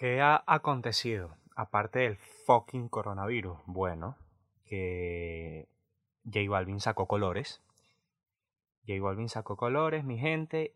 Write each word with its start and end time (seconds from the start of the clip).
¿Qué 0.00 0.22
ha 0.22 0.42
acontecido? 0.46 1.36
Aparte 1.54 1.98
del 1.98 2.16
fucking 2.16 2.88
coronavirus. 2.88 3.58
Bueno, 3.66 4.16
que 4.64 5.68
J 6.24 6.48
Balvin 6.48 6.80
sacó 6.80 7.06
colores. 7.06 7.60
J 8.86 8.98
Balvin 8.98 9.28
sacó 9.28 9.58
colores, 9.58 10.02
mi 10.02 10.16
gente. 10.16 10.74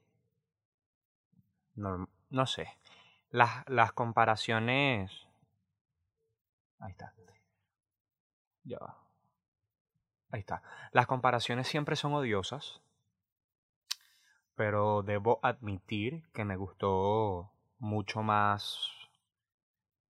No, 1.75 2.07
no 2.29 2.45
sé. 2.45 2.69
Las, 3.31 3.67
las 3.67 3.93
comparaciones. 3.93 5.27
Ahí 6.79 6.91
está. 6.91 7.15
Ya 8.65 8.79
va. 8.79 8.99
Ahí 10.33 10.41
está. 10.41 10.63
Las 10.93 11.07
comparaciones 11.07 11.67
siempre 11.67 11.97
son 11.97 12.13
odiosas. 12.13 12.83
Pero 14.55 15.03
debo 15.03 15.41
admitir 15.43 16.29
que 16.35 16.45
me 16.45 16.57
gustó 16.57 17.51
mucho 17.79 18.23
más 18.23 19.04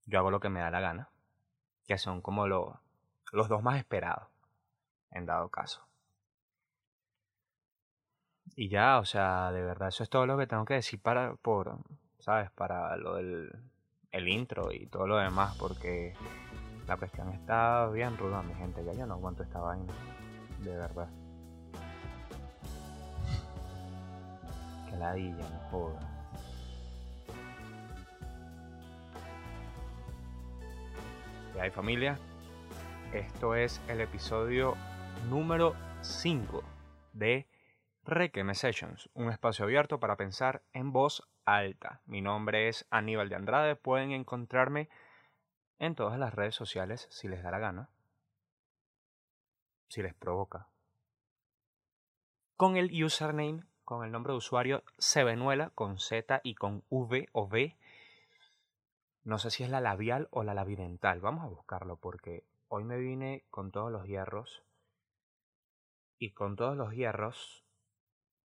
yo 0.07 0.18
hago 0.18 0.31
lo 0.31 0.40
que 0.40 0.49
me 0.49 0.61
da 0.61 0.71
la 0.71 0.81
gana, 0.81 1.11
que 1.86 1.99
son 1.99 2.21
como 2.21 2.46
los 2.46 2.79
dos 3.32 3.63
más 3.63 3.79
esperados, 3.79 4.29
en 5.11 5.27
dado 5.27 5.49
caso. 5.49 5.86
Y 8.57 8.68
ya, 8.68 8.99
o 8.99 9.04
sea, 9.04 9.50
de 9.53 9.63
verdad, 9.63 9.89
eso 9.89 10.03
es 10.03 10.11
todo 10.11 10.27
lo 10.27 10.39
que 10.39 10.46
tengo 10.46 10.64
que 10.64 10.75
decir 10.75 11.00
para, 11.00 11.35
por, 11.36 11.79
¿sabes? 12.18 12.50
Para 12.53 12.96
lo 12.96 13.14
del 13.17 13.50
el 14.14 14.29
intro 14.29 14.71
y 14.71 14.86
todo 14.86 15.08
lo 15.08 15.17
demás, 15.17 15.57
porque 15.58 16.14
la 16.86 16.96
cuestión 16.96 17.30
está 17.30 17.89
bien 17.89 18.16
ruda, 18.16 18.43
mi 18.43 18.55
gente. 18.55 18.85
Ya 18.85 18.93
yo 18.93 19.07
no 19.07 19.14
aguanto 19.14 19.43
esta 19.43 19.58
vaina, 19.58 19.93
de 20.61 20.77
verdad. 20.77 21.08
Que 24.89 24.96
ladilla, 24.96 25.49
me 25.49 25.71
joda. 25.71 26.14
¿Qué 31.54 31.61
hay 31.61 31.71
familia? 31.71 32.19
Esto 33.12 33.55
es 33.55 33.80
el 33.86 34.00
episodio 34.00 34.74
número 35.30 35.77
5 36.00 36.64
de 37.12 37.47
Requeme 38.02 38.56
Sessions, 38.56 39.08
un 39.14 39.30
espacio 39.30 39.64
abierto 39.64 40.00
para 40.00 40.16
pensar 40.16 40.64
en 40.72 40.91
voz 40.91 41.22
alta. 41.44 42.00
Mi 42.06 42.22
nombre 42.22 42.66
es 42.69 42.88
Aníbal 42.91 43.28
de 43.28 43.36
Andrade, 43.36 43.77
pueden 43.77 44.10
encontrarme 44.10 44.88
en 45.78 45.94
todas 45.94 46.19
las 46.19 46.34
redes 46.34 46.56
sociales 46.56 47.06
si 47.12 47.28
les 47.28 47.44
da 47.44 47.52
la 47.52 47.60
gana, 47.60 47.88
si 49.86 50.02
les 50.02 50.12
provoca. 50.12 50.66
Con 52.56 52.77
el 52.77 52.91
username, 53.00 53.62
con 53.84 54.05
el 54.05 54.10
nombre 54.10 54.32
de 54.32 54.38
usuario 54.38 54.82
Sevenuela, 54.98 55.70
con 55.77 56.00
Z 56.00 56.41
y 56.42 56.56
con 56.56 56.82
V 56.91 57.28
o 57.30 57.44
V 57.44 57.77
no 59.25 59.39
sé 59.39 59.50
si 59.50 59.64
es 59.64 59.70
la 59.70 59.80
labial 59.80 60.28
o 60.30 60.42
la 60.44 60.55
labidental. 60.55 61.20
Vamos 61.20 61.44
a 61.44 61.48
buscarlo 61.48 61.97
porque 61.97 62.44
hoy 62.69 62.84
me 62.84 62.98
vine 62.98 63.44
con 63.50 63.72
todos 63.72 63.91
los 63.91 64.06
hierros. 64.06 64.62
Y 66.19 66.33
con 66.33 66.56
todos 66.56 66.77
los 66.77 66.92
hierros 66.92 67.64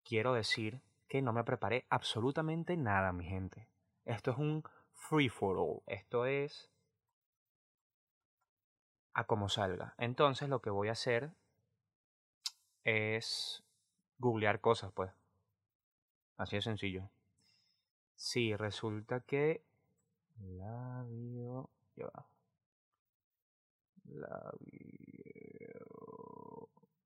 quiero 0.04 0.34
decir 0.34 0.82
que 1.08 1.22
no 1.22 1.32
me 1.32 1.44
preparé 1.44 1.86
absolutamente 1.90 2.76
nada, 2.76 3.14
mi 3.14 3.26
gente. 3.26 3.70
Esto 4.04 4.32
es 4.32 4.38
un 4.38 4.64
free 4.94 5.30
for 5.30 5.58
all. 5.58 5.84
Esto 5.86 6.26
es 6.26 6.72
a 9.14 9.26
como 9.26 9.50
salga. 9.50 9.94
Entonces 10.00 10.50
lo 10.50 10.62
que 10.62 10.72
voy 10.72 10.90
a 10.90 10.94
hacer 10.94 11.32
es 12.84 13.64
googlear 14.18 14.60
cosas, 14.60 14.92
pues. 14.92 15.12
Así 16.38 16.56
de 16.56 16.62
sencillo. 16.64 17.12
Sí, 18.16 18.56
resulta 18.56 19.20
que 19.20 19.64
Labio. 20.40 21.70
Ya 21.96 22.06
va. 22.06 22.26
Labio. 24.06 25.44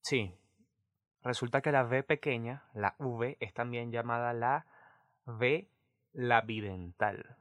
Sí. 0.01 0.33
Resulta 1.23 1.61
que 1.61 1.71
la 1.71 1.83
V 1.83 2.03
pequeña, 2.03 2.63
la 2.73 2.95
V, 2.99 3.37
es 3.39 3.53
también 3.53 3.91
llamada 3.91 4.33
la 4.33 4.65
V 5.25 5.67
labidental. 6.13 7.35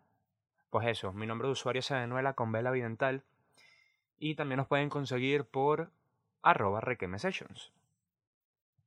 Pues 0.71 0.89
eso, 0.89 1.13
mi 1.13 1.27
nombre 1.27 1.47
de 1.47 1.53
usuario 1.53 1.81
es 1.81 1.91
Venezuela 1.91 2.35
con 2.35 2.51
V 2.51 2.63
labidental. 2.63 3.23
Y 4.19 4.35
también 4.35 4.59
nos 4.59 4.67
pueden 4.67 4.89
conseguir 4.89 5.45
por 5.45 5.93
arroba 6.43 6.81
requeme 6.81 7.19
sessions. 7.19 7.73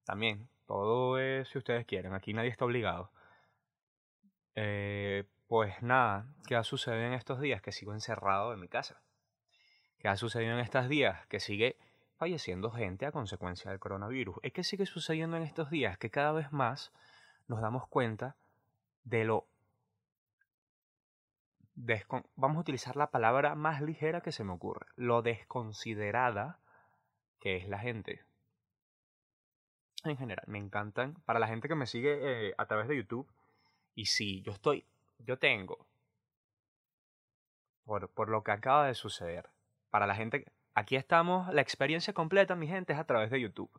También, 0.06 0.50
todo 0.66 1.18
es 1.20 1.48
si 1.50 1.58
ustedes 1.58 1.86
quieren, 1.86 2.14
aquí 2.14 2.34
nadie 2.34 2.50
está 2.50 2.66
obligado. 2.66 3.12
Eh, 4.56 5.24
pues 5.50 5.82
nada, 5.82 6.28
¿qué 6.48 6.56
ha 6.56 6.64
sucedido 6.64 7.02
en 7.08 7.14
estos 7.14 7.42
días? 7.42 7.60
Que 7.60 7.72
sigo 7.72 7.92
encerrado 7.94 8.54
en 8.54 8.60
mi 8.60 8.68
casa. 8.68 9.02
¿Qué 9.98 10.08
ha 10.08 10.16
sucedido 10.16 10.54
en 10.54 10.60
estos 10.60 10.88
días? 10.88 11.26
Que 11.26 11.40
sigue 11.40 11.76
falleciendo 12.18 12.70
gente 12.70 13.08
a 13.08 13.12
consecuencia 13.12 13.72
del 13.72 13.80
coronavirus. 13.80 14.38
Es 14.44 14.54
que 14.54 14.64
sigue 14.64 14.86
sucediendo 14.86 15.38
en 15.38 15.44
estos 15.44 15.72
días 15.72 15.98
que 15.98 16.12
cada 16.12 16.34
vez 16.34 16.52
más 16.52 16.94
nos 17.48 17.62
damos 17.62 17.88
cuenta 17.88 18.36
de 19.04 19.26
lo... 19.26 19.48
Vamos 22.36 22.58
a 22.58 22.62
utilizar 22.62 22.96
la 22.96 23.10
palabra 23.10 23.56
más 23.56 23.82
ligera 23.82 24.22
que 24.22 24.32
se 24.32 24.44
me 24.44 24.54
ocurre. 24.54 24.86
Lo 24.98 25.24
desconsiderada 25.24 26.60
que 27.40 27.58
es 27.58 27.68
la 27.68 27.80
gente. 27.80 28.22
En 30.04 30.16
general, 30.16 30.46
me 30.46 30.60
encantan. 30.60 31.16
Para 31.26 31.40
la 31.40 31.48
gente 31.48 31.68
que 31.68 31.76
me 31.76 31.88
sigue 31.88 32.50
eh, 32.50 32.54
a 32.60 32.68
través 32.68 32.88
de 32.88 32.98
YouTube. 32.98 33.28
Y 33.96 34.06
sí, 34.06 34.44
yo 34.44 34.52
estoy 34.52 34.86
yo 35.20 35.38
tengo, 35.38 35.86
por, 37.84 38.10
por 38.10 38.30
lo 38.30 38.44
que 38.44 38.52
acaba 38.52 38.88
de 38.88 38.96
suceder, 38.96 39.50
para 39.90 40.08
la 40.08 40.16
gente, 40.16 40.46
aquí 40.74 40.96
estamos, 40.96 41.52
la 41.54 41.62
experiencia 41.62 42.14
completa, 42.14 42.56
mi 42.56 42.68
gente, 42.68 42.94
es 42.94 43.00
a 43.00 43.06
través 43.06 43.30
de 43.32 43.42
YouTube. 43.42 43.72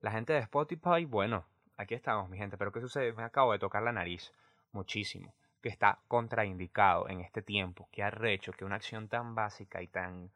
La 0.00 0.10
gente 0.10 0.32
de 0.32 0.40
Spotify, 0.40 1.04
bueno, 1.06 1.44
aquí 1.76 1.94
estamos, 1.94 2.28
mi 2.28 2.38
gente, 2.38 2.56
pero 2.56 2.72
¿qué 2.72 2.80
sucede? 2.80 3.12
Me 3.12 3.22
acabo 3.22 3.52
de 3.52 3.58
tocar 3.58 3.82
la 3.82 3.92
nariz, 3.92 4.32
muchísimo, 4.72 5.34
que 5.60 5.68
está 5.68 6.00
contraindicado 6.08 7.08
en 7.08 7.20
este 7.20 7.42
tiempo, 7.42 7.88
que 7.92 8.02
ha 8.02 8.12
hecho 8.24 8.52
que 8.52 8.64
una 8.64 8.76
acción 8.76 9.08
tan 9.08 9.34
básica 9.34 9.82
y 9.82 9.88
tan 9.88 10.30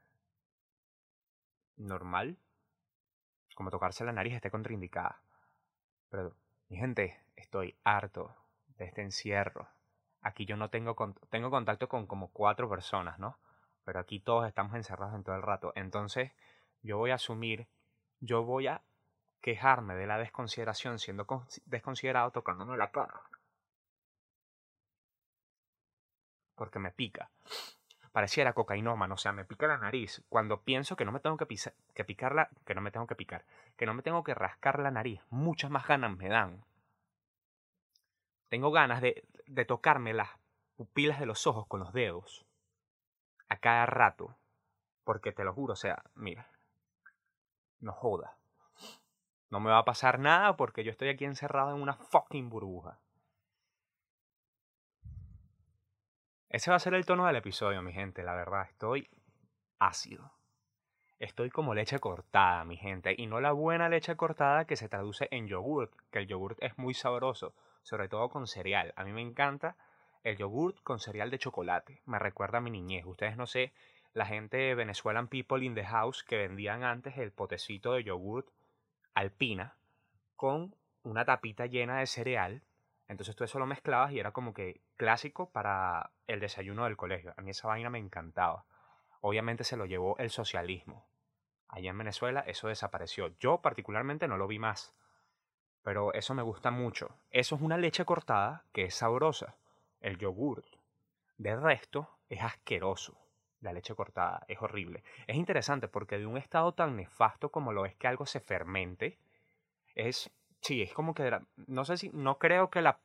normal 1.77 2.37
como 3.57 3.71
tocarse 3.71 4.05
la 4.05 4.13
nariz 4.13 4.35
esté 4.35 4.51
contraindicada. 4.51 5.19
Pero, 6.11 6.37
mi 6.69 6.77
gente, 6.77 7.19
estoy 7.37 7.75
harto 7.85 8.37
de 8.77 8.85
este 8.85 9.01
encierro, 9.01 9.67
Aquí 10.27 10.45
yo 10.45 10.57
no 10.57 10.71
tengo, 10.71 10.97
tengo 11.31 11.51
contacto 11.51 11.89
con 11.89 12.09
como 12.09 12.33
cuatro 12.33 12.69
personas, 12.69 13.17
¿no? 13.21 13.39
Pero 13.85 14.01
aquí 14.01 14.19
todos 14.19 14.49
estamos 14.49 14.75
encerrados 14.75 15.15
en 15.15 15.23
todo 15.23 15.37
el 15.37 15.43
rato. 15.43 15.71
Entonces, 15.77 16.33
yo 16.83 16.99
voy 16.99 17.13
a 17.13 17.15
asumir, 17.15 17.69
yo 18.19 18.43
voy 18.43 18.67
a 18.67 18.83
quejarme 19.41 19.95
de 19.95 20.09
la 20.09 20.19
desconsideración 20.19 20.99
siendo 20.99 21.29
desconsiderado 21.67 22.33
tocándome 22.33 22.77
la 22.77 22.91
cara. 22.91 23.23
Porque 26.57 26.81
me 26.81 26.91
pica. 26.91 27.31
Pareciera 28.11 28.53
cocainómano, 28.53 29.15
o 29.15 29.19
sea, 29.19 29.31
me 29.31 29.45
pica 29.45 29.69
la 29.69 29.79
nariz. 29.79 30.25
Cuando 30.29 30.63
pienso 30.63 30.97
que 30.97 31.05
no 31.05 31.13
me 31.13 31.21
tengo 31.21 31.37
que, 31.37 31.47
que 31.95 32.05
picarla, 32.05 32.51
que 32.65 32.75
no 32.75 32.81
me 32.81 32.91
tengo 32.91 33.07
que 33.07 33.15
picar, 33.15 33.45
que 33.77 33.87
no 33.87 33.95
me 33.95 34.03
tengo 34.03 34.25
que 34.25 34.35
rascar 34.35 34.81
la 34.81 34.91
nariz, 34.91 35.21
muchas 35.31 35.71
más 35.71 35.87
ganas 35.87 36.17
me 36.17 36.29
dan. 36.29 36.65
Tengo 38.49 38.71
ganas 38.71 39.01
de, 39.03 39.25
de 39.47 39.65
tocarme 39.65 40.13
las 40.13 40.29
pupilas 40.77 41.19
de 41.19 41.27
los 41.27 41.47
ojos 41.47 41.67
con 41.67 41.81
los 41.81 41.93
dedos 41.93 42.47
a 43.49 43.59
cada 43.59 43.87
rato. 43.87 44.37
Porque 45.05 45.33
te 45.33 45.45
lo 45.45 45.53
juro, 45.53 45.75
o 45.75 45.77
sea, 45.77 46.03
mira, 46.15 46.51
no 47.81 47.93
joda. 47.93 48.37
No 49.51 49.61
me 49.61 49.71
va 49.71 49.79
a 49.79 49.85
pasar 49.85 50.19
nada 50.19 50.57
porque 50.57 50.83
yo 50.83 50.91
estoy 50.91 51.09
aquí 51.09 51.25
encerrado 51.25 51.75
en 51.75 51.81
una 51.81 51.95
fucking 51.95 52.49
burbuja. 52.51 52.99
Ese 56.49 56.71
va 56.71 56.77
a 56.77 56.81
ser 56.81 56.95
el 56.95 57.07
tono 57.07 57.27
del 57.27 57.37
episodio, 57.37 57.83
mi 57.83 57.93
gente, 57.93 58.23
la 58.25 58.35
verdad. 58.35 58.67
Estoy 58.69 59.09
ácido. 59.79 60.33
Estoy 61.19 61.51
como 61.51 61.75
leche 61.75 61.99
cortada, 62.01 62.65
mi 62.65 62.77
gente. 62.77 63.15
Y 63.17 63.27
no 63.27 63.41
la 63.41 63.53
buena 63.53 63.89
leche 63.89 64.17
cortada 64.17 64.67
que 64.67 64.77
se 64.77 64.89
traduce 64.89 65.29
en 65.31 65.47
yogurt, 65.47 65.93
que 66.11 66.19
el 66.21 66.27
yogurt 66.27 66.59
es 66.61 66.77
muy 66.79 66.95
sabroso 66.95 67.55
sobre 67.87 68.09
todo 68.09 68.29
con 68.31 68.49
cereal. 68.49 68.93
A 68.97 69.05
mí 69.05 69.13
me 69.13 69.23
encanta 69.23 69.77
el 70.25 70.37
yogurt 70.37 70.83
con 70.83 70.99
cereal 70.99 71.31
de 71.31 71.39
chocolate. 71.39 72.03
Me 72.05 72.19
recuerda 72.19 72.59
a 72.59 72.61
mi 72.61 72.73
niñez. 72.73 73.07
Ustedes 73.07 73.37
no 73.37 73.47
sé, 73.47 73.73
la 74.13 74.27
gente 74.27 74.57
de 74.57 74.75
Venezuelan 74.75 75.29
People 75.29 75.65
in 75.65 75.77
the 75.77 75.85
House 75.85 76.25
que 76.25 76.37
vendían 76.37 76.83
antes 76.83 77.17
el 77.17 77.31
potecito 77.31 77.93
de 77.93 78.03
yogurt 78.03 78.49
alpina 79.15 79.77
con 80.35 80.75
una 81.05 81.25
tapita 81.25 81.67
llena 81.67 82.01
de 82.01 82.09
cereal. 82.09 82.65
Entonces 83.07 83.37
tú 83.37 83.45
eso 83.45 83.61
lo 83.61 83.67
mezclabas 83.67 84.11
y 84.11 84.19
era 84.19 84.33
como 84.33 84.53
que 84.53 84.81
clásico 84.97 85.53
para 85.53 86.11
el 86.27 86.41
desayuno 86.41 86.87
del 86.87 86.97
colegio. 86.97 87.35
A 87.37 87.41
mí 87.41 87.53
esa 87.53 87.69
vaina 87.69 87.89
me 87.89 88.01
encantaba. 88.01 88.65
Obviamente 89.21 89.63
se 89.63 89.77
lo 89.77 89.87
llevó 89.87 90.19
el 90.19 90.31
socialismo. 90.31 91.07
Allá 91.69 91.91
en 91.91 91.99
Venezuela 91.99 92.41
eso 92.49 92.67
desapareció. 92.67 93.29
Yo 93.39 93.63
particularmente 93.63 94.27
no 94.27 94.39
lo 94.39 94.49
vi 94.49 94.59
más 94.59 94.93
pero 95.87 96.13
eso 96.15 96.35
me 96.35 96.43
gusta 96.43 96.73
mucho. 96.73 97.15
Eso 97.31 97.55
es 97.55 97.63
una 97.63 97.79
leche 97.79 98.05
cortada 98.05 98.65
que 98.73 98.87
es 98.87 98.95
sabrosa, 98.97 99.55
el 100.01 100.19
yogurt. 100.19 100.67
De 101.39 101.55
resto, 101.55 102.11
es 102.29 102.43
asqueroso. 102.43 103.17
La 103.61 103.73
leche 103.73 103.95
cortada 103.95 104.45
es 104.49 104.61
horrible. 104.61 105.05
Es 105.29 105.37
interesante 105.37 105.87
porque 105.87 106.19
de 106.19 106.27
un 106.27 106.39
estado 106.39 106.75
tan 106.75 106.97
nefasto 106.97 107.53
como 107.53 107.73
lo 107.73 107.87
es 107.87 107.95
que 107.95 108.09
algo 108.09 108.27
se 108.27 108.41
fermente, 108.41 109.17
es, 109.95 110.29
sí, 110.61 110.83
es 110.83 110.93
como 110.93 111.15
que, 111.15 111.39
no 111.69 111.85
sé 111.85 111.99
si, 111.99 112.09
no 112.09 112.37
creo 112.39 112.69
que 112.69 112.83
la 112.83 112.99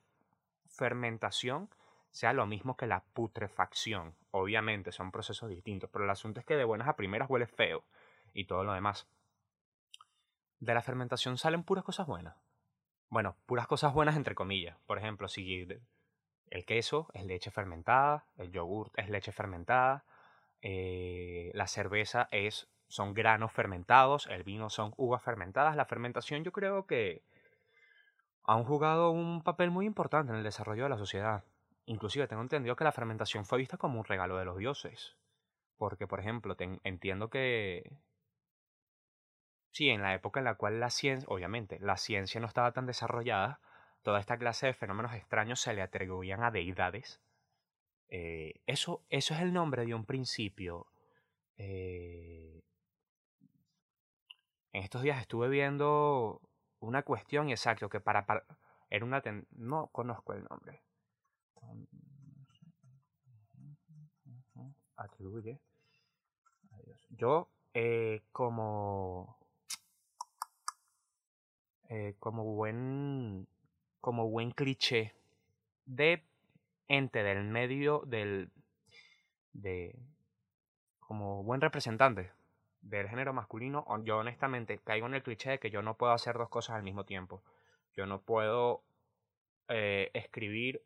fermentación 0.66 1.70
sea 2.10 2.34
lo 2.34 2.48
mismo 2.48 2.78
que 2.78 2.88
la 2.88 3.04
putrefacción. 3.14 4.16
Obviamente 4.32 4.92
son 4.92 5.12
procesos 5.12 5.52
distintos, 5.52 5.88
pero 5.94 6.06
el 6.06 6.10
asunto 6.10 6.40
es 6.40 6.48
que 6.48 6.56
de 6.56 6.64
buenas 6.64 6.88
a 6.88 6.96
primeras 6.96 7.30
huele 7.30 7.46
feo 7.46 7.84
y 8.34 8.46
todo 8.46 8.64
lo 8.64 8.74
demás. 8.74 9.06
De 10.60 10.74
la 10.74 10.82
fermentación 10.82 11.38
salen 11.38 11.62
puras 11.62 11.86
cosas 11.86 12.08
buenas. 12.08 12.36
Bueno, 13.12 13.36
puras 13.46 13.68
cosas 13.68 13.94
buenas 13.94 14.16
entre 14.16 14.36
comillas. 14.36 14.78
Por 14.88 14.98
ejemplo, 14.98 15.28
si 15.28 15.68
el 16.50 16.66
queso 16.66 17.10
es 17.14 17.26
leche 17.26 17.52
fermentada, 17.52 18.26
el 18.38 18.54
yogur 18.54 18.90
es 18.96 19.10
leche 19.10 19.34
fermentada, 19.34 20.06
eh, 20.62 21.52
la 21.54 21.68
cerveza 21.68 22.30
es, 22.32 22.70
son 22.88 23.14
granos 23.14 23.52
fermentados, 23.52 24.28
el 24.28 24.44
vino 24.44 24.70
son 24.70 24.94
uvas 24.96 25.22
fermentadas. 25.22 25.76
La 25.76 25.84
fermentación 25.84 26.46
yo 26.46 26.54
creo 26.54 26.88
que 26.88 27.22
han 28.46 28.64
jugado 28.64 29.12
un 29.12 29.44
papel 29.44 29.72
muy 29.72 29.86
importante 29.86 30.32
en 30.32 30.38
el 30.38 30.46
desarrollo 30.46 30.84
de 30.84 30.90
la 30.90 30.98
sociedad. 30.98 31.44
Inclusive 31.88 32.30
tengo 32.30 32.44
entendido 32.44 32.78
que 32.78 32.86
la 32.86 32.94
fermentación 32.94 33.44
fue 33.44 33.58
vista 33.58 33.76
como 33.76 34.00
un 34.00 34.06
regalo 34.06 34.38
de 34.38 34.46
los 34.46 34.58
dioses. 34.58 35.18
Porque, 35.78 36.08
por 36.08 36.22
ejemplo, 36.22 36.56
entiendo 36.86 37.30
que... 37.30 37.92
Sí, 39.72 39.90
en 39.90 40.02
la 40.02 40.14
época 40.14 40.40
en 40.40 40.46
la 40.46 40.56
cual 40.56 40.80
la 40.80 40.90
ciencia, 40.90 41.28
obviamente, 41.30 41.80
la 41.80 41.98
ciencia 41.98 42.42
no 42.42 42.48
estaba 42.48 42.74
tan 42.74 42.86
desarrollada, 42.86 43.60
toda 44.04 44.20
esta 44.20 44.38
clase 44.38 44.68
de 44.68 44.74
fenómenos 44.74 45.14
extraños 45.14 45.62
se 45.62 45.74
le 45.74 45.82
atribuían 45.82 46.44
a 46.44 46.52
deidades. 46.52 47.22
Eh, 48.10 48.62
eso, 48.68 49.04
eso 49.10 49.34
es 49.34 49.42
el 49.42 49.54
nombre 49.54 49.86
de 49.86 49.96
un 49.96 50.06
principio. 50.06 50.88
Eh, 51.58 52.62
en 54.74 54.84
estos 54.84 55.02
días 55.04 55.22
estuve 55.22 55.50
viendo 55.50 56.42
una 56.80 57.04
cuestión 57.04 57.50
exacto 57.50 57.90
que 57.90 58.00
para, 58.00 58.26
era 58.90 59.06
una 59.06 59.22
no 59.52 59.88
conozco 59.88 60.34
el 60.34 60.44
nombre 60.44 60.82
atribuye 64.96 65.60
yo 67.10 67.50
eh, 67.74 68.22
como 68.32 69.41
eh, 71.94 72.16
como 72.20 72.46
buen 72.46 73.48
como 74.00 74.30
buen 74.30 74.52
cliché 74.52 75.14
de 75.86 76.24
ente 76.88 77.22
del 77.22 77.44
medio 77.44 78.04
del 78.08 78.50
de 79.52 80.00
como 81.02 81.44
buen 81.44 81.60
representante 81.60 82.32
del 82.82 83.10
género 83.10 83.34
masculino, 83.34 83.86
yo 84.06 84.20
honestamente 84.20 84.80
caigo 84.80 85.06
en 85.06 85.16
el 85.16 85.22
cliché 85.22 85.50
de 85.50 85.60
que 85.60 85.70
yo 85.70 85.82
no 85.82 85.98
puedo 85.98 86.14
hacer 86.14 86.38
dos 86.38 86.48
cosas 86.48 86.78
al 86.78 86.84
mismo 86.84 87.04
tiempo. 87.04 87.44
Yo 87.94 88.06
no 88.06 88.22
puedo 88.22 88.84
eh, 89.68 90.12
escribir 90.14 90.82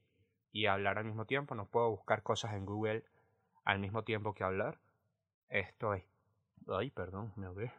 y 0.51 0.65
hablar 0.65 0.97
al 0.97 1.05
mismo 1.05 1.25
tiempo, 1.25 1.53
no 1.53 1.67
puedo 1.67 1.91
buscar 1.91 2.23
cosas 2.23 2.55
en 2.55 2.65
Google 2.65 3.03
al 3.63 3.77
mismo 3.77 4.03
tiempo 4.03 4.33
que 4.33 4.43
hablar. 4.43 4.79
Esto 5.49 5.93
es... 5.93 6.03
Ay, 6.67 6.89
perdón, 6.89 7.31
me 7.35 7.45
ahogué. 7.45 7.71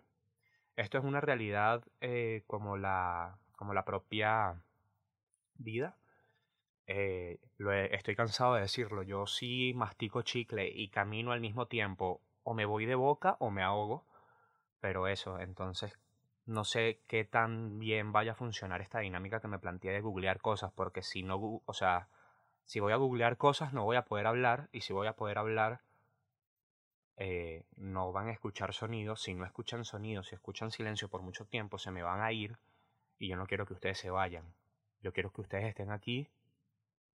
Esto 0.76 0.98
es 0.98 1.04
una 1.04 1.22
realidad 1.22 1.82
eh, 2.00 2.44
como, 2.46 2.76
la, 2.76 3.38
como 3.56 3.72
la 3.72 3.84
propia 3.84 4.62
vida. 5.54 5.96
Eh, 6.86 7.40
lo 7.56 7.72
estoy 7.72 8.14
cansado 8.14 8.54
de 8.54 8.60
decirlo. 8.60 9.02
Yo 9.02 9.26
sí 9.26 9.72
mastico 9.74 10.22
chicle 10.22 10.68
y 10.68 10.90
camino 10.90 11.32
al 11.32 11.40
mismo 11.40 11.66
tiempo 11.66 12.20
o 12.42 12.54
me 12.54 12.66
voy 12.66 12.84
de 12.84 12.94
boca 12.94 13.36
o 13.40 13.50
me 13.50 13.62
ahogo. 13.62 14.06
Pero 14.80 15.08
eso, 15.08 15.40
entonces 15.40 15.98
no 16.44 16.64
sé 16.64 17.02
qué 17.08 17.24
tan 17.24 17.78
bien 17.78 18.12
vaya 18.12 18.32
a 18.32 18.36
funcionar 18.36 18.82
esta 18.82 19.00
dinámica 19.00 19.40
que 19.40 19.48
me 19.48 19.58
planteé 19.58 19.92
de 19.92 20.00
googlear 20.00 20.40
cosas, 20.40 20.72
porque 20.72 21.02
si 21.02 21.22
no, 21.22 21.62
o 21.64 21.72
sea, 21.72 22.08
si 22.64 22.80
voy 22.80 22.92
a 22.92 22.96
googlear 22.96 23.36
cosas 23.36 23.72
no 23.72 23.84
voy 23.84 23.96
a 23.96 24.04
poder 24.04 24.26
hablar 24.26 24.68
y 24.72 24.82
si 24.82 24.92
voy 24.92 25.06
a 25.08 25.16
poder 25.16 25.38
hablar 25.38 25.80
eh, 27.16 27.64
no 27.76 28.12
van 28.12 28.28
a 28.28 28.32
escuchar 28.32 28.74
sonidos, 28.74 29.22
si 29.22 29.34
no 29.34 29.44
escuchan 29.44 29.84
sonidos, 29.84 30.28
si 30.28 30.34
escuchan 30.34 30.70
silencio 30.70 31.08
por 31.08 31.22
mucho 31.22 31.46
tiempo 31.46 31.78
se 31.78 31.90
me 31.90 32.02
van 32.02 32.20
a 32.20 32.32
ir 32.32 32.56
y 33.18 33.28
yo 33.28 33.36
no 33.36 33.46
quiero 33.46 33.66
que 33.66 33.74
ustedes 33.74 33.98
se 33.98 34.10
vayan, 34.10 34.44
yo 35.00 35.12
quiero 35.12 35.32
que 35.32 35.40
ustedes 35.40 35.64
estén 35.64 35.90
aquí 35.90 36.28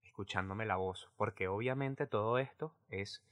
escuchándome 0.03 0.65
la 0.65 0.75
voz, 0.75 1.09
porque 1.15 1.47
obviamente 1.47 2.05
todo 2.05 2.39
esto 2.39 2.75
es 2.89 3.23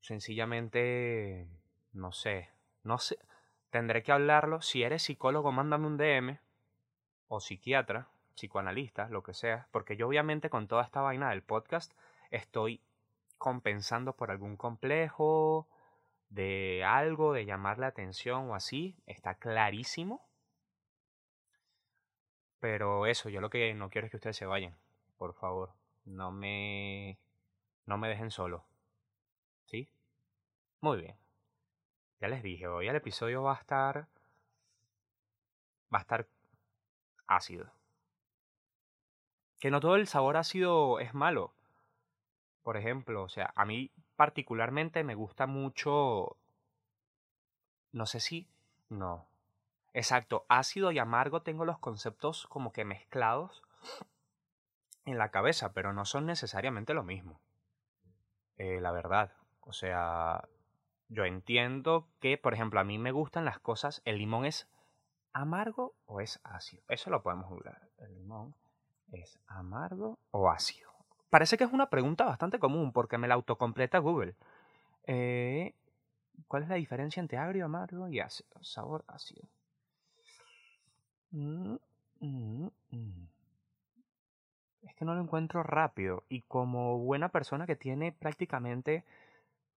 sencillamente, 0.00 1.48
no 1.94 2.12
sé, 2.12 2.50
no 2.82 2.98
sé, 2.98 3.18
tendré 3.70 4.02
que 4.02 4.12
hablarlo. 4.12 4.60
Si 4.60 4.82
eres 4.82 5.02
psicólogo, 5.02 5.52
mándame 5.52 5.86
un 5.86 5.96
DM, 5.96 6.38
o 7.28 7.40
psiquiatra, 7.40 8.08
psicoanalista, 8.34 9.08
lo 9.08 9.22
que 9.22 9.32
sea, 9.32 9.66
porque 9.70 9.96
yo 9.96 10.06
obviamente 10.06 10.50
con 10.50 10.68
toda 10.68 10.82
esta 10.82 11.00
vaina 11.00 11.30
del 11.30 11.42
podcast 11.42 11.94
estoy 12.30 12.82
compensando 13.38 14.14
por 14.16 14.30
algún 14.30 14.56
complejo 14.56 15.68
de 16.30 16.84
algo, 16.84 17.32
de 17.32 17.46
llamar 17.46 17.78
la 17.78 17.88
atención 17.88 18.50
o 18.50 18.54
así, 18.54 18.96
está 19.06 19.34
clarísimo. 19.36 20.26
Pero 22.60 23.06
eso, 23.06 23.28
yo 23.28 23.40
lo 23.40 23.50
que 23.50 23.74
no 23.74 23.90
quiero 23.90 24.06
es 24.06 24.10
que 24.10 24.16
ustedes 24.16 24.36
se 24.36 24.46
vayan, 24.46 24.76
por 25.18 25.34
favor, 25.34 25.74
no 26.04 26.30
me 26.32 27.18
no 27.86 27.98
me 27.98 28.08
dejen 28.08 28.30
solo. 28.30 28.64
¿Sí? 29.66 29.88
Muy 30.80 30.98
bien. 31.00 31.16
Ya 32.20 32.28
les 32.28 32.42
dije, 32.42 32.66
hoy 32.66 32.88
el 32.88 32.96
episodio 32.96 33.42
va 33.42 33.52
a 33.52 33.60
estar. 33.60 34.08
va 35.92 35.98
a 35.98 36.00
estar 36.00 36.26
ácido. 37.26 37.70
Que 39.60 39.70
no 39.70 39.80
todo 39.80 39.96
el 39.96 40.06
sabor 40.06 40.36
ácido 40.36 41.00
es 41.00 41.14
malo. 41.14 41.54
Por 42.64 42.78
ejemplo, 42.78 43.22
o 43.22 43.28
sea, 43.28 43.52
a 43.54 43.64
mí 43.66 43.92
particularmente 44.16 45.04
me 45.04 45.14
gusta 45.14 45.46
mucho. 45.46 46.38
No 47.92 48.06
sé 48.06 48.20
si. 48.20 48.48
No. 48.88 49.28
Exacto, 49.92 50.46
ácido 50.48 50.90
y 50.90 50.98
amargo 50.98 51.42
tengo 51.42 51.64
los 51.64 51.78
conceptos 51.78 52.46
como 52.48 52.72
que 52.72 52.84
mezclados 52.84 53.62
en 55.04 55.18
la 55.18 55.30
cabeza, 55.30 55.72
pero 55.72 55.92
no 55.92 56.06
son 56.06 56.26
necesariamente 56.26 56.94
lo 56.94 57.04
mismo. 57.04 57.38
Eh, 58.56 58.80
la 58.80 58.92
verdad. 58.92 59.32
O 59.60 59.74
sea, 59.74 60.48
yo 61.08 61.26
entiendo 61.26 62.08
que, 62.18 62.38
por 62.38 62.54
ejemplo, 62.54 62.80
a 62.80 62.84
mí 62.84 62.98
me 62.98 63.12
gustan 63.12 63.44
las 63.44 63.60
cosas, 63.60 64.00
el 64.06 64.16
limón 64.16 64.46
es 64.46 64.68
amargo 65.34 65.94
o 66.06 66.22
es 66.22 66.40
ácido. 66.44 66.82
Eso 66.88 67.10
lo 67.10 67.22
podemos 67.22 67.46
jugar. 67.46 67.90
El 67.98 68.14
limón 68.14 68.54
es 69.12 69.38
amargo 69.46 70.18
o 70.30 70.50
ácido. 70.50 70.93
Parece 71.34 71.56
que 71.56 71.64
es 71.64 71.72
una 71.72 71.90
pregunta 71.90 72.26
bastante 72.26 72.60
común 72.60 72.92
porque 72.92 73.18
me 73.18 73.26
la 73.26 73.34
autocompleta 73.34 73.98
Google. 73.98 74.36
Eh, 75.04 75.74
¿Cuál 76.46 76.62
es 76.62 76.68
la 76.68 76.76
diferencia 76.76 77.20
entre 77.20 77.38
agrio, 77.38 77.64
amargo 77.64 78.06
y 78.06 78.20
ácido? 78.20 78.62
Sabor 78.62 79.04
ácido. 79.08 79.42
Mm, 81.32 81.74
mm, 82.20 82.68
mm. 82.92 83.26
Es 84.82 84.94
que 84.94 85.04
no 85.04 85.16
lo 85.16 85.22
encuentro 85.22 85.64
rápido 85.64 86.22
y 86.28 86.42
como 86.42 87.00
buena 87.00 87.30
persona 87.30 87.66
que 87.66 87.74
tiene 87.74 88.12
prácticamente 88.12 89.04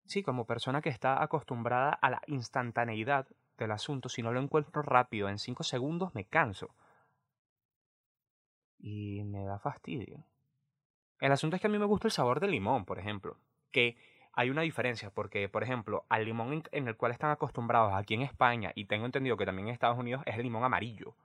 sí, 0.05 0.21
como 0.21 0.45
persona 0.45 0.83
que 0.83 0.89
está 0.89 1.23
acostumbrada 1.23 1.89
a 1.89 2.11
la 2.11 2.21
instantaneidad 2.27 3.25
del 3.57 3.71
asunto, 3.71 4.09
si 4.09 4.21
no 4.21 4.31
lo 4.31 4.39
encuentro 4.39 4.83
rápido 4.83 5.27
en 5.27 5.39
cinco 5.39 5.63
segundos, 5.63 6.13
me 6.13 6.25
canso. 6.25 6.69
Y 8.77 9.23
me 9.23 9.43
da 9.43 9.57
fastidio. 9.57 10.23
El 11.19 11.31
asunto 11.31 11.55
es 11.55 11.61
que 11.61 11.67
a 11.67 11.69
mí 11.69 11.79
me 11.79 11.85
gusta 11.85 12.07
el 12.07 12.11
sabor 12.11 12.39
del 12.39 12.51
limón, 12.51 12.85
por 12.85 12.99
ejemplo. 12.99 13.37
Que 13.71 13.97
hay 14.33 14.49
una 14.49 14.61
diferencia, 14.61 15.09
porque, 15.09 15.49
por 15.49 15.63
ejemplo, 15.63 16.05
al 16.09 16.25
limón 16.25 16.63
en 16.71 16.87
el 16.87 16.95
cual 16.95 17.11
están 17.11 17.31
acostumbrados 17.31 17.93
aquí 17.93 18.13
en 18.13 18.21
España, 18.21 18.71
y 18.75 18.85
tengo 18.85 19.05
entendido 19.05 19.35
que 19.37 19.45
también 19.45 19.67
en 19.67 19.73
Estados 19.73 19.97
Unidos, 19.97 20.21
es 20.25 20.35
el 20.35 20.43
limón 20.43 20.63
amarillo. 20.63 21.15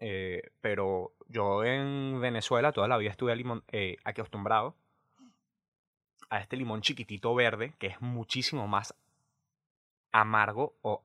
Eh, 0.00 0.50
pero 0.60 1.12
yo 1.28 1.64
en 1.64 2.20
Venezuela 2.20 2.72
toda 2.72 2.88
la 2.88 2.98
vida 2.98 3.10
estuve 3.10 3.34
limón, 3.34 3.64
eh, 3.68 3.96
acostumbrado 4.04 4.74
a 6.28 6.40
este 6.40 6.56
limón 6.56 6.82
chiquitito 6.82 7.34
verde, 7.34 7.74
que 7.78 7.86
es 7.86 8.00
muchísimo 8.00 8.66
más 8.66 8.94
amargo 10.12 10.74
o 10.82 11.02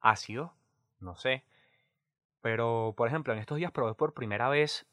ácido, 0.00 0.52
no 1.00 1.16
sé. 1.16 1.44
Pero, 2.40 2.94
por 2.96 3.08
ejemplo, 3.08 3.32
en 3.32 3.38
estos 3.38 3.58
días 3.58 3.72
probé 3.72 3.94
por 3.94 4.12
primera 4.12 4.48
vez 4.48 4.86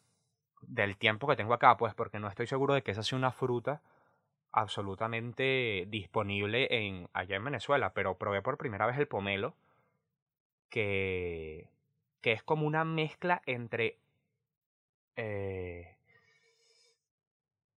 del 0.62 0.98
tiempo 0.98 1.28
que 1.28 1.36
tengo 1.36 1.54
acá, 1.54 1.78
pues 1.78 1.94
porque 1.94 2.20
no 2.20 2.28
estoy 2.28 2.48
seguro 2.48 2.74
de 2.74 2.84
que 2.84 2.92
esa 2.92 3.04
sea 3.04 3.18
una 3.18 3.32
fruta 3.32 3.82
absolutamente 4.52 5.86
disponible 5.88 6.68
en, 6.70 7.10
allá 7.14 7.38
en 7.38 7.46
Venezuela, 7.46 7.94
pero 7.94 8.18
probé 8.18 8.42
por 8.42 8.58
primera 8.58 8.86
vez 8.86 8.98
el 8.98 9.08
pomelo, 9.08 9.56
que, 10.70 11.70
que 12.22 12.34
es 12.34 12.44
como 12.44 12.66
una 12.68 12.84
mezcla 12.86 13.42
entre... 13.46 13.98
Eh, 15.16 15.98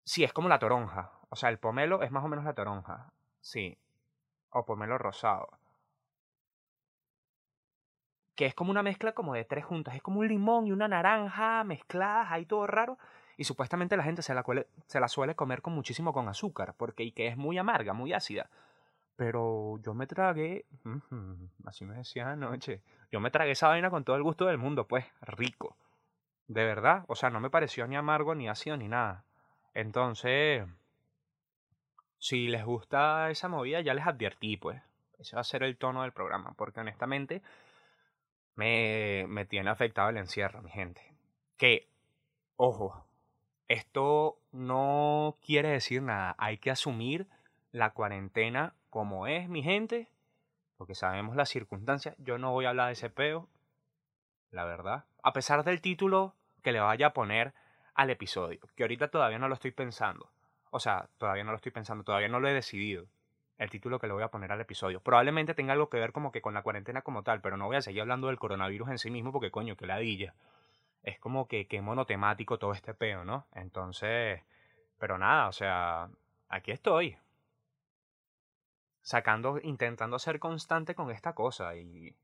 Sí, 0.05 0.23
es 0.23 0.33
como 0.33 0.49
la 0.49 0.59
toronja. 0.59 1.11
O 1.29 1.35
sea, 1.35 1.49
el 1.49 1.59
pomelo 1.59 2.03
es 2.03 2.11
más 2.11 2.23
o 2.23 2.27
menos 2.27 2.45
la 2.45 2.53
toronja. 2.53 3.11
Sí. 3.41 3.77
O 4.49 4.65
pomelo 4.65 4.97
rosado. 4.97 5.49
Que 8.35 8.45
es 8.45 8.55
como 8.55 8.71
una 8.71 8.83
mezcla 8.83 9.13
como 9.13 9.33
de 9.33 9.45
tres 9.45 9.65
juntas. 9.65 9.95
Es 9.95 10.01
como 10.01 10.19
un 10.19 10.27
limón 10.27 10.67
y 10.67 10.71
una 10.71 10.87
naranja 10.87 11.63
mezcladas 11.63 12.31
ahí 12.31 12.45
todo 12.45 12.67
raro. 12.67 12.97
Y 13.37 13.43
supuestamente 13.43 13.97
la 13.97 14.03
gente 14.03 14.21
se 14.21 14.33
la, 14.33 14.43
se 14.87 14.99
la 14.99 15.07
suele 15.07 15.35
comer 15.35 15.61
con 15.61 15.73
muchísimo 15.73 16.13
con 16.13 16.27
azúcar. 16.27 16.73
Porque 16.77 17.03
y 17.03 17.11
que 17.11 17.27
es 17.27 17.37
muy 17.37 17.57
amarga, 17.57 17.93
muy 17.93 18.13
ácida. 18.13 18.49
Pero 19.15 19.79
yo 19.83 19.93
me 19.93 20.07
tragué. 20.07 20.65
Así 21.65 21.85
me 21.85 21.95
decía 21.95 22.31
anoche. 22.31 22.81
Yo 23.11 23.19
me 23.19 23.31
tragué 23.31 23.51
esa 23.51 23.67
vaina 23.67 23.89
con 23.89 24.03
todo 24.03 24.15
el 24.15 24.23
gusto 24.23 24.45
del 24.45 24.57
mundo, 24.57 24.87
pues. 24.87 25.05
Rico. 25.21 25.77
De 26.47 26.65
verdad. 26.65 27.05
O 27.07 27.15
sea, 27.15 27.29
no 27.29 27.39
me 27.39 27.49
pareció 27.49 27.87
ni 27.87 27.95
amargo, 27.95 28.33
ni 28.33 28.49
ácido, 28.49 28.77
ni 28.77 28.87
nada. 28.87 29.23
Entonces, 29.75 30.65
si 32.17 32.47
les 32.47 32.63
gusta 32.63 33.29
esa 33.29 33.49
movida, 33.49 33.81
ya 33.81 33.93
les 33.93 34.07
advertí, 34.07 34.57
pues. 34.57 34.81
Ese 35.19 35.35
va 35.35 35.41
a 35.41 35.45
ser 35.45 35.63
el 35.63 35.77
tono 35.77 36.01
del 36.01 36.11
programa, 36.11 36.53
porque 36.57 36.79
honestamente 36.79 37.41
me, 38.55 39.25
me 39.27 39.45
tiene 39.45 39.69
afectado 39.69 40.09
el 40.09 40.17
encierro, 40.17 40.61
mi 40.61 40.69
gente. 40.69 41.13
Que, 41.57 41.87
ojo, 42.55 43.05
esto 43.67 44.37
no 44.51 45.35
quiere 45.45 45.69
decir 45.69 46.01
nada. 46.01 46.35
Hay 46.37 46.57
que 46.57 46.71
asumir 46.71 47.27
la 47.71 47.91
cuarentena 47.91 48.73
como 48.89 49.27
es, 49.27 49.49
mi 49.49 49.63
gente, 49.63 50.07
porque 50.77 50.95
sabemos 50.95 51.35
las 51.35 51.49
circunstancias. 51.49 52.15
Yo 52.19 52.37
no 52.37 52.51
voy 52.51 52.65
a 52.65 52.69
hablar 52.69 52.87
de 52.87 52.93
ese 52.93 53.09
peo, 53.09 53.49
la 54.51 54.65
verdad. 54.65 55.05
A 55.23 55.33
pesar 55.33 55.63
del 55.63 55.81
título 55.81 56.35
que 56.61 56.71
le 56.71 56.79
vaya 56.79 57.07
a 57.07 57.13
poner 57.13 57.53
al 57.95 58.09
episodio, 58.09 58.59
que 58.75 58.83
ahorita 58.83 59.09
todavía 59.09 59.39
no 59.39 59.47
lo 59.47 59.55
estoy 59.55 59.71
pensando. 59.71 60.29
O 60.71 60.79
sea, 60.79 61.09
todavía 61.17 61.43
no 61.43 61.51
lo 61.51 61.57
estoy 61.57 61.71
pensando, 61.71 62.03
todavía 62.03 62.29
no 62.29 62.39
lo 62.39 62.47
he 62.47 62.53
decidido. 62.53 63.07
El 63.57 63.69
título 63.69 63.99
que 63.99 64.07
le 64.07 64.13
voy 64.13 64.23
a 64.23 64.31
poner 64.31 64.51
al 64.51 64.61
episodio. 64.61 65.01
Probablemente 65.01 65.53
tenga 65.53 65.73
algo 65.73 65.89
que 65.89 65.99
ver 65.99 66.11
como 66.11 66.31
que 66.31 66.41
con 66.41 66.53
la 66.53 66.63
cuarentena 66.63 67.01
como 67.01 67.23
tal, 67.23 67.41
pero 67.41 67.57
no 67.57 67.67
voy 67.67 67.77
a 67.77 67.81
seguir 67.81 68.01
hablando 68.01 68.27
del 68.27 68.39
coronavirus 68.39 68.89
en 68.89 68.97
sí 68.97 69.11
mismo 69.11 69.31
porque 69.31 69.51
coño, 69.51 69.75
que 69.75 69.85
ladilla. 69.85 70.33
Es 71.03 71.19
como 71.19 71.47
que, 71.47 71.67
que 71.67 71.81
monotemático 71.81 72.57
todo 72.57 72.73
este 72.73 72.93
peo, 72.93 73.23
¿no? 73.25 73.45
Entonces, 73.53 74.41
pero 74.97 75.17
nada, 75.17 75.49
o 75.49 75.51
sea, 75.51 76.09
aquí 76.49 76.71
estoy. 76.71 77.17
Sacando, 79.01 79.59
intentando 79.61 80.17
ser 80.17 80.39
constante 80.39 80.95
con 80.95 81.11
esta 81.11 81.33
cosa 81.33 81.75
y, 81.75 82.15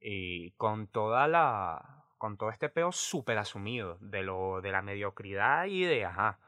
y 0.00 0.50
con 0.52 0.86
toda 0.86 1.28
la, 1.28 2.04
con 2.16 2.36
todo 2.36 2.50
este 2.50 2.68
peo 2.68 2.92
súper 2.92 3.38
asumido 3.38 3.98
de 4.00 4.22
lo 4.22 4.60
de 4.62 4.72
la 4.72 4.82
mediocridad 4.82 5.66
y 5.66 5.84
de 5.84 6.04
ajá. 6.04 6.38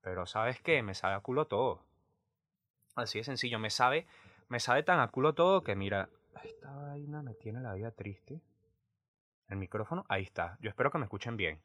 Pero 0.00 0.26
sabes 0.26 0.60
qué, 0.60 0.82
me 0.82 0.94
sabe 0.94 1.14
a 1.14 1.20
culo 1.20 1.46
todo. 1.46 1.82
Así 2.94 3.18
de 3.18 3.24
sencillo, 3.24 3.58
me 3.58 3.70
sabe, 3.70 4.06
me 4.48 4.60
sabe 4.60 4.82
tan 4.82 5.00
a 5.00 5.08
culo 5.08 5.34
todo 5.34 5.62
que 5.62 5.74
mira, 5.74 6.08
esta 6.42 6.72
vaina 6.72 7.22
me 7.22 7.34
tiene 7.34 7.60
la 7.60 7.74
vida 7.74 7.90
triste. 7.90 8.40
El 9.48 9.56
micrófono, 9.56 10.04
ahí 10.08 10.22
está. 10.22 10.56
Yo 10.60 10.70
espero 10.70 10.90
que 10.90 10.98
me 10.98 11.04
escuchen 11.04 11.36
bien. 11.36 11.60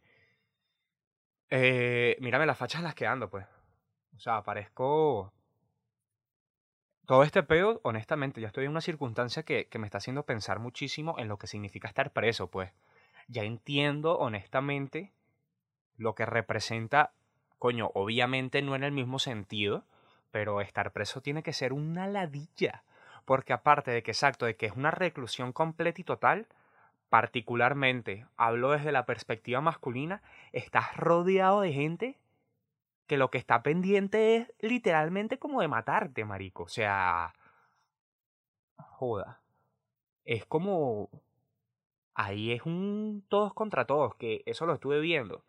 Eh, 1.49 2.17
mírame 2.19 2.45
las 2.45 2.57
fachas 2.57 2.83
las 2.83 2.95
que 2.95 3.07
ando, 3.07 3.29
pues. 3.29 3.45
O 4.15 4.19
sea, 4.19 4.43
parezco... 4.43 5.33
Todo 7.05 7.23
este 7.23 7.41
peo, 7.41 7.79
honestamente, 7.83 8.39
ya 8.39 8.47
estoy 8.47 8.65
en 8.65 8.71
una 8.71 8.81
circunstancia 8.81 9.43
que, 9.43 9.67
que 9.67 9.79
me 9.79 9.87
está 9.87 9.97
haciendo 9.97 10.25
pensar 10.25 10.59
muchísimo 10.59 11.17
en 11.17 11.27
lo 11.27 11.37
que 11.37 11.47
significa 11.47 11.87
estar 11.87 12.11
preso, 12.11 12.51
pues 12.51 12.71
ya 13.27 13.43
entiendo 13.43 14.17
honestamente 14.17 15.11
lo 15.97 16.13
que 16.13 16.25
representa, 16.25 17.13
coño, 17.57 17.89
obviamente 17.93 18.61
no 18.61 18.75
en 18.75 18.83
el 18.83 18.91
mismo 18.91 19.19
sentido, 19.19 19.85
pero 20.31 20.61
estar 20.61 20.91
preso 20.91 21.21
tiene 21.21 21.43
que 21.43 21.53
ser 21.53 21.73
una 21.73 22.07
ladilla, 22.07 22.83
porque 23.25 23.53
aparte 23.53 23.91
de 23.91 24.03
que 24.03 24.11
exacto, 24.11 24.45
de 24.45 24.55
que 24.55 24.67
es 24.67 24.73
una 24.73 24.91
reclusión 24.91 25.53
completa 25.53 26.01
y 26.01 26.03
total, 26.03 26.47
particularmente, 27.09 28.25
hablo 28.37 28.71
desde 28.71 28.91
la 28.91 29.05
perspectiva 29.05 29.61
masculina, 29.61 30.21
estás 30.51 30.95
rodeado 30.95 31.61
de 31.61 31.73
gente 31.73 32.19
que 33.07 33.17
lo 33.17 33.31
que 33.31 33.39
está 33.39 33.63
pendiente 33.63 34.35
es 34.35 34.53
literalmente 34.59 35.39
como 35.39 35.61
de 35.61 35.67
matarte, 35.67 36.25
marico. 36.25 36.63
O 36.63 36.67
sea, 36.67 37.33
joda. 38.77 39.41
Es 40.25 40.45
como 40.45 41.09
ahí 42.13 42.51
es 42.51 42.63
un 42.65 43.25
todos 43.29 43.53
contra 43.53 43.85
todos, 43.85 44.13
que 44.15 44.43
eso 44.45 44.65
lo 44.67 44.73
estuve 44.73 44.99
viendo. 44.99 45.43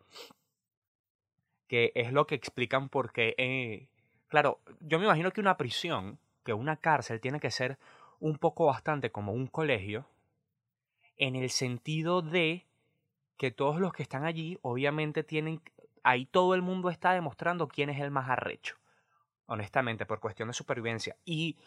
Que 1.67 1.91
es 1.95 2.11
lo 2.11 2.25
que 2.25 2.35
explican 2.35 2.89
porque, 2.89 3.35
eh, 3.37 3.87
claro, 4.31 4.59
yo 4.79 4.97
me 4.97 5.05
imagino 5.05 5.31
que 5.31 5.41
una 5.41 5.57
prisión, 5.57 6.17
que 6.43 6.53
una 6.53 6.77
cárcel 6.77 7.19
tiene 7.19 7.39
que 7.39 7.51
ser 7.51 7.77
un 8.19 8.37
poco 8.37 8.65
bastante 8.65 9.11
como 9.11 9.33
un 9.33 9.47
colegio, 9.47 10.07
en 11.17 11.35
el 11.35 11.49
sentido 11.49 12.21
de 12.21 12.65
que 13.37 13.51
todos 13.51 13.79
los 13.79 13.91
que 13.91 14.03
están 14.03 14.23
allí, 14.23 14.57
obviamente 14.61 15.23
tienen, 15.23 15.61
ahí 16.03 16.25
todo 16.25 16.55
el 16.55 16.61
mundo 16.61 16.89
está 16.89 17.11
demostrando 17.11 17.67
quién 17.67 17.89
es 17.89 17.99
el 17.99 18.09
más 18.09 18.29
arrecho, 18.29 18.77
honestamente, 19.47 20.05
por 20.05 20.21
cuestión 20.21 20.47
de 20.47 20.53
supervivencia. 20.53 21.17
Y 21.25 21.57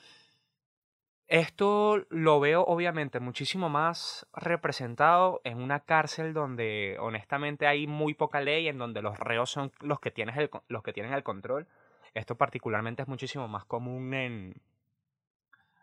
esto 1.27 2.07
lo 2.09 2.41
veo 2.41 2.65
obviamente 2.65 3.21
muchísimo 3.21 3.69
más 3.69 4.27
representado 4.33 5.43
en 5.45 5.61
una 5.61 5.81
cárcel 5.81 6.33
donde 6.33 6.97
honestamente 6.99 7.67
hay 7.67 7.87
muy 7.87 8.15
poca 8.15 8.41
ley, 8.41 8.69
en 8.69 8.79
donde 8.79 9.03
los 9.03 9.19
reos 9.19 9.51
son 9.51 9.71
los 9.81 10.01
que, 10.01 10.11
tienes 10.11 10.37
el, 10.39 10.51
los 10.69 10.83
que 10.83 10.95
tienen 10.95 11.13
el 11.13 11.23
control. 11.23 11.67
Esto 12.15 12.37
particularmente 12.37 13.03
es 13.03 13.09
muchísimo 13.09 13.49
más 13.49 13.65
común 13.65 14.15
en, 14.15 14.55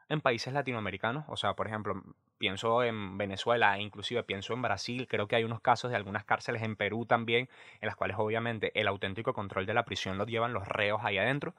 en 0.10 0.22
países 0.22 0.54
latinoamericanos. 0.54 1.26
O 1.28 1.38
sea, 1.38 1.56
por 1.56 1.68
ejemplo, 1.68 2.02
pienso 2.38 2.84
en 2.84 3.18
Venezuela, 3.18 3.80
inclusive 3.80 4.24
pienso 4.24 4.54
en 4.54 4.62
Brasil. 4.62 5.08
Creo 5.08 5.28
que 5.28 5.36
hay 5.36 5.44
unos 5.44 5.62
casos 5.62 5.92
de 5.92 5.98
algunas 5.98 6.26
cárceles 6.26 6.64
en 6.64 6.76
Perú 6.76 7.06
también, 7.06 7.50
en 7.80 7.88
las 7.88 7.96
cuales 7.96 8.18
obviamente 8.20 8.72
el 8.80 8.88
auténtico 8.88 9.34
control 9.34 9.66
de 9.66 9.74
la 9.74 9.86
prisión 9.86 10.18
lo 10.18 10.26
llevan 10.26 10.54
los 10.54 10.68
reos 10.68 11.02
ahí 11.04 11.18
adentro. 11.18 11.54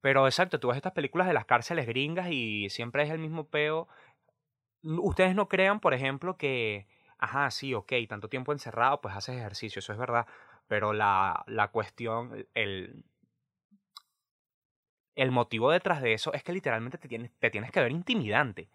Pero 0.00 0.26
exacto, 0.26 0.60
tú 0.60 0.68
ves 0.68 0.76
estas 0.76 0.92
películas 0.92 1.26
de 1.26 1.34
las 1.34 1.44
cárceles 1.44 1.86
gringas 1.86 2.28
y 2.30 2.70
siempre 2.70 3.02
es 3.02 3.10
el 3.10 3.18
mismo 3.18 3.48
peo. 3.48 3.88
Ustedes 4.82 5.34
no 5.34 5.48
crean, 5.48 5.80
por 5.80 5.94
ejemplo, 5.94 6.36
que, 6.36 6.86
ajá, 7.18 7.50
sí, 7.50 7.74
ok, 7.74 7.92
tanto 8.08 8.28
tiempo 8.28 8.52
encerrado, 8.52 9.00
pues 9.00 9.14
haces 9.14 9.36
ejercicio, 9.36 9.80
eso 9.80 9.92
es 9.92 9.98
verdad. 9.98 10.26
Pero 10.68 10.92
la, 10.92 11.44
la 11.46 11.68
cuestión, 11.68 12.46
el, 12.54 13.04
el 15.14 15.30
motivo 15.30 15.70
detrás 15.70 16.02
de 16.02 16.12
eso 16.12 16.32
es 16.32 16.42
que 16.42 16.52
literalmente 16.52 16.98
te 16.98 17.08
tienes, 17.08 17.30
te 17.38 17.50
tienes 17.50 17.70
que 17.70 17.80
ver 17.80 17.92
intimidante. 17.92 18.68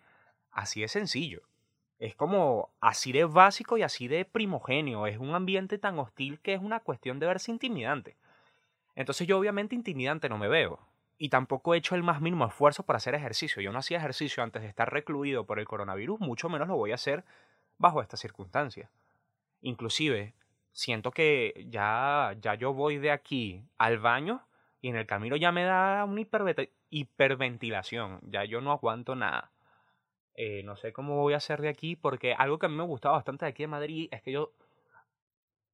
Así 0.51 0.81
de 0.81 0.87
sencillo. 0.87 1.41
Es 1.97 2.15
como 2.15 2.69
así 2.81 3.11
de 3.11 3.25
básico 3.25 3.77
y 3.77 3.83
así 3.83 4.07
de 4.07 4.25
primogenio. 4.25 5.07
Es 5.07 5.17
un 5.17 5.33
ambiente 5.33 5.77
tan 5.77 5.97
hostil 5.99 6.39
que 6.41 6.53
es 6.53 6.61
una 6.61 6.79
cuestión 6.81 7.19
de 7.19 7.27
verse 7.27 7.51
intimidante. 7.51 8.17
Entonces 8.95 9.27
yo 9.27 9.37
obviamente 9.37 9.75
intimidante 9.75 10.29
no 10.29 10.37
me 10.37 10.47
veo 10.47 10.79
y 11.17 11.29
tampoco 11.29 11.73
he 11.73 11.77
hecho 11.77 11.95
el 11.95 12.03
más 12.03 12.21
mínimo 12.21 12.45
esfuerzo 12.45 12.83
para 12.83 12.97
hacer 12.97 13.15
ejercicio. 13.15 13.61
Yo 13.61 13.71
no 13.71 13.79
hacía 13.79 13.97
ejercicio 13.97 14.43
antes 14.43 14.61
de 14.61 14.67
estar 14.67 14.91
recluido 14.91 15.45
por 15.45 15.59
el 15.59 15.67
coronavirus, 15.67 16.19
mucho 16.19 16.49
menos 16.49 16.67
lo 16.67 16.75
voy 16.75 16.91
a 16.91 16.95
hacer 16.95 17.23
bajo 17.77 18.01
estas 18.01 18.19
circunstancias. 18.19 18.89
Inclusive, 19.61 20.33
siento 20.71 21.11
que 21.11 21.65
ya, 21.69 22.35
ya 22.39 22.55
yo 22.55 22.73
voy 22.73 22.97
de 22.97 23.11
aquí 23.11 23.63
al 23.77 23.99
baño 23.99 24.45
y 24.85 24.89
en 24.89 24.97
el 24.97 25.07
camino 25.07 25.35
ya 25.35 25.51
me 25.51 25.63
da 25.63 26.05
una 26.05 26.21
hiperventilación, 26.91 28.19
ya 28.21 28.45
yo 28.45 28.61
no 28.61 28.71
aguanto 28.71 29.15
nada. 29.15 29.49
Eh, 30.35 30.61
no 30.61 30.75
sé 30.75 30.93
cómo 30.93 31.15
voy 31.15 31.33
a 31.33 31.37
hacer 31.37 31.59
de 31.59 31.69
aquí 31.69 31.95
porque 31.95 32.35
algo 32.35 32.59
que 32.59 32.67
a 32.67 32.69
mí 32.69 32.75
me 32.75 32.83
gustaba 32.83 33.15
bastante 33.15 33.45
de 33.45 33.49
aquí 33.49 33.63
en 33.63 33.71
Madrid 33.71 34.09
es 34.11 34.21
que 34.21 34.31
yo 34.31 34.51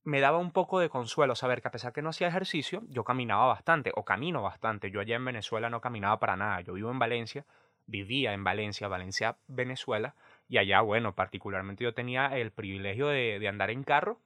me 0.05 0.21
daba 0.21 0.37
un 0.37 0.53
poco 0.53 0.79
de 0.79 0.87
consuelo 0.87 1.35
saber 1.35 1.61
que 1.61 1.67
a 1.67 1.71
pesar 1.71 1.91
que 1.91 2.01
no 2.01 2.11
hacía 2.11 2.29
ejercicio, 2.29 2.83
yo 2.87 3.03
caminaba 3.03 3.47
bastante 3.47 3.91
o 3.97 4.05
camino 4.05 4.41
bastante. 4.41 4.91
Yo 4.91 5.01
allá 5.01 5.17
en 5.17 5.25
Venezuela 5.25 5.69
no 5.69 5.81
caminaba 5.81 6.17
para 6.17 6.37
nada. 6.37 6.61
Yo 6.61 6.71
vivo 6.71 6.89
en 6.89 6.99
Valencia, 6.99 7.45
vivía 7.87 8.31
en 8.31 8.45
Valencia, 8.45 8.87
Valencia, 8.87 9.35
Venezuela, 9.47 10.15
y 10.47 10.57
allá, 10.57 10.79
bueno, 10.79 11.15
particularmente 11.15 11.83
yo 11.83 11.93
tenía 11.93 12.27
el 12.27 12.51
privilegio 12.51 13.09
de, 13.09 13.45
andar 13.45 13.71
en 13.71 13.83
carro 13.83 14.21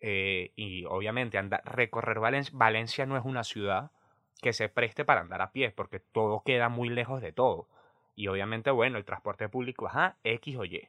eh, 0.00 0.52
y 0.56 0.84
obviamente 0.84 1.38
andar, 1.38 1.62
recorrer 1.64 2.20
Valencia. 2.20 2.52
Valencia 2.54 3.06
no 3.06 3.16
es 3.16 3.24
una 3.24 3.44
ciudad 3.44 3.92
que 4.44 4.52
se 4.52 4.68
preste 4.68 5.06
para 5.06 5.22
andar 5.22 5.40
a 5.40 5.52
pie 5.52 5.70
porque 5.70 6.00
todo 6.00 6.42
queda 6.44 6.68
muy 6.68 6.90
lejos 6.90 7.22
de 7.22 7.32
todo. 7.32 7.66
Y 8.14 8.28
obviamente, 8.28 8.70
bueno, 8.70 8.98
el 8.98 9.06
transporte 9.06 9.48
público, 9.48 9.86
ajá, 9.86 10.18
X 10.22 10.56
o 10.58 10.66
Y. 10.66 10.86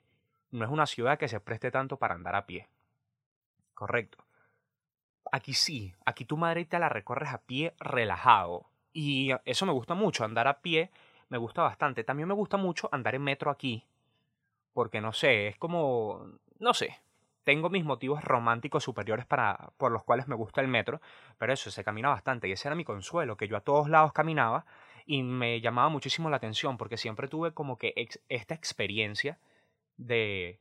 No 0.52 0.66
es 0.66 0.72
una 0.72 0.86
ciudad 0.86 1.18
que 1.18 1.30
se 1.30 1.40
preste 1.40 1.72
tanto 1.72 1.96
para 1.96 2.16
andar 2.16 2.36
a 2.36 2.46
pie. 2.46 2.68
Correcto. 3.74 4.18
Aquí 5.32 5.54
sí, 5.54 5.96
aquí 6.06 6.26
tu 6.26 6.36
madre 6.36 6.66
te 6.66 6.78
la 6.80 6.90
recorres 6.90 7.30
a 7.30 7.44
pie 7.44 7.74
relajado. 7.80 8.66
Y 8.92 9.32
eso 9.46 9.66
me 9.66 9.72
gusta 9.72 9.94
mucho, 9.94 10.26
andar 10.26 10.50
a 10.50 10.60
pie 10.60 10.92
me 11.30 11.38
gusta 11.38 11.62
bastante. 11.62 12.04
También 12.04 12.28
me 12.28 12.36
gusta 12.36 12.58
mucho 12.58 12.90
andar 12.92 13.16
en 13.16 13.24
metro 13.24 13.52
aquí. 13.52 13.86
Porque 14.74 15.00
no 15.00 15.14
sé, 15.14 15.48
es 15.48 15.58
como, 15.58 16.26
no 16.60 16.74
sé, 16.74 17.00
tengo 17.46 17.70
mis 17.70 17.86
motivos 17.86 18.24
románticos 18.24 18.84
superiores 18.84 19.26
para, 19.26 19.72
por 19.78 19.92
los 19.92 20.04
cuales 20.04 20.28
me 20.28 20.36
gusta 20.36 20.62
el 20.62 20.68
metro, 20.68 21.00
pero 21.38 21.54
eso, 21.54 21.72
se 21.72 21.84
camina 21.84 22.10
bastante 22.10 22.50
y 22.50 22.52
ese 22.52 22.68
era 22.68 22.76
mi 22.76 22.84
consuelo, 22.84 23.38
que 23.38 23.48
yo 23.48 23.56
a 23.56 23.62
todos 23.62 23.88
lados 23.88 24.12
caminaba 24.12 24.66
y 25.06 25.24
me 25.24 25.62
llamaba 25.62 25.90
muchísimo 25.90 26.30
la 26.30 26.38
atención 26.38 26.78
porque 26.78 26.98
siempre 26.98 27.28
tuve 27.28 27.54
como 27.54 27.78
que 27.78 27.94
esta 28.28 28.56
experiencia 28.56 29.40
de, 29.96 30.60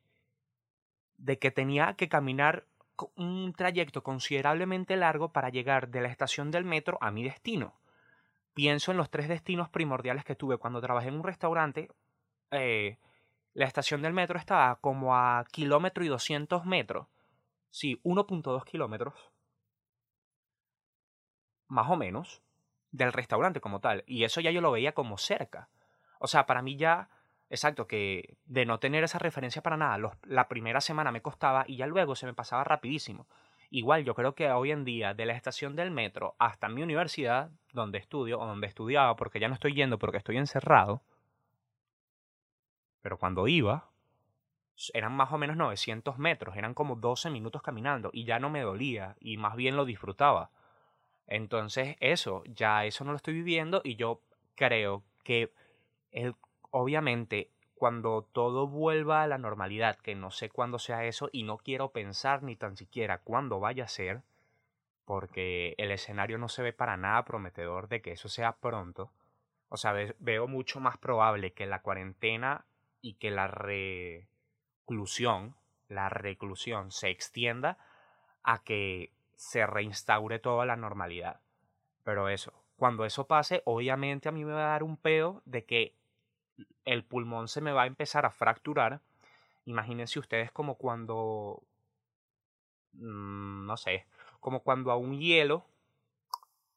de 1.17 1.39
que 1.39 1.51
tenía 1.51 1.95
que 1.95 2.09
caminar 2.09 2.67
un 3.17 3.55
trayecto 3.55 4.03
considerablemente 4.03 4.97
largo 4.97 5.33
para 5.33 5.49
llegar 5.49 5.89
de 5.89 6.03
la 6.03 6.09
estación 6.09 6.51
del 6.51 6.65
metro 6.65 6.99
a 7.01 7.11
mi 7.11 7.25
destino. 7.25 7.75
Pienso 8.53 8.93
en 8.93 8.99
los 8.99 9.11
tres 9.11 9.27
destinos 9.27 9.69
primordiales 9.71 10.25
que 10.25 10.37
tuve 10.37 10.59
cuando 10.59 10.81
trabajé 10.81 11.09
en 11.09 11.15
un 11.15 11.25
restaurante. 11.25 11.89
Eh, 12.53 12.99
la 13.55 13.67
estación 13.67 14.03
del 14.03 14.13
metro 14.13 14.39
estaba 14.39 14.77
como 14.81 15.17
a 15.17 15.45
kilómetro 15.51 16.05
y 16.05 16.09
200 16.09 16.67
metros. 16.67 17.07
Sí, 17.71 18.01
1.2 18.03 18.65
kilómetros. 18.65 19.15
Más 21.69 21.89
o 21.89 21.97
menos. 21.97 22.43
Del 22.91 23.13
restaurante 23.13 23.61
como 23.61 23.81
tal. 23.81 24.05
Y 24.07 24.25
eso 24.25 24.41
ya 24.41 24.51
yo 24.51 24.61
lo 24.61 24.73
veía 24.73 24.93
como 24.93 25.19
cerca. 25.19 25.69
O 26.19 26.27
sea, 26.27 26.47
para 26.47 26.63
mí 26.63 26.77
ya, 26.77 27.09
exacto, 27.49 27.87
que 27.87 28.37
de 28.45 28.67
no 28.67 28.79
tener 28.79 29.05
esa 29.05 29.19
referencia 29.19 29.63
para 29.63 29.77
nada, 29.77 30.13
la 30.25 30.49
primera 30.49 30.81
semana 30.81 31.13
me 31.13 31.23
costaba 31.23 31.65
y 31.67 31.77
ya 31.77 31.87
luego 31.87 32.17
se 32.17 32.27
me 32.27 32.35
pasaba 32.35 32.65
rapidísimo. 32.65 33.27
Igual 33.71 34.05
yo 34.05 34.15
creo 34.15 34.35
que 34.35 34.51
hoy 34.51 34.71
en 34.71 34.85
día, 34.85 35.15
de 35.15 35.27
la 35.27 35.35
estación 35.35 35.75
del 35.75 35.91
metro 35.91 36.37
hasta 36.39 36.69
mi 36.69 36.83
universidad, 36.83 37.51
donde 37.73 37.99
estudio 37.99 38.39
o 38.41 38.47
donde 38.47 38.69
estudiaba, 38.69 39.17
porque 39.17 39.41
ya 39.41 39.49
no 39.49 39.55
estoy 39.55 39.75
yendo 39.75 39.99
porque 39.99 40.19
estoy 40.19 40.39
encerrado, 40.39 41.03
pero 43.05 43.19
cuando 43.19 43.47
iba, 43.49 43.91
eran 44.95 45.13
más 45.13 45.31
o 45.31 45.37
menos 45.37 45.59
900 45.59 46.17
metros, 46.17 46.57
eran 46.57 46.73
como 46.73 46.97
12 46.97 47.29
minutos 47.29 47.61
caminando 47.61 48.09
y 48.15 48.25
ya 48.25 48.39
no 48.39 48.49
me 48.49 48.63
dolía 48.63 49.15
y 49.21 49.37
más 49.37 49.57
bien 49.57 49.77
lo 49.77 49.85
disfrutaba. 49.85 50.49
Entonces 51.27 51.99
eso, 52.01 52.43
ya 52.47 52.87
eso 52.87 53.05
no 53.05 53.11
lo 53.11 53.19
estoy 53.19 53.35
viviendo 53.35 53.83
y 53.85 53.97
yo 53.97 54.23
creo 54.55 55.03
que 55.23 55.53
obviamente 56.71 57.51
cuando 57.75 58.27
todo 58.33 58.69
vuelva 58.69 59.23
a 59.23 59.27
la 59.27 59.37
normalidad, 59.37 59.99
que 59.99 60.15
no 60.15 60.31
sé 60.31 60.49
cuándo 60.49 60.79
sea 60.79 61.05
eso 61.05 61.29
y 61.31 61.43
no 61.43 61.59
quiero 61.59 61.91
pensar 61.91 62.43
ni 62.43 62.57
tan 62.57 62.79
siquiera 62.79 63.19
cuándo 63.19 63.61
vaya 63.61 63.85
a 63.85 63.89
ser, 63.89 64.23
porque 65.05 65.75
el 65.77 65.91
escenario 65.91 66.39
no 66.39 66.49
se 66.49 66.63
ve 66.63 66.73
para 66.73 66.97
nada 66.97 67.23
prometedor 67.27 67.89
de 67.89 68.01
que 68.01 68.13
eso 68.13 68.31
sea 68.31 68.53
pronto. 68.57 69.11
O 69.69 69.77
sea, 69.77 69.93
veo 70.21 70.49
mucho 70.49 70.81
más 70.81 70.97
probable 70.97 71.53
que 71.53 71.67
la 71.67 71.83
cuarentena 71.83 72.65
y 73.05 73.15
que 73.15 73.31
la 73.31 73.47
reclusión, 74.87 75.55
la 75.89 76.09
reclusión 76.09 76.91
se 76.91 77.11
extienda 77.11 77.77
a 78.43 78.65
que 78.65 79.13
se 79.37 79.67
reinstaure 79.67 80.39
toda 80.39 80.65
la 80.65 80.77
normalidad. 80.77 81.41
Pero 82.03 82.31
eso, 82.31 82.55
cuando 82.77 83.05
eso 83.05 83.27
pase, 83.27 83.61
obviamente 83.67 84.31
a 84.31 84.33
mí 84.33 84.43
me 84.47 84.55
va 84.55 84.69
a 84.69 84.71
dar 84.71 84.83
un 84.83 84.97
pedo 84.97 85.43
de 85.45 85.67
que 85.67 85.95
el 86.87 87.05
pulmón 87.05 87.49
se 87.49 87.61
me 87.61 87.73
va 87.73 87.83
a 87.83 87.87
empezar 87.87 88.25
a 88.25 88.31
fracturar. 88.31 89.03
Imagínense 89.67 90.19
ustedes 90.19 90.51
como 90.51 90.77
cuando, 90.77 91.63
mm, 92.95 93.67
no 93.67 93.77
sé, 93.77 94.07
como 94.41 94.61
cuando 94.61 94.91
a 94.91 94.97
un 94.97 95.21
hielo 95.21 95.67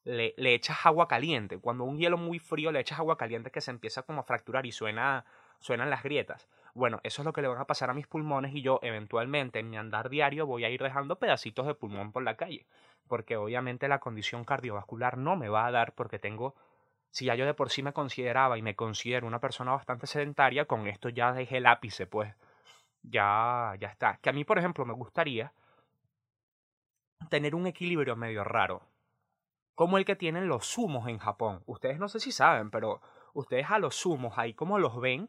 le, 0.04 0.34
le, 0.36 0.52
echas 0.52 0.84
agua 0.84 1.08
caliente. 1.08 1.58
Cuando 1.58 1.84
a 1.84 1.86
un 1.86 1.96
hielo 1.96 2.18
muy 2.18 2.38
frío 2.38 2.70
le 2.70 2.80
echas 2.80 2.98
agua 2.98 3.16
caliente 3.16 3.50
que 3.50 3.62
se 3.62 3.70
empieza 3.70 4.02
como 4.02 4.20
a 4.20 4.24
fracturar 4.24 4.66
y 4.66 4.72
suena 4.72 5.24
suenan 5.60 5.90
las 5.90 6.02
grietas. 6.02 6.48
Bueno, 6.74 7.00
eso 7.02 7.22
es 7.22 7.26
lo 7.26 7.32
que 7.32 7.42
le 7.42 7.48
van 7.48 7.58
a 7.58 7.66
pasar 7.66 7.90
a 7.90 7.94
mis 7.94 8.06
pulmones 8.06 8.54
y 8.54 8.62
yo 8.62 8.78
eventualmente 8.82 9.58
en 9.58 9.70
mi 9.70 9.76
andar 9.76 10.08
diario 10.10 10.46
voy 10.46 10.64
a 10.64 10.70
ir 10.70 10.82
dejando 10.82 11.18
pedacitos 11.18 11.66
de 11.66 11.74
pulmón 11.74 12.12
por 12.12 12.22
la 12.22 12.36
calle, 12.36 12.66
porque 13.08 13.36
obviamente 13.36 13.88
la 13.88 13.98
condición 13.98 14.44
cardiovascular 14.44 15.18
no 15.18 15.36
me 15.36 15.48
va 15.48 15.66
a 15.66 15.70
dar 15.70 15.94
porque 15.94 16.18
tengo, 16.18 16.54
si 17.10 17.24
ya 17.24 17.34
yo 17.34 17.46
de 17.46 17.54
por 17.54 17.70
sí 17.70 17.82
me 17.82 17.92
consideraba 17.92 18.58
y 18.58 18.62
me 18.62 18.76
considero 18.76 19.26
una 19.26 19.40
persona 19.40 19.72
bastante 19.72 20.06
sedentaria, 20.06 20.66
con 20.66 20.86
esto 20.86 21.08
ya 21.08 21.32
dejé 21.32 21.56
el 21.56 21.66
ápice, 21.66 22.06
pues 22.06 22.34
ya, 23.02 23.74
ya 23.80 23.88
está. 23.88 24.18
Que 24.18 24.30
a 24.30 24.32
mí, 24.32 24.44
por 24.44 24.58
ejemplo, 24.58 24.84
me 24.84 24.92
gustaría 24.92 25.52
tener 27.28 27.54
un 27.54 27.66
equilibrio 27.66 28.16
medio 28.16 28.44
raro, 28.44 28.82
como 29.74 29.98
el 29.98 30.04
que 30.04 30.16
tienen 30.16 30.48
los 30.48 30.66
sumos 30.66 31.08
en 31.08 31.18
Japón. 31.18 31.62
Ustedes 31.66 31.98
no 31.98 32.08
sé 32.08 32.20
si 32.20 32.32
saben, 32.32 32.70
pero 32.70 33.00
ustedes 33.34 33.70
a 33.70 33.78
los 33.78 33.96
sumos 33.96 34.38
ahí 34.38 34.54
como 34.54 34.78
los 34.78 35.00
ven, 35.00 35.28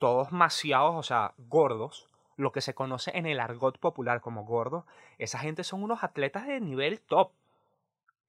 todos 0.00 0.32
maciados, 0.32 0.96
o 0.96 1.02
sea, 1.04 1.34
gordos, 1.38 2.08
lo 2.36 2.50
que 2.50 2.62
se 2.62 2.74
conoce 2.74 3.12
en 3.16 3.26
el 3.26 3.38
argot 3.38 3.78
popular 3.78 4.20
como 4.20 4.44
gordos, 4.44 4.84
esa 5.18 5.38
gente 5.38 5.62
son 5.62 5.84
unos 5.84 6.02
atletas 6.02 6.46
de 6.46 6.58
nivel 6.60 7.00
top. 7.00 7.30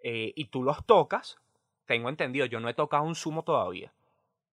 Eh, 0.03 0.34
y 0.36 0.45
tú 0.45 0.63
los 0.63 0.86
tocas, 0.86 1.39
tengo 1.86 2.10
entendido, 2.10 2.45
yo 2.45 2.60
no 2.60 2.69
he 2.69 2.73
tocado 2.73 3.03
un 3.03 3.15
sumo 3.15 3.43
todavía. 3.43 3.93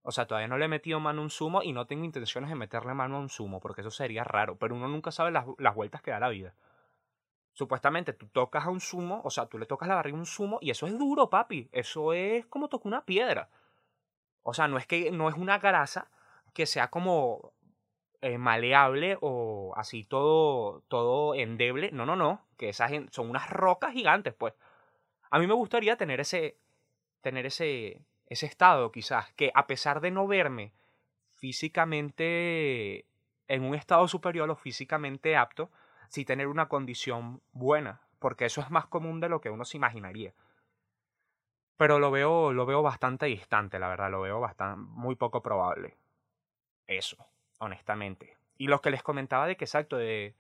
O 0.03 0.13
sea, 0.13 0.27
todavía 0.27 0.49
no 0.49 0.59
le 0.59 0.67
he 0.67 0.69
metido 0.69 1.01
mano 1.01 1.21
a 1.21 1.25
un 1.25 1.31
sumo 1.31 1.63
y 1.63 1.73
no 1.73 1.87
tengo 1.87 2.05
intenciones 2.05 2.51
de 2.51 2.57
meterle 2.57 2.95
mano 2.95 3.17
a 3.17 3.21
un 3.21 3.29
sumo, 3.29 3.61
porque 3.61 3.81
eso 3.81 3.91
sería 3.91 4.23
raro, 4.25 4.57
pero 4.57 4.77
uno 4.77 4.89
nunca 4.89 5.11
sabe 5.11 5.33
las, 5.33 5.45
las 5.59 5.75
vueltas 5.75 6.01
que 6.01 6.13
da 6.13 6.21
la 6.21 6.29
vida. 6.29 6.55
Supuestamente 7.53 8.13
tú 8.13 8.29
tocas 8.29 8.65
a 8.65 8.71
un 8.71 8.81
sumo, 8.81 9.21
o 9.25 9.31
sea, 9.31 9.47
tú 9.47 9.59
le 9.59 9.67
tocas 9.67 9.89
la 9.89 9.97
barriga 9.97 10.17
a 10.17 10.21
un 10.21 10.27
sumo 10.27 10.59
y 10.63 10.71
eso 10.71 10.87
es 10.87 10.97
duro, 10.97 11.29
papi. 11.29 11.69
Eso 11.73 12.13
es 12.13 12.47
como 12.47 12.69
tocar 12.69 12.87
una 12.87 13.05
piedra. 13.05 13.49
O 14.45 14.55
sea, 14.55 14.69
no 14.69 14.79
es 14.79 14.87
que 14.87 15.11
no 15.11 15.29
es 15.29 15.35
una 15.35 15.59
grasa, 15.59 16.09
que 16.59 16.67
sea 16.67 16.89
como 16.89 17.53
eh, 18.21 18.37
maleable 18.37 19.17
o 19.21 19.75
así 19.77 20.03
todo, 20.03 20.83
todo 20.89 21.37
endeble. 21.37 21.93
No, 21.93 22.05
no, 22.05 22.17
no. 22.17 22.45
Que 22.57 22.71
esas 22.71 22.91
son 23.13 23.31
unas 23.31 23.49
rocas 23.49 23.93
gigantes, 23.93 24.35
pues. 24.35 24.55
A 25.31 25.39
mí 25.39 25.47
me 25.47 25.55
gustaría 25.55 25.97
tener 25.97 26.19
ese, 26.19 26.59
tener 27.21 27.47
ese, 27.47 28.03
ese 28.27 28.47
estado, 28.47 28.91
quizás, 28.91 29.33
que 29.35 29.53
a 29.55 29.69
pesar 29.69 30.01
de 30.01 30.11
no 30.11 30.27
verme 30.27 30.73
físicamente 31.37 33.07
en 33.47 33.63
un 33.63 33.77
estado 33.77 34.09
superior 34.09 34.51
o 34.51 34.57
físicamente 34.57 35.37
apto, 35.37 35.71
sí 36.09 36.25
tener 36.25 36.49
una 36.49 36.67
condición 36.67 37.41
buena, 37.53 38.01
porque 38.19 38.47
eso 38.47 38.63
es 38.63 38.71
más 38.73 38.87
común 38.87 39.21
de 39.21 39.29
lo 39.29 39.41
que 39.41 39.51
uno 39.51 39.65
se 39.65 39.77
imaginaría. 39.77 40.35
Pero 41.77 42.01
lo 42.01 42.11
veo, 42.11 42.53
lo 42.53 42.67
veo 42.67 42.83
bastante 42.83 43.27
distante, 43.27 43.79
la 43.79 43.87
verdad, 43.87 44.11
lo 44.11 44.23
veo 44.23 44.41
bastante, 44.41 44.81
muy 44.89 45.15
poco 45.15 45.41
probable 45.41 45.97
eso, 46.89 47.17
honestamente. 47.59 48.37
Y 48.57 48.67
lo 48.67 48.81
que 48.81 48.91
les 48.91 49.03
comentaba 49.03 49.47
de 49.47 49.57
que, 49.57 49.65
exacto, 49.65 49.97
de, 49.97 50.35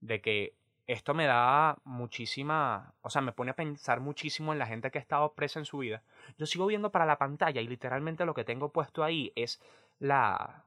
de 0.00 0.20
que 0.20 0.54
esto 0.86 1.14
me 1.14 1.24
da 1.24 1.78
muchísima, 1.84 2.92
o 3.00 3.08
sea, 3.08 3.22
me 3.22 3.32
pone 3.32 3.52
a 3.52 3.56
pensar 3.56 4.00
muchísimo 4.00 4.52
en 4.52 4.58
la 4.58 4.66
gente 4.66 4.90
que 4.90 4.98
ha 4.98 5.00
estado 5.00 5.32
presa 5.32 5.58
en 5.58 5.64
su 5.64 5.78
vida. 5.78 6.02
Yo 6.36 6.44
sigo 6.44 6.66
viendo 6.66 6.90
para 6.90 7.06
la 7.06 7.16
pantalla 7.16 7.62
y 7.62 7.68
literalmente 7.68 8.26
lo 8.26 8.34
que 8.34 8.44
tengo 8.44 8.68
puesto 8.70 9.02
ahí 9.02 9.32
es 9.34 9.62
la, 9.98 10.64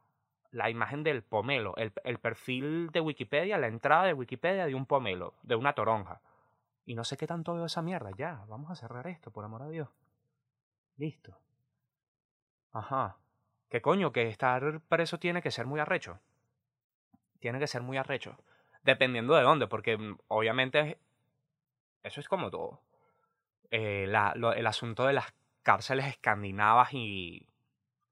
la 0.51 0.69
imagen 0.71 1.03
del 1.03 1.21
pomelo, 1.21 1.75
el, 1.77 1.93
el 2.03 2.17
perfil 2.17 2.89
de 2.91 3.01
Wikipedia, 3.01 3.59
la 3.59 3.67
entrada 3.67 4.05
de 4.05 4.13
Wikipedia 4.13 4.65
de 4.65 4.73
un 4.73 4.87
pomelo, 4.87 5.35
de 5.43 5.55
una 5.55 5.73
toronja. 5.73 6.21
Y 6.85 6.95
no 6.95 7.03
sé 7.03 7.17
qué 7.17 7.27
tanto 7.27 7.53
veo 7.53 7.65
esa 7.65 7.81
mierda. 7.81 8.11
Ya, 8.17 8.43
vamos 8.47 8.71
a 8.71 8.75
cerrar 8.75 9.07
esto, 9.07 9.29
por 9.29 9.43
amor 9.43 9.61
a 9.61 9.69
Dios. 9.69 9.89
Listo. 10.95 11.37
Ajá. 12.71 13.17
¿Qué 13.69 13.81
coño? 13.81 14.11
Que 14.11 14.27
estar 14.29 14.81
preso 14.87 15.19
tiene 15.19 15.41
que 15.41 15.51
ser 15.51 15.65
muy 15.65 15.79
arrecho. 15.79 16.19
Tiene 17.39 17.59
que 17.59 17.67
ser 17.67 17.81
muy 17.81 17.97
arrecho. 17.97 18.37
Dependiendo 18.83 19.35
de 19.35 19.43
dónde, 19.43 19.67
porque 19.67 19.97
mm, 19.97 20.17
obviamente 20.29 20.97
eso 22.03 22.21
es 22.21 22.27
como 22.29 22.49
todo. 22.49 22.81
Eh, 23.71 24.05
el 24.05 24.67
asunto 24.67 25.05
de 25.05 25.13
las 25.13 25.33
cárceles 25.63 26.05
escandinavas 26.07 26.93
y. 26.93 27.47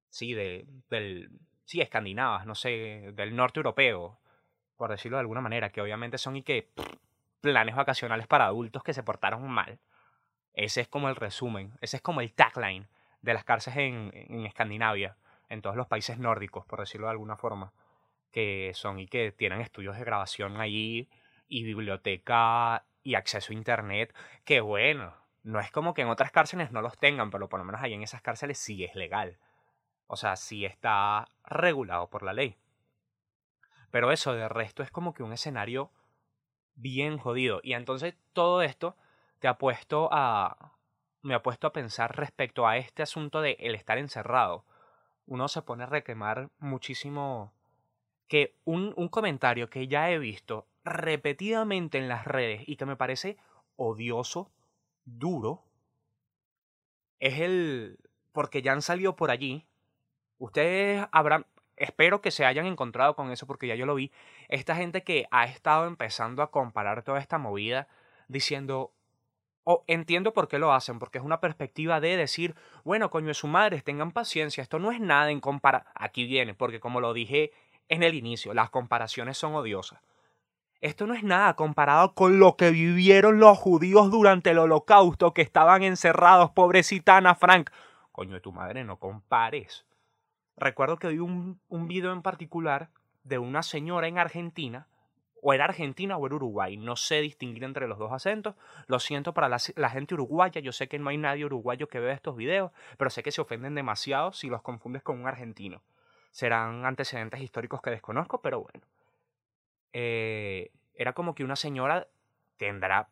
Sí, 0.10 0.34
de, 0.34 0.68
del. 0.90 1.32
Sí, 1.64 1.82
escandinavas, 1.82 2.46
no 2.46 2.56
sé, 2.56 3.12
del 3.14 3.36
norte 3.36 3.60
europeo, 3.60 4.20
por 4.76 4.92
decirlo 4.92 5.18
de 5.18 5.22
alguna 5.22 5.42
manera, 5.42 5.72
que 5.72 5.82
obviamente 5.82 6.18
son 6.18 6.36
y 6.36 6.44
que. 6.44 6.70
planes 7.42 7.76
vacacionales 7.76 8.28
para 8.28 8.46
adultos 8.46 8.84
que 8.84 8.94
se 8.94 9.04
portaron 9.04 9.48
mal. 9.50 9.80
Ese 10.54 10.82
es 10.82 10.88
como 10.88 11.10
el 11.10 11.16
resumen, 11.16 11.74
ese 11.82 11.98
es 11.98 12.02
como 12.02 12.22
el 12.22 12.34
tagline 12.34 12.88
de 13.22 13.34
las 13.34 13.44
cárceles 13.44 13.78
en, 13.80 14.12
en 14.14 14.46
Escandinavia 14.46 15.18
en 15.50 15.62
todos 15.62 15.76
los 15.76 15.88
países 15.88 16.20
nórdicos, 16.20 16.66
por 16.66 16.80
decirlo 16.80 17.08
de 17.08 17.12
alguna 17.12 17.38
forma, 17.38 17.74
que 18.32 18.72
son 18.74 19.00
y 19.00 19.08
que 19.08 19.32
tienen 19.32 19.62
estudios 19.62 19.98
de 19.98 20.04
grabación 20.04 20.60
allí 20.60 21.10
y 21.48 21.64
biblioteca 21.64 22.86
y 23.04 23.16
acceso 23.16 23.54
a 23.54 23.56
internet, 23.56 24.14
que 24.44 24.62
bueno, 24.62 25.14
no 25.44 25.60
es 25.60 25.72
como 25.72 25.94
que 25.94 26.02
en 26.02 26.10
otras 26.10 26.32
cárceles 26.32 26.72
no 26.72 26.82
los 26.82 26.98
tengan, 26.98 27.30
pero 27.30 27.48
por 27.48 27.60
lo 27.60 27.66
menos 27.66 27.82
ahí 27.82 27.94
en 27.94 28.04
esas 28.04 28.22
cárceles 28.22 28.58
sí 28.58 28.84
es 28.84 28.96
legal. 28.96 29.38
O 30.08 30.18
sea, 30.18 30.36
sí 30.36 30.66
está 30.66 31.28
regulado 31.44 32.10
por 32.10 32.24
la 32.24 32.34
ley. 32.34 32.58
Pero 33.92 34.12
eso 34.12 34.34
de 34.34 34.50
resto 34.50 34.84
es 34.84 34.92
como 34.92 35.14
que 35.14 35.24
un 35.24 35.34
escenario 35.34 35.92
bien 36.76 37.18
jodido. 37.18 37.60
Y 37.64 37.74
entonces 37.74 38.16
todo 38.34 38.62
esto 38.62 38.98
te 39.40 39.48
ha 39.48 39.58
puesto 39.58 40.10
a. 40.12 40.74
me 41.22 41.36
ha 41.36 41.44
puesto 41.44 41.68
a 41.68 41.74
pensar 41.74 42.16
respecto 42.18 42.68
a 42.68 42.78
este 42.78 43.04
asunto 43.04 43.42
de 43.42 43.56
el 43.60 43.76
estar 43.76 43.98
encerrado 43.98 44.66
uno 45.28 45.48
se 45.48 45.62
pone 45.62 45.84
a 45.84 45.88
requemar 45.88 46.50
muchísimo 46.60 47.54
que 48.28 48.56
un, 48.66 48.94
un 48.96 49.08
comentario 49.10 49.70
que 49.70 49.88
ya 49.88 50.10
he 50.10 50.20
visto 50.20 50.68
repetidamente 50.84 51.98
en 51.98 52.08
las 52.08 52.26
redes 52.26 52.64
y 52.68 52.76
que 52.76 52.86
me 52.86 52.96
parece 52.96 53.38
odioso, 53.76 54.52
duro, 55.06 55.64
es 57.20 57.40
el... 57.40 57.98
porque 58.32 58.62
ya 58.62 58.72
han 58.72 58.82
salido 58.82 59.16
por 59.16 59.32
allí. 59.32 59.66
Ustedes 60.38 61.06
habrán... 61.12 61.46
Espero 61.78 62.22
que 62.22 62.32
se 62.32 62.46
hayan 62.46 62.68
encontrado 62.68 63.16
con 63.16 63.32
eso 63.32 63.48
porque 63.48 63.68
ya 63.68 63.76
yo 63.76 63.86
lo 63.86 63.96
vi. 63.96 64.12
Esta 64.48 64.76
gente 64.76 65.04
que 65.04 65.28
ha 65.32 65.46
estado 65.46 65.88
empezando 65.88 66.42
a 66.42 66.50
comparar 66.50 67.04
toda 67.04 67.20
esta 67.20 67.38
movida 67.38 67.90
diciendo, 68.30 68.94
o 69.66 69.84
entiendo 69.88 70.32
por 70.32 70.48
qué 70.48 70.60
lo 70.60 70.72
hacen, 70.72 71.00
porque 71.00 71.18
es 71.18 71.24
una 71.24 71.42
perspectiva 71.42 72.00
de 72.00 72.16
decir, 72.16 72.56
bueno, 72.84 73.10
coño 73.10 73.28
de 73.28 73.34
su 73.34 73.48
madre, 73.48 73.82
tengan 73.82 74.12
paciencia, 74.12 74.62
esto 74.62 74.80
no 74.80 74.92
es 74.92 75.02
nada 75.02 75.32
en 75.32 75.42
compara. 75.42 75.88
Aquí 75.96 76.26
viene, 76.26 76.54
porque 76.54 76.80
como 76.80 77.02
lo 77.02 77.14
dije 77.14 77.52
en 77.90 78.04
el 78.04 78.14
inicio, 78.14 78.54
las 78.54 78.70
comparaciones 78.70 79.38
son 79.38 79.56
odiosas. 79.56 80.00
Esto 80.82 81.08
no 81.08 81.16
es 81.16 81.24
nada 81.24 81.56
comparado 81.56 82.14
con 82.14 82.38
lo 82.40 82.56
que 82.58 82.70
vivieron 82.70 83.40
los 83.40 83.58
judíos 83.58 84.12
durante 84.12 84.52
el 84.52 84.60
holocausto, 84.60 85.34
que 85.34 85.42
estaban 85.42 85.82
encerrados, 85.82 86.52
pobrecita 86.52 87.18
Ana 87.18 87.34
Frank. 87.34 87.72
Coño 88.12 88.36
de 88.36 88.42
tu 88.42 88.52
madre, 88.52 88.84
no 88.84 88.98
compares. 88.98 89.84
Recuerdo 90.58 90.98
que 90.98 91.08
vi 91.08 91.18
un, 91.18 91.60
un 91.70 91.88
video 91.88 92.14
en 92.14 92.22
particular 92.22 92.90
de 93.24 93.40
una 93.40 93.64
señora 93.64 94.08
en 94.08 94.20
Argentina 94.20 94.88
o 95.48 95.54
era 95.54 95.66
Argentina 95.66 96.18
o 96.18 96.26
era 96.26 96.36
Uruguay. 96.38 96.76
No 96.76 96.96
sé 96.96 97.22
distinguir 97.22 97.64
entre 97.66 97.88
los 97.88 98.00
dos 98.00 98.12
acentos. 98.12 98.56
Lo 98.88 99.00
siento 99.00 99.36
para 99.36 99.48
la, 99.48 99.90
gente 99.92 100.16
uruguaya. 100.16 100.60
Yo 100.60 100.72
sé 100.72 100.88
que 100.88 100.98
no 100.98 101.10
hay 101.10 101.18
nadie 101.18 101.46
uruguayo 101.46 101.88
que 101.88 102.00
vea 102.00 102.16
estos 102.16 102.36
videos, 102.36 102.72
pero 102.98 103.12
sé 103.12 103.22
que 103.22 103.32
se 103.32 103.42
ofenden 103.42 103.76
demasiado 103.76 104.34
si 104.34 104.50
los 104.50 104.64
confundes 104.64 105.04
con 105.04 105.20
un 105.20 105.28
argentino. 105.28 105.84
Serán 106.32 106.84
antecedentes 106.84 107.42
históricos 107.42 107.80
que 107.84 107.92
desconozco, 107.92 108.42
pero 108.42 108.62
bueno. 108.62 108.88
Eh, 109.94 110.72
era 110.96 111.14
como 111.14 111.36
que 111.36 111.44
una 111.44 111.56
señora 111.56 112.08
tendrá 112.58 113.10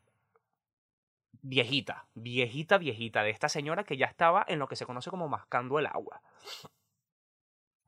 viejita, 1.44 2.08
viejita, 2.16 2.80
viejita, 2.80 3.22
de 3.22 3.30
esta 3.30 3.48
señora 3.48 3.84
que 3.84 3.96
ya 3.96 4.08
estaba 4.08 4.44
en 4.48 4.58
lo 4.58 4.68
que 4.68 4.76
se 4.76 4.88
conoce 4.88 5.12
como 5.12 5.30
mascando 5.30 5.78
el 5.78 5.86
agua. 5.86 6.20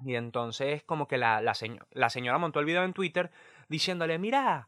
Y 0.04 0.14
entonces 0.14 0.84
como 0.84 1.08
que 1.08 1.18
la, 1.18 1.42
la, 1.42 1.54
la 1.92 2.10
señora 2.12 2.38
montó 2.38 2.60
el 2.60 2.66
video 2.66 2.84
en 2.84 2.94
Twitter 2.94 3.32
diciéndole, 3.68 4.18
mira, 4.20 4.68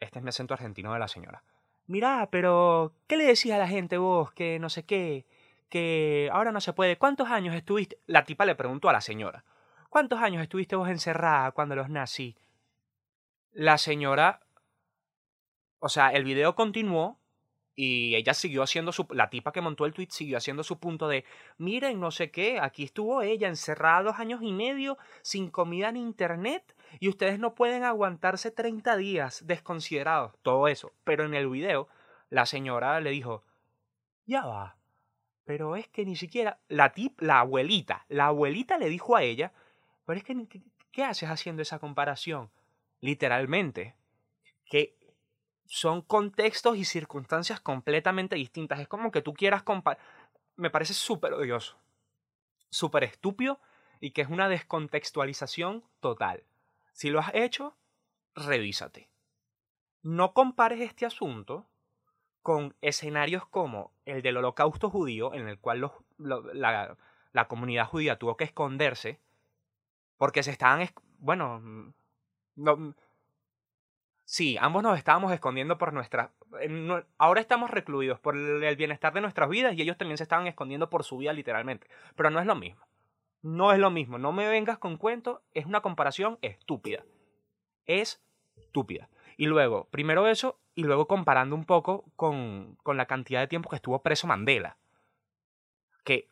este 0.00 0.18
es 0.18 0.22
mi 0.22 0.30
acento 0.30 0.54
argentino 0.54 0.92
de 0.92 0.98
la 0.98 1.08
señora, 1.08 1.44
mira, 1.86 2.28
pero 2.30 2.94
¿qué 3.06 3.16
le 3.16 3.24
decís 3.24 3.52
a 3.52 3.58
la 3.58 3.68
gente 3.68 3.98
vos 3.98 4.32
que 4.32 4.58
no 4.58 4.68
sé 4.70 4.84
qué, 4.84 5.26
que 5.68 6.28
ahora 6.32 6.52
no 6.52 6.60
se 6.60 6.72
puede? 6.72 6.98
¿Cuántos 6.98 7.28
años 7.28 7.54
estuviste? 7.54 7.98
La 8.06 8.24
tipa 8.24 8.44
le 8.44 8.54
preguntó 8.54 8.88
a 8.88 8.92
la 8.92 9.00
señora, 9.00 9.44
¿cuántos 9.88 10.20
años 10.20 10.42
estuviste 10.42 10.76
vos 10.76 10.88
encerrada 10.88 11.52
cuando 11.52 11.76
los 11.76 11.88
nací? 11.88 12.36
La 13.52 13.78
señora, 13.78 14.40
o 15.78 15.88
sea, 15.88 16.08
el 16.08 16.24
video 16.24 16.54
continuó 16.54 17.19
y 17.76 18.14
ella 18.14 18.34
siguió 18.34 18.62
haciendo 18.62 18.92
su. 18.92 19.06
La 19.10 19.30
tipa 19.30 19.52
que 19.52 19.60
montó 19.60 19.86
el 19.86 19.92
tweet 19.92 20.08
siguió 20.10 20.36
haciendo 20.36 20.62
su 20.62 20.78
punto 20.78 21.08
de. 21.08 21.24
Miren, 21.58 22.00
no 22.00 22.10
sé 22.10 22.30
qué, 22.30 22.58
aquí 22.60 22.84
estuvo 22.84 23.22
ella 23.22 23.48
encerrada 23.48 24.02
dos 24.02 24.18
años 24.18 24.40
y 24.42 24.52
medio, 24.52 24.98
sin 25.22 25.50
comida 25.50 25.90
ni 25.92 26.00
internet, 26.00 26.76
y 26.98 27.08
ustedes 27.08 27.38
no 27.38 27.54
pueden 27.54 27.84
aguantarse 27.84 28.50
30 28.50 28.96
días 28.96 29.46
desconsiderados. 29.46 30.32
Todo 30.42 30.68
eso. 30.68 30.92
Pero 31.04 31.24
en 31.24 31.34
el 31.34 31.48
video, 31.48 31.88
la 32.28 32.46
señora 32.46 33.00
le 33.00 33.10
dijo: 33.10 33.44
Ya 34.26 34.44
va. 34.44 34.76
Pero 35.44 35.74
es 35.76 35.88
que 35.88 36.04
ni 36.04 36.16
siquiera. 36.16 36.60
La 36.68 36.92
tip, 36.92 37.20
la 37.20 37.40
abuelita, 37.40 38.04
la 38.08 38.26
abuelita 38.26 38.78
le 38.78 38.88
dijo 38.88 39.16
a 39.16 39.22
ella: 39.22 39.52
Pero 40.04 40.18
es 40.18 40.24
que. 40.24 40.62
¿Qué 40.92 41.04
haces 41.04 41.30
haciendo 41.30 41.62
esa 41.62 41.78
comparación? 41.78 42.50
Literalmente. 43.00 43.94
Que 44.64 44.96
son 45.72 46.02
contextos 46.02 46.76
y 46.76 46.84
circunstancias 46.84 47.60
completamente 47.60 48.34
distintas. 48.34 48.80
Es 48.80 48.88
como 48.88 49.12
que 49.12 49.22
tú 49.22 49.34
quieras 49.34 49.62
comparar. 49.62 50.02
Me 50.56 50.68
parece 50.68 50.94
súper 50.94 51.32
odioso, 51.32 51.78
súper 52.70 53.04
estúpido 53.04 53.60
y 54.00 54.10
que 54.10 54.22
es 54.22 54.28
una 54.28 54.48
descontextualización 54.48 55.84
total. 56.00 56.42
Si 56.92 57.08
lo 57.08 57.20
has 57.20 57.32
hecho, 57.34 57.76
revísate. 58.34 59.08
No 60.02 60.32
compares 60.32 60.80
este 60.80 61.06
asunto 61.06 61.68
con 62.42 62.74
escenarios 62.80 63.46
como 63.46 63.92
el 64.06 64.22
del 64.22 64.38
holocausto 64.38 64.90
judío, 64.90 65.34
en 65.34 65.46
el 65.46 65.60
cual 65.60 65.88
la, 66.18 66.96
la 67.30 67.46
comunidad 67.46 67.86
judía 67.86 68.18
tuvo 68.18 68.36
que 68.36 68.42
esconderse 68.42 69.20
porque 70.16 70.42
se 70.42 70.50
estaban, 70.50 70.88
bueno, 71.18 71.94
no, 72.56 72.94
Sí, 74.30 74.56
ambos 74.60 74.84
nos 74.84 74.96
estábamos 74.96 75.32
escondiendo 75.32 75.76
por 75.76 75.92
nuestra... 75.92 76.30
Ahora 77.18 77.40
estamos 77.40 77.68
recluidos 77.68 78.20
por 78.20 78.36
el 78.36 78.76
bienestar 78.76 79.12
de 79.12 79.20
nuestras 79.20 79.48
vidas 79.48 79.74
y 79.74 79.82
ellos 79.82 79.98
también 79.98 80.18
se 80.18 80.22
estaban 80.22 80.46
escondiendo 80.46 80.88
por 80.88 81.02
su 81.02 81.16
vida 81.16 81.32
literalmente. 81.32 81.88
Pero 82.14 82.30
no 82.30 82.38
es 82.38 82.46
lo 82.46 82.54
mismo. 82.54 82.80
No 83.42 83.72
es 83.72 83.80
lo 83.80 83.90
mismo. 83.90 84.18
No 84.18 84.30
me 84.30 84.48
vengas 84.48 84.78
con 84.78 84.98
cuento. 84.98 85.42
Es 85.52 85.66
una 85.66 85.80
comparación 85.80 86.38
estúpida. 86.42 87.02
Es 87.86 88.22
estúpida. 88.54 89.08
Y 89.36 89.46
luego, 89.46 89.88
primero 89.90 90.28
eso, 90.28 90.60
y 90.76 90.84
luego 90.84 91.08
comparando 91.08 91.56
un 91.56 91.64
poco 91.64 92.04
con, 92.14 92.76
con 92.84 92.96
la 92.96 93.06
cantidad 93.06 93.40
de 93.40 93.48
tiempo 93.48 93.68
que 93.68 93.76
estuvo 93.76 94.00
preso 94.00 94.28
Mandela. 94.28 94.76
Que, 96.04 96.28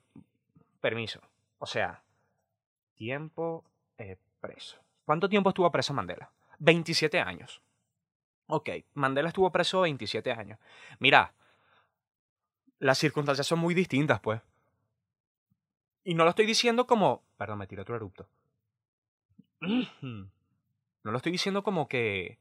permiso, 0.81 1.21
o 1.59 1.67
sea, 1.67 2.05
tiempo 2.95 3.65
preso. 4.41 4.79
¿Cuánto 5.05 5.29
tiempo 5.29 5.49
estuvo 5.49 5.69
preso 5.73 5.93
Mandela? 5.95 6.31
27 6.61 7.19
años. 7.19 7.61
Ok, 8.49 8.71
Mandela 8.95 9.29
estuvo 9.29 9.53
preso 9.53 9.83
27 9.83 10.33
años. 10.33 10.59
Mira, 10.99 11.35
las 12.79 12.97
circunstancias 12.97 13.47
son 13.47 13.59
muy 13.59 13.75
distintas, 13.75 14.21
pues. 14.21 14.41
Y 16.03 16.15
no 16.15 16.25
lo 16.25 16.31
estoy 16.31 16.47
diciendo 16.47 16.87
como... 16.87 17.23
Perdón, 17.37 17.59
me 17.59 17.67
tiré 17.67 17.83
otro 17.83 17.97
erupto. 17.97 18.29
No 21.05 21.13
lo 21.13 21.19
estoy 21.19 21.33
diciendo 21.33 21.63
como 21.63 21.89
que... 21.89 22.39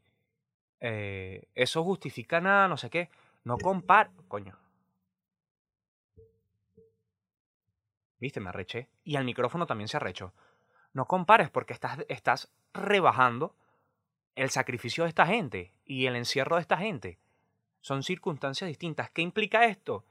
Eh, 0.80 1.48
eso 1.54 1.84
justifica 1.84 2.41
nada, 2.41 2.67
no 2.67 2.76
sé 2.76 2.89
qué. 2.89 3.10
No 3.43 3.58
compar... 3.58 4.12
Coño. 4.28 4.58
Viste, 8.20 8.39
me 8.39 8.50
arreché. 8.50 8.89
Y 9.04 9.15
al 9.15 9.26
micrófono 9.26 9.67
también 9.67 9.88
se 9.88 9.98
arrechó. 9.98 10.34
No 10.91 11.06
compares 11.06 11.50
porque 11.50 11.74
estás, 11.74 12.00
estás 12.10 12.52
rebajando 12.74 13.56
el 14.38 14.52
sacrificio 14.52 15.04
de 15.04 15.10
esta 15.10 15.26
gente 15.26 15.73
y 15.84 16.06
el 16.06 16.15
encierro 16.15 16.56
de 16.56 16.62
esta 16.62 16.78
gente. 16.78 17.17
Son 17.82 18.04
circunstancias 18.04 18.67
distintas. 18.67 19.10
¿Qué 19.10 19.23
implica 19.23 19.65
esto? 19.65 20.06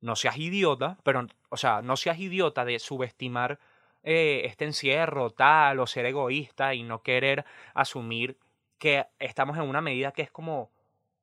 No 0.00 0.16
seas 0.16 0.38
idiota, 0.38 0.96
pero, 1.02 1.26
o 1.50 1.56
sea, 1.58 1.82
no 1.82 1.96
seas 1.96 2.18
idiota 2.18 2.64
de 2.64 2.78
subestimar 2.78 3.60
eh, 4.02 4.42
este 4.46 4.64
encierro 4.64 5.30
tal 5.30 5.78
o 5.78 5.86
ser 5.86 6.06
egoísta 6.06 6.72
y 6.74 6.82
no 6.82 7.02
querer 7.02 7.44
asumir 7.74 8.38
que 8.78 9.06
estamos 9.18 9.58
en 9.58 9.64
una 9.64 9.82
medida 9.82 10.12
que 10.12 10.22
es 10.22 10.30
como 10.30 10.70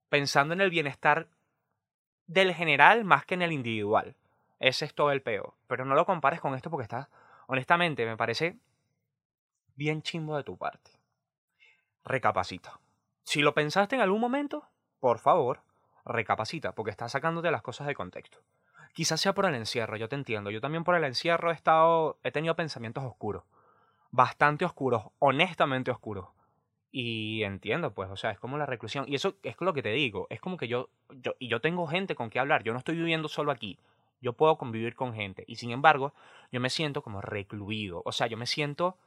pensando 0.09 0.53
en 0.53 0.61
el 0.61 0.69
bienestar 0.69 1.27
del 2.27 2.53
general 2.53 3.03
más 3.03 3.25
que 3.25 3.33
en 3.33 3.41
el 3.41 3.51
individual. 3.51 4.15
Ese 4.59 4.85
es 4.85 4.93
todo 4.93 5.11
el 5.11 5.23
peo. 5.23 5.55
Pero 5.65 5.85
no 5.85 5.95
lo 5.95 6.05
compares 6.05 6.39
con 6.39 6.53
esto 6.53 6.69
porque 6.69 6.83
estás, 6.83 7.07
honestamente, 7.47 8.05
me 8.05 8.15
parece 8.15 8.59
bien 9.75 10.03
chimbo 10.03 10.37
de 10.37 10.43
tu 10.43 10.55
parte 10.55 10.96
recapacita. 12.07 12.79
Si 13.23 13.41
lo 13.41 13.53
pensaste 13.53 13.95
en 13.95 14.01
algún 14.01 14.21
momento, 14.21 14.67
por 14.99 15.19
favor, 15.19 15.61
recapacita, 16.05 16.73
porque 16.73 16.91
estás 16.91 17.11
sacándote 17.11 17.51
las 17.51 17.61
cosas 17.61 17.87
de 17.87 17.95
contexto. 17.95 18.39
Quizás 18.93 19.21
sea 19.21 19.33
por 19.33 19.45
el 19.45 19.55
encierro, 19.55 19.97
yo 19.97 20.09
te 20.09 20.15
entiendo. 20.15 20.49
Yo 20.49 20.61
también 20.61 20.83
por 20.83 20.95
el 20.95 21.03
encierro 21.03 21.51
he 21.51 21.53
estado, 21.53 22.17
he 22.23 22.31
tenido 22.31 22.55
pensamientos 22.55 23.03
oscuros, 23.03 23.43
bastante 24.11 24.65
oscuros, 24.65 25.03
honestamente 25.19 25.91
oscuros. 25.91 26.29
Y 26.89 27.43
entiendo, 27.43 27.93
pues, 27.93 28.09
o 28.09 28.15
sea, 28.15 28.31
es 28.31 28.39
como 28.39 28.57
la 28.57 28.65
reclusión. 28.65 29.05
Y 29.07 29.15
eso 29.15 29.35
es 29.43 29.55
lo 29.59 29.73
que 29.73 29.83
te 29.83 29.91
digo. 29.91 30.25
Es 30.29 30.39
como 30.39 30.57
que 30.57 30.67
yo, 30.67 30.89
yo, 31.09 31.33
y 31.37 31.47
yo 31.47 31.61
tengo 31.61 31.85
gente 31.85 32.15
con 32.15 32.29
que 32.29 32.39
hablar. 32.39 32.63
Yo 32.63 32.71
no 32.73 32.79
estoy 32.79 32.95
viviendo 32.95 33.27
solo 33.27 33.51
aquí. 33.51 33.77
Yo 34.19 34.33
puedo 34.33 34.57
convivir 34.57 34.95
con 34.95 35.13
gente. 35.13 35.43
Y 35.47 35.57
sin 35.57 35.69
embargo, 35.71 36.13
yo 36.51 36.59
me 36.59 36.71
siento 36.71 37.03
como 37.03 37.21
recluido. 37.21 38.01
O 38.05 38.11
sea, 38.11 38.25
yo 38.25 38.37
me 38.37 38.47
siento, 38.47 38.97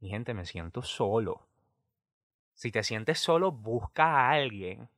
mi 0.00 0.10
gente, 0.10 0.32
me 0.32 0.44
siento 0.44 0.82
solo. 0.82 1.40
Si 2.54 2.70
te 2.70 2.82
sientes 2.82 3.18
solo, 3.18 3.52
busca 3.52 4.04
a 4.04 4.30
alguien. 4.30 4.88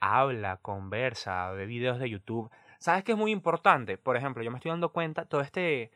Habla, 0.00 0.58
conversa, 0.58 1.50
ve 1.52 1.66
videos 1.66 1.98
de 1.98 2.10
YouTube. 2.10 2.50
¿Sabes 2.78 3.04
qué 3.04 3.12
es 3.12 3.18
muy 3.18 3.30
importante? 3.30 3.96
Por 3.96 4.16
ejemplo, 4.16 4.42
yo 4.42 4.50
me 4.50 4.58
estoy 4.58 4.70
dando 4.70 4.92
cuenta, 4.92 5.24
todo 5.24 5.40
este... 5.40 5.92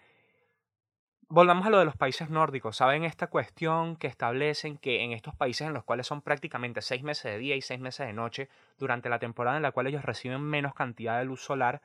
Volvamos 1.28 1.66
a 1.66 1.70
lo 1.70 1.80
de 1.80 1.84
los 1.84 1.96
países 1.96 2.30
nórdicos. 2.30 2.76
¿Saben 2.76 3.02
esta 3.02 3.26
cuestión 3.26 3.96
que 3.96 4.06
establecen 4.06 4.78
que 4.78 5.02
en 5.02 5.10
estos 5.10 5.34
países 5.34 5.66
en 5.66 5.74
los 5.74 5.82
cuales 5.82 6.06
son 6.06 6.22
prácticamente 6.22 6.82
seis 6.82 7.02
meses 7.02 7.32
de 7.32 7.38
día 7.38 7.56
y 7.56 7.62
seis 7.62 7.80
meses 7.80 8.06
de 8.06 8.12
noche, 8.12 8.48
durante 8.78 9.08
la 9.08 9.18
temporada 9.18 9.56
en 9.56 9.64
la 9.64 9.72
cual 9.72 9.88
ellos 9.88 10.04
reciben 10.04 10.40
menos 10.42 10.72
cantidad 10.72 11.18
de 11.18 11.24
luz 11.24 11.42
solar, 11.42 11.82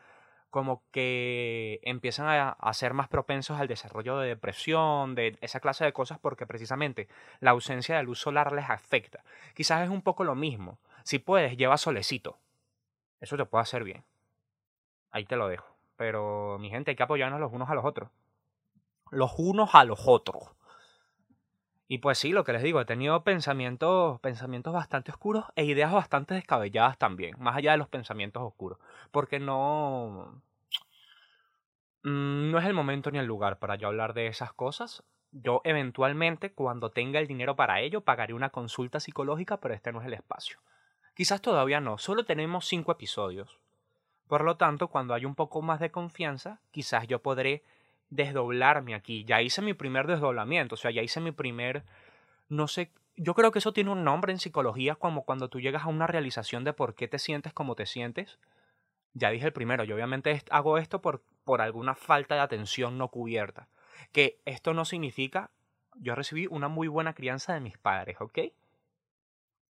como 0.51 0.83
que 0.91 1.79
empiezan 1.83 2.27
a, 2.27 2.73
ser 2.73 2.93
más 2.93 3.07
propensos 3.07 3.59
al 3.59 3.67
desarrollo 3.67 4.19
de 4.19 4.27
depresión, 4.27 5.15
de 5.15 5.37
esa 5.41 5.61
clase 5.61 5.85
de 5.85 5.93
cosas, 5.93 6.19
porque 6.19 6.45
precisamente 6.45 7.07
la 7.39 7.51
ausencia 7.51 7.97
de 7.97 8.03
luz 8.03 8.19
solar 8.19 8.51
les 8.51 8.69
afecta. 8.69 9.23
Quizás 9.55 9.81
es 9.81 9.89
un 9.89 10.01
poco 10.01 10.23
lo 10.23 10.35
mismo. 10.35 10.77
Si 11.03 11.19
puedes, 11.19 11.57
lleva 11.57 11.77
solecito. 11.77 12.37
Eso 13.21 13.37
te 13.37 13.45
puede 13.45 13.63
hacer 13.63 13.83
bien. 13.83 14.03
Ahí 15.09 15.25
te 15.25 15.37
lo 15.37 15.47
dejo. 15.47 15.75
Pero, 15.95 16.57
mi 16.59 16.69
gente, 16.69 16.91
hay 16.91 16.97
que 16.97 17.03
apoyarnos 17.03 17.39
los 17.39 17.53
unos 17.53 17.69
a 17.69 17.75
los 17.75 17.85
otros. 17.85 18.09
Los 19.09 19.33
unos 19.37 19.73
a 19.73 19.85
los 19.85 20.01
otros. 20.05 20.49
Y 21.91 21.97
pues 21.97 22.19
sí, 22.19 22.31
lo 22.31 22.45
que 22.45 22.53
les 22.53 22.63
digo, 22.63 22.79
he 22.79 22.85
tenido 22.85 23.21
pensamientos, 23.25 24.17
pensamientos 24.21 24.71
bastante 24.71 25.11
oscuros 25.11 25.43
e 25.57 25.65
ideas 25.65 25.91
bastante 25.91 26.33
descabelladas 26.33 26.97
también, 26.97 27.35
más 27.37 27.57
allá 27.57 27.73
de 27.73 27.79
los 27.79 27.89
pensamientos 27.89 28.41
oscuros. 28.41 28.79
Porque 29.11 29.41
no... 29.41 30.41
mm, 32.03 32.49
No 32.49 32.59
es 32.59 32.65
el 32.65 32.73
momento 32.73 33.11
ni 33.11 33.19
el 33.19 33.25
lugar 33.25 33.59
para 33.59 33.75
yo 33.75 33.89
hablar 33.89 34.13
de 34.13 34.27
esas 34.27 34.53
cosas. 34.53 35.03
Yo 35.33 35.59
eventualmente, 35.65 36.53
cuando 36.53 36.91
tenga 36.91 37.19
el 37.19 37.27
dinero 37.27 37.57
para 37.57 37.81
ello, 37.81 37.99
pagaré 37.99 38.33
una 38.33 38.51
consulta 38.51 39.01
psicológica, 39.01 39.59
pero 39.59 39.73
este 39.73 39.91
no 39.91 39.99
es 39.99 40.07
el 40.07 40.13
espacio. 40.13 40.59
Quizás 41.13 41.41
todavía 41.41 41.81
no, 41.81 41.97
solo 41.97 42.23
tenemos 42.23 42.67
cinco 42.67 42.93
episodios. 42.93 43.59
Por 44.29 44.45
lo 44.45 44.55
tanto, 44.55 44.87
cuando 44.87 45.13
hay 45.13 45.25
un 45.25 45.35
poco 45.35 45.61
más 45.61 45.81
de 45.81 45.91
confianza, 45.91 46.61
quizás 46.71 47.05
yo 47.07 47.21
podré 47.21 47.63
desdoblarme 48.11 48.93
aquí. 48.93 49.25
Ya 49.25 49.41
hice 49.41 49.63
mi 49.63 49.73
primer 49.73 50.05
desdoblamiento, 50.05 50.75
o 50.75 50.77
sea, 50.77 50.91
ya 50.91 51.01
hice 51.01 51.19
mi 51.19 51.31
primer, 51.31 51.83
no 52.49 52.67
sé, 52.67 52.91
yo 53.15 53.33
creo 53.33 53.51
que 53.51 53.59
eso 53.59 53.73
tiene 53.73 53.89
un 53.89 54.03
nombre 54.03 54.31
en 54.31 54.39
psicología 54.39 54.95
como 54.95 55.23
cuando 55.23 55.49
tú 55.49 55.59
llegas 55.59 55.83
a 55.83 55.87
una 55.87 56.05
realización 56.05 56.63
de 56.63 56.73
por 56.73 56.93
qué 56.93 57.07
te 57.07 57.17
sientes 57.17 57.53
como 57.53 57.75
te 57.75 57.87
sientes. 57.87 58.37
Ya 59.13 59.29
dije 59.31 59.45
el 59.45 59.53
primero, 59.53 59.83
yo 59.83 59.95
obviamente 59.95 60.41
hago 60.51 60.77
esto 60.77 61.01
por, 61.01 61.23
por 61.43 61.61
alguna 61.61 61.95
falta 61.95 62.35
de 62.35 62.41
atención 62.41 62.97
no 62.97 63.07
cubierta. 63.07 63.67
Que 64.11 64.39
esto 64.45 64.73
no 64.73 64.85
significa, 64.85 65.51
yo 65.95 66.15
recibí 66.15 66.47
una 66.47 66.67
muy 66.67 66.87
buena 66.87 67.13
crianza 67.13 67.53
de 67.53 67.59
mis 67.59 67.77
padres, 67.77 68.17
¿ok? 68.19 68.39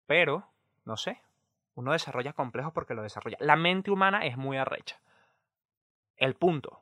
Pero, 0.06 0.48
no 0.84 0.96
sé, 0.96 1.20
uno 1.74 1.92
desarrolla 1.92 2.32
complejos 2.32 2.72
porque 2.72 2.94
lo 2.94 3.02
desarrolla. 3.02 3.36
La 3.40 3.56
mente 3.56 3.90
humana 3.90 4.24
es 4.26 4.36
muy 4.36 4.56
arrecha. 4.56 5.00
El 6.16 6.34
punto. 6.34 6.81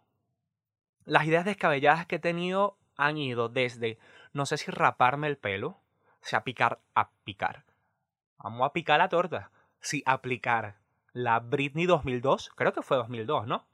Las 1.11 1.27
ideas 1.27 1.45
descabelladas 1.45 2.07
que 2.07 2.17
he 2.17 2.19
tenido 2.21 2.79
han 2.97 3.19
ido 3.19 3.49
desde, 3.49 3.99
no 4.33 4.47
sé 4.47 4.59
si 4.59 4.71
raparme 4.71 5.27
el 5.27 5.37
pelo, 5.37 5.71
o 5.71 6.25
sea, 6.25 6.45
picar, 6.45 6.79
a 6.95 7.11
picar. 7.25 7.65
Vamos 8.39 8.65
a 8.65 8.73
picar 8.73 9.01
la 9.01 9.09
torta. 9.09 9.51
Sí, 9.81 10.05
aplicar 10.07 10.77
la 11.13 11.41
Britney 11.41 11.87
2002, 11.87 12.51
creo 12.55 12.73
que 12.73 12.83
fue 12.83 12.97
2002, 12.97 13.49
¿no? 13.49 13.67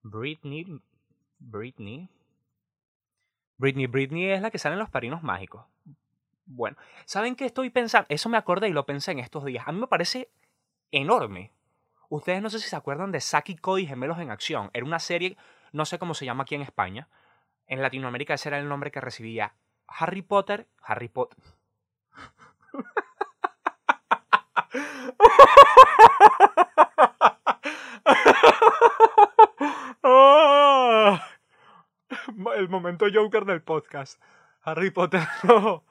Britney, 0.00 0.80
Britney. 1.38 2.08
Britney, 3.58 3.86
Britney 3.86 4.30
es 4.30 4.40
la 4.40 4.50
que 4.50 4.56
sale 4.56 4.72
en 4.72 4.78
Los 4.78 4.88
Parinos 4.88 5.22
Mágicos. 5.22 5.66
Bueno, 6.46 6.78
¿saben 7.04 7.36
qué 7.36 7.44
estoy 7.44 7.68
pensando? 7.68 8.06
Eso 8.08 8.30
me 8.30 8.38
acordé 8.38 8.68
y 8.68 8.72
lo 8.72 8.86
pensé 8.86 9.12
en 9.12 9.18
estos 9.18 9.44
días. 9.44 9.68
A 9.68 9.72
mí 9.72 9.80
me 9.80 9.86
parece 9.86 10.30
enorme. 10.92 11.52
Ustedes 12.08 12.40
no 12.40 12.48
sé 12.48 12.58
si 12.58 12.70
se 12.70 12.76
acuerdan 12.76 13.12
de 13.12 13.20
Saki 13.20 13.56
Cody 13.56 13.86
Gemelos 13.86 14.18
en 14.18 14.30
Acción. 14.30 14.70
Era 14.72 14.86
una 14.86 14.98
serie, 14.98 15.36
no 15.72 15.84
sé 15.84 15.98
cómo 15.98 16.14
se 16.14 16.24
llama 16.24 16.42
aquí 16.42 16.54
en 16.54 16.62
España. 16.62 17.08
En 17.66 17.82
Latinoamérica 17.82 18.34
ese 18.34 18.48
era 18.48 18.58
el 18.58 18.68
nombre 18.68 18.90
que 18.90 19.00
recibía 19.00 19.54
Harry 19.86 20.22
Potter. 20.22 20.68
Harry 20.82 21.08
Potter. 21.08 21.38
El 32.60 32.68
momento 32.68 33.06
Joker 33.12 33.46
del 33.46 33.62
podcast. 33.62 34.20
Harry 34.62 34.90
Potter, 34.90 35.26
no. 35.44 35.82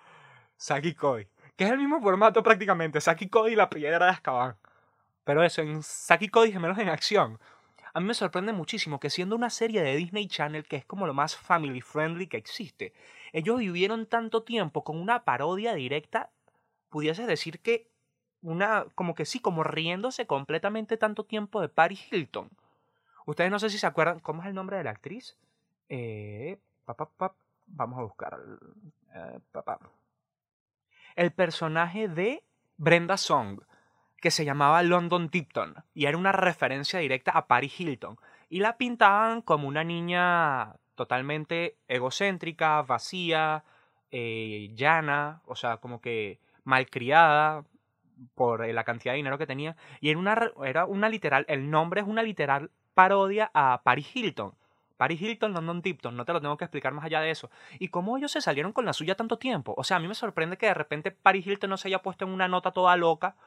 Saki 0.55 0.93
Cody. 0.93 1.27
Que 1.55 1.63
es 1.65 1.71
el 1.71 1.79
mismo 1.79 1.99
formato 1.99 2.43
prácticamente. 2.43 3.01
Saki 3.01 3.27
Cody 3.27 3.53
y 3.53 3.55
la 3.55 3.71
piedra 3.71 4.05
de 4.05 4.11
Azkaban. 4.11 4.55
Pero 5.23 5.43
eso, 5.43 5.63
en 5.63 5.81
Saki 5.81 6.29
Cody 6.29 6.51
Gemelos 6.51 6.77
en 6.77 6.89
Acción. 6.89 7.39
A 7.99 8.01
mí 8.01 8.07
me 8.07 8.13
sorprende 8.13 8.53
muchísimo 8.53 8.97
que 9.01 9.09
siendo 9.09 9.35
una 9.35 9.49
serie 9.49 9.81
de 9.81 9.97
Disney 9.97 10.25
Channel 10.29 10.63
que 10.63 10.77
es 10.77 10.85
como 10.85 11.05
lo 11.05 11.13
más 11.13 11.35
family 11.35 11.81
friendly 11.81 12.27
que 12.27 12.37
existe, 12.37 12.93
ellos 13.33 13.59
vivieron 13.59 14.05
tanto 14.05 14.43
tiempo 14.43 14.85
con 14.85 14.97
una 15.01 15.25
parodia 15.25 15.73
directa, 15.73 16.29
pudiese 16.87 17.25
decir 17.25 17.59
que 17.59 17.89
una, 18.41 18.85
como 18.95 19.15
que 19.15 19.25
sí, 19.25 19.41
como 19.41 19.65
riéndose 19.65 20.27
completamente 20.27 20.95
tanto 20.95 21.25
tiempo 21.25 21.59
de 21.59 21.67
Paris 21.67 22.07
Hilton. 22.09 22.49
Ustedes 23.25 23.51
no 23.51 23.59
sé 23.59 23.69
si 23.69 23.77
se 23.77 23.87
acuerdan, 23.87 24.21
¿cómo 24.21 24.43
es 24.43 24.47
el 24.47 24.55
nombre 24.55 24.77
de 24.77 24.85
la 24.85 24.91
actriz? 24.91 25.37
Eh, 25.89 26.57
pa, 26.85 26.93
pa, 26.95 27.35
vamos 27.67 27.99
a 27.99 28.03
buscar. 28.03 28.39
eh. 29.13 29.39
El 31.17 31.33
personaje 31.33 32.07
de 32.07 32.45
Brenda 32.77 33.17
Song, 33.17 33.59
que 34.19 34.31
se 34.31 34.45
llamaba 34.45 34.83
London 34.83 35.29
Tipton, 35.29 35.75
y 35.93 36.05
era 36.05 36.17
una 36.17 36.31
referencia 36.31 36.99
directa 36.99 37.31
a 37.31 37.47
Paris 37.47 37.79
Hilton. 37.79 38.17
Y 38.49 38.59
la 38.59 38.77
pintaban 38.77 39.41
como 39.41 39.67
una 39.67 39.83
niña 39.83 40.75
totalmente 40.95 41.77
egocéntrica, 41.87 42.81
vacía, 42.81 43.63
eh, 44.11 44.71
llana, 44.73 45.41
o 45.45 45.55
sea, 45.55 45.77
como 45.77 46.01
que 46.01 46.39
malcriada 46.63 47.63
por 48.35 48.65
eh, 48.65 48.73
la 48.73 48.83
cantidad 48.83 49.13
de 49.13 49.17
dinero 49.17 49.37
que 49.37 49.47
tenía. 49.47 49.75
Y 50.01 50.09
era 50.09 50.19
una, 50.19 50.51
era 50.65 50.85
una 50.85 51.09
literal, 51.09 51.45
el 51.47 51.69
nombre 51.69 52.01
es 52.01 52.07
una 52.07 52.23
literal 52.23 52.71
parodia 52.93 53.49
a 53.53 53.81
Paris 53.83 54.13
Hilton. 54.15 54.53
Paris 54.97 55.21
Hilton, 55.21 55.53
London 55.53 55.81
Tipton, 55.81 56.17
no 56.17 56.25
te 56.25 56.33
lo 56.33 56.41
tengo 56.41 56.57
que 56.57 56.65
explicar 56.65 56.93
más 56.93 57.05
allá 57.05 57.21
de 57.21 57.31
eso. 57.31 57.49
Y 57.79 57.87
cómo 57.87 58.17
ellos 58.17 58.33
se 58.33 58.41
salieron 58.41 58.73
con 58.73 58.83
la 58.83 58.91
suya 58.91 59.15
tanto 59.15 59.37
tiempo. 59.37 59.73
O 59.77 59.85
sea, 59.85 59.95
a 59.95 59.99
mí 60.01 60.09
me 60.09 60.15
sorprende 60.15 60.57
que 60.57 60.65
de 60.65 60.73
repente 60.73 61.11
Paris 61.11 61.47
Hilton 61.47 61.69
no 61.69 61.77
se 61.77 61.87
haya 61.87 62.01
puesto 62.01 62.25
en 62.25 62.31
una 62.31 62.49
nota 62.49 62.71
toda 62.71 62.97
loca 62.97 63.37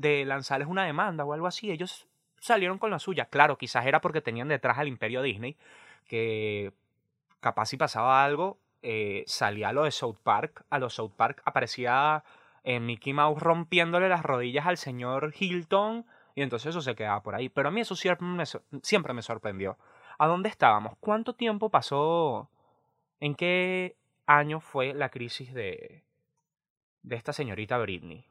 de 0.00 0.24
lanzarles 0.24 0.68
una 0.68 0.84
demanda 0.84 1.24
o 1.24 1.32
algo 1.32 1.46
así. 1.46 1.70
Ellos 1.70 2.06
salieron 2.40 2.78
con 2.78 2.90
la 2.90 2.98
suya. 2.98 3.26
Claro, 3.26 3.58
quizás 3.58 3.86
era 3.86 4.00
porque 4.00 4.22
tenían 4.22 4.48
detrás 4.48 4.78
al 4.78 4.88
imperio 4.88 5.22
Disney, 5.22 5.56
que 6.06 6.72
capaz 7.40 7.66
si 7.66 7.76
pasaba 7.76 8.24
algo, 8.24 8.58
eh, 8.82 9.24
salía 9.26 9.72
lo 9.72 9.84
de 9.84 9.90
South 9.90 10.18
Park. 10.22 10.64
A 10.70 10.78
los 10.78 10.94
South 10.94 11.12
Park 11.16 11.42
aparecía 11.44 12.24
eh, 12.64 12.80
Mickey 12.80 13.12
Mouse 13.12 13.40
rompiéndole 13.40 14.08
las 14.08 14.22
rodillas 14.22 14.66
al 14.66 14.78
señor 14.78 15.34
Hilton 15.38 16.06
y 16.34 16.42
entonces 16.42 16.70
eso 16.70 16.80
se 16.80 16.94
quedaba 16.94 17.22
por 17.22 17.34
ahí. 17.34 17.50
Pero 17.50 17.68
a 17.68 17.70
mí 17.70 17.82
eso 17.82 17.94
siempre 17.94 18.26
me, 18.26 18.44
siempre 18.82 19.12
me 19.12 19.22
sorprendió. 19.22 19.76
¿A 20.18 20.26
dónde 20.26 20.48
estábamos? 20.48 20.94
¿Cuánto 21.00 21.34
tiempo 21.34 21.68
pasó? 21.68 22.48
¿En 23.20 23.34
qué 23.34 23.96
año 24.26 24.60
fue 24.60 24.94
la 24.94 25.10
crisis 25.10 25.52
de, 25.52 26.04
de 27.02 27.16
esta 27.16 27.34
señorita 27.34 27.76
Britney? 27.78 28.24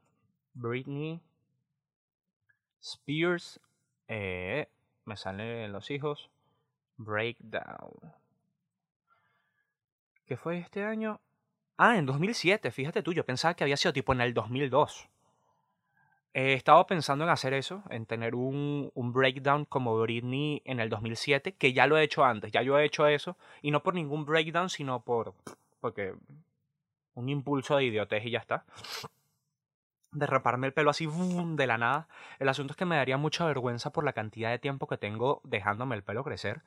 Britney 0.53 1.21
Spears. 2.82 3.60
eh, 4.08 4.68
me 5.06 5.18
salen 5.18 5.72
los 5.72 5.92
hijos. 5.92 6.30
Breakdown. 6.98 7.94
¿Qué 10.26 10.38
fue 10.38 10.60
este 10.60 10.84
año? 10.84 11.20
Ah, 11.78 11.98
en 11.98 12.06
2007, 12.06 12.72
fíjate 12.72 13.02
tú, 13.02 13.13
yo 13.13 13.26
pensaba 13.26 13.54
que 13.54 13.63
había 13.63 13.78
sido 13.78 13.94
tipo 13.94 14.13
en 14.13 14.22
el 14.22 14.34
2002. 14.34 15.08
He 16.34 16.54
estado 16.54 16.86
pensando 16.86 17.24
en 17.24 17.32
hacer 17.32 17.54
eso, 17.54 17.82
en 17.89 18.06
tener 18.06 18.36
un, 18.36 18.92
un 18.94 19.13
breakdown 19.13 19.65
como 19.65 19.98
Britney 20.00 20.62
en 20.65 20.80
el 20.80 20.89
2007, 20.89 21.54
que 21.54 21.74
ya 21.74 21.88
lo 21.88 21.98
he 21.98 22.04
hecho 22.04 22.24
antes, 22.24 22.52
ya 22.52 22.62
yo 22.62 22.78
he 22.78 22.86
hecho 22.86 23.08
eso, 23.08 23.36
y 23.62 23.72
no 23.72 23.82
por 23.82 23.96
ningún 23.96 24.26
breakdown, 24.26 24.70
sino 24.70 25.00
por, 25.00 25.34
porque 25.80 26.13
un 27.15 27.30
impulso 27.30 27.78
de 27.78 27.86
idiotez 27.86 28.26
y 28.26 28.32
ya 28.32 28.39
está. 28.39 28.65
De 30.12 30.26
raparme 30.26 30.67
el 30.67 30.74
pelo 30.74 30.89
así 30.89 31.08
de 31.08 31.67
la 31.67 31.78
nada. 31.78 32.08
El 32.39 32.50
asunto 32.50 32.74
es 32.74 32.78
que 32.78 32.86
me 32.86 32.95
daría 32.95 33.17
mucha 33.17 33.45
vergüenza 33.45 33.91
por 33.91 34.04
la 34.04 34.13
cantidad 34.13 34.50
de 34.50 34.58
tiempo 34.60 34.88
que 34.88 34.98
tengo 34.98 35.39
dejándome 35.43 35.95
el 35.95 36.04
pelo 36.04 36.24
crecer. 36.24 36.62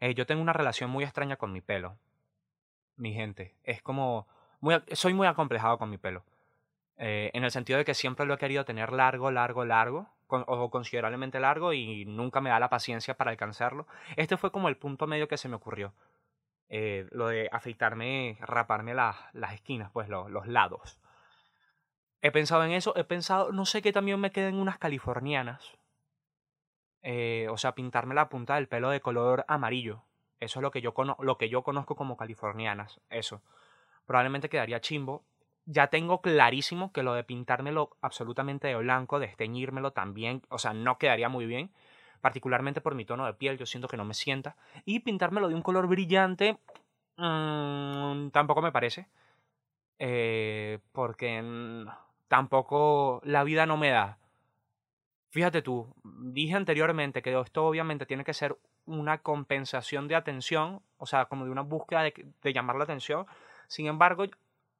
Eh, 0.00 0.14
yo 0.14 0.26
tengo 0.26 0.40
una 0.42 0.52
relación 0.54 0.88
muy 0.90 1.04
extraña 1.04 1.36
con 1.36 1.52
mi 1.52 1.60
pelo. 1.60 1.96
Mi 2.96 3.12
gente. 3.12 3.54
Es 3.64 3.82
como... 3.82 4.26
Muy, 4.60 4.82
soy 4.92 5.12
muy 5.12 5.26
acomplejado 5.26 5.76
con 5.78 5.90
mi 5.90 5.98
pelo. 5.98 6.24
Eh, 6.96 7.30
en 7.34 7.44
el 7.44 7.50
sentido 7.50 7.78
de 7.78 7.84
que 7.84 7.92
siempre 7.92 8.24
lo 8.24 8.32
he 8.34 8.38
querido 8.38 8.64
tener 8.64 8.90
largo, 8.92 9.30
largo, 9.30 9.64
largo. 9.66 10.08
con- 10.26 10.44
o 10.46 10.70
considerablemente 10.70 11.38
largo 11.38 11.72
y 11.74 12.04
nunca 12.06 12.40
me 12.40 12.50
da 12.50 12.58
la 12.58 12.70
paciencia 12.70 13.14
para 13.16 13.30
alcanzarlo. 13.30 13.86
Este 14.16 14.36
fue 14.38 14.50
como 14.50 14.68
el 14.68 14.76
punto 14.78 15.06
medio 15.06 15.28
que 15.28 15.36
se 15.36 15.48
me 15.50 15.56
ocurrió. 15.56 15.92
Eh, 16.70 17.06
lo 17.12 17.28
de 17.28 17.48
afeitarme, 17.52 18.38
raparme 18.40 18.94
las, 18.94 19.16
las 19.34 19.52
esquinas, 19.52 19.90
pues 19.92 20.08
lo- 20.08 20.28
los 20.30 20.46
lados. 20.48 20.98
He 22.22 22.30
pensado 22.30 22.64
en 22.64 22.72
eso, 22.72 22.94
he 22.96 23.04
pensado, 23.04 23.52
no 23.52 23.64
sé 23.66 23.82
qué 23.82 23.92
también 23.92 24.20
me 24.20 24.32
queden 24.32 24.56
unas 24.56 24.78
californianas. 24.78 25.76
Eh, 27.02 27.46
o 27.50 27.56
sea, 27.56 27.74
pintarme 27.74 28.14
la 28.14 28.28
punta 28.28 28.56
del 28.56 28.68
pelo 28.68 28.90
de 28.90 29.00
color 29.00 29.44
amarillo. 29.48 30.02
Eso 30.40 30.58
es 30.58 30.62
lo 30.62 30.70
que 30.70 30.80
yo, 30.80 30.92
cono- 30.92 31.16
lo 31.20 31.38
que 31.38 31.48
yo 31.48 31.62
conozco 31.62 31.94
como 31.96 32.16
californianas. 32.16 33.00
Eso. 33.10 33.42
Probablemente 34.06 34.48
quedaría 34.48 34.80
chimbo. 34.80 35.24
Ya 35.66 35.88
tengo 35.88 36.20
clarísimo 36.20 36.92
que 36.92 37.02
lo 37.02 37.14
de 37.14 37.24
pintármelo 37.24 37.96
absolutamente 38.00 38.68
de 38.68 38.76
blanco, 38.76 39.18
de 39.18 39.26
esteñírmelo 39.26 39.92
también, 39.92 40.42
o 40.48 40.58
sea, 40.58 40.74
no 40.74 40.98
quedaría 40.98 41.28
muy 41.28 41.46
bien. 41.46 41.72
particularmente 42.22 42.80
por 42.80 42.94
mi 42.96 43.04
tono 43.04 43.26
de 43.26 43.34
piel, 43.34 43.56
yo 43.58 43.66
siento 43.66 43.86
que 43.88 43.96
no 43.96 44.04
me 44.04 44.14
sienta. 44.14 44.56
Y 44.84 45.00
pintármelo 45.00 45.48
de 45.48 45.54
un 45.54 45.62
color 45.62 45.86
brillante 45.86 46.58
mm, 47.18 48.30
tampoco 48.30 48.62
me 48.62 48.72
parece. 48.72 49.06
Eh, 49.98 50.80
porque 50.92 51.42
tampoco 52.28 53.20
la 53.24 53.44
vida 53.44 53.66
no 53.66 53.76
me 53.76 53.90
da. 53.90 54.18
Fíjate 55.30 55.62
tú, 55.62 55.94
dije 56.04 56.54
anteriormente 56.54 57.22
que 57.22 57.38
esto 57.38 57.66
obviamente 57.66 58.06
tiene 58.06 58.24
que 58.24 58.34
ser 58.34 58.56
una 58.86 59.18
compensación 59.18 60.08
de 60.08 60.14
atención, 60.14 60.80
o 60.98 61.06
sea, 61.06 61.26
como 61.26 61.44
de 61.44 61.50
una 61.50 61.62
búsqueda 61.62 62.02
de, 62.02 62.26
de 62.42 62.52
llamar 62.52 62.76
la 62.76 62.84
atención. 62.84 63.26
Sin 63.68 63.86
embargo, 63.86 64.24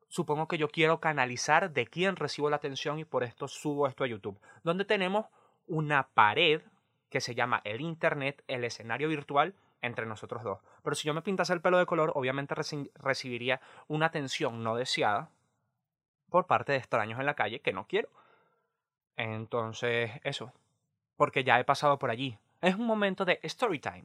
supongo 0.09 0.49
que 0.49 0.59
yo 0.59 0.69
quiero 0.69 1.01
canalizar 1.01 1.73
de 1.73 1.87
quién 1.87 2.17
recibo 2.17 2.49
la 2.49 2.57
atención 2.57 2.99
y 2.99 3.05
por 3.05 3.25
esto 3.25 3.49
subo 3.49 3.87
esto 3.87 4.05
a 4.05 4.07
YouTube, 4.07 4.41
donde 4.63 4.85
tenemos 4.85 5.27
una 5.67 6.09
pared 6.09 6.63
que 7.11 7.21
se 7.21 7.35
llama 7.35 7.61
el 7.65 7.81
Internet, 7.81 8.43
el 8.47 8.65
escenario 8.65 9.09
virtual 9.09 9.55
entre 9.83 10.07
nosotros 10.07 10.43
dos. 10.43 10.61
Pero 10.83 10.97
si 10.97 11.07
yo 11.07 11.15
me 11.15 11.23
pintase 11.23 11.53
el 11.53 11.61
pelo 11.61 11.79
de 11.79 11.87
color, 11.87 12.13
obviamente 12.15 12.55
recibiría 12.95 13.61
una 13.89 14.07
atención 14.07 14.63
no 14.63 14.77
deseada 14.77 15.31
por 16.37 16.47
parte 16.47 16.73
de 16.73 16.79
extraños 16.79 17.19
en 17.19 17.25
la 17.25 17.33
calle 17.33 17.61
que 17.61 17.73
no 17.73 17.87
quiero. 17.87 18.11
Entonces, 19.17 20.11
eso, 20.23 20.53
porque 21.17 21.45
ya 21.45 21.59
he 21.59 21.65
pasado 21.65 21.99
por 21.99 22.11
allí. 22.11 22.37
Es 22.61 22.75
un 22.75 22.85
momento 22.87 23.25
de 23.25 23.41
story 23.43 23.79
time. 23.79 24.05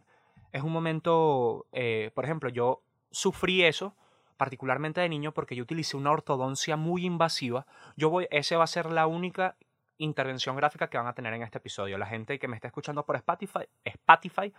Es 0.53 0.63
un 0.63 0.71
momento, 0.71 1.65
eh, 1.73 2.09
por 2.15 2.23
ejemplo, 2.23 2.49
yo 2.49 2.83
sufrí 3.11 3.65
eso 3.65 3.97
particularmente 4.37 5.01
de 5.01 5.09
niño 5.09 5.33
porque 5.33 5.57
yo 5.57 5.63
utilicé 5.63 5.97
una 5.97 6.11
ortodoncia 6.11 6.77
muy 6.77 7.05
invasiva. 7.05 7.67
Yo 7.97 8.09
voy, 8.09 8.29
ese 8.31 8.55
va 8.55 8.63
a 8.63 8.67
ser 8.67 8.85
la 8.85 9.07
única 9.07 9.57
intervención 9.97 10.55
gráfica 10.55 10.89
que 10.89 10.97
van 10.97 11.07
a 11.07 11.13
tener 11.13 11.33
en 11.33 11.43
este 11.43 11.57
episodio. 11.57 11.97
La 11.97 12.05
gente 12.05 12.39
que 12.39 12.47
me 12.47 12.55
está 12.55 12.69
escuchando 12.69 13.05
por 13.05 13.17
Spotify, 13.17 13.67
Spotify, 13.83 14.53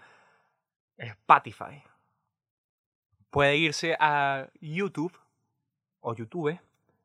Spotify, 0.99 1.83
puede 3.31 3.57
irse 3.57 3.97
a 3.99 4.51
YouTube 4.61 5.19
o 6.01 6.15
YouTube 6.15 6.61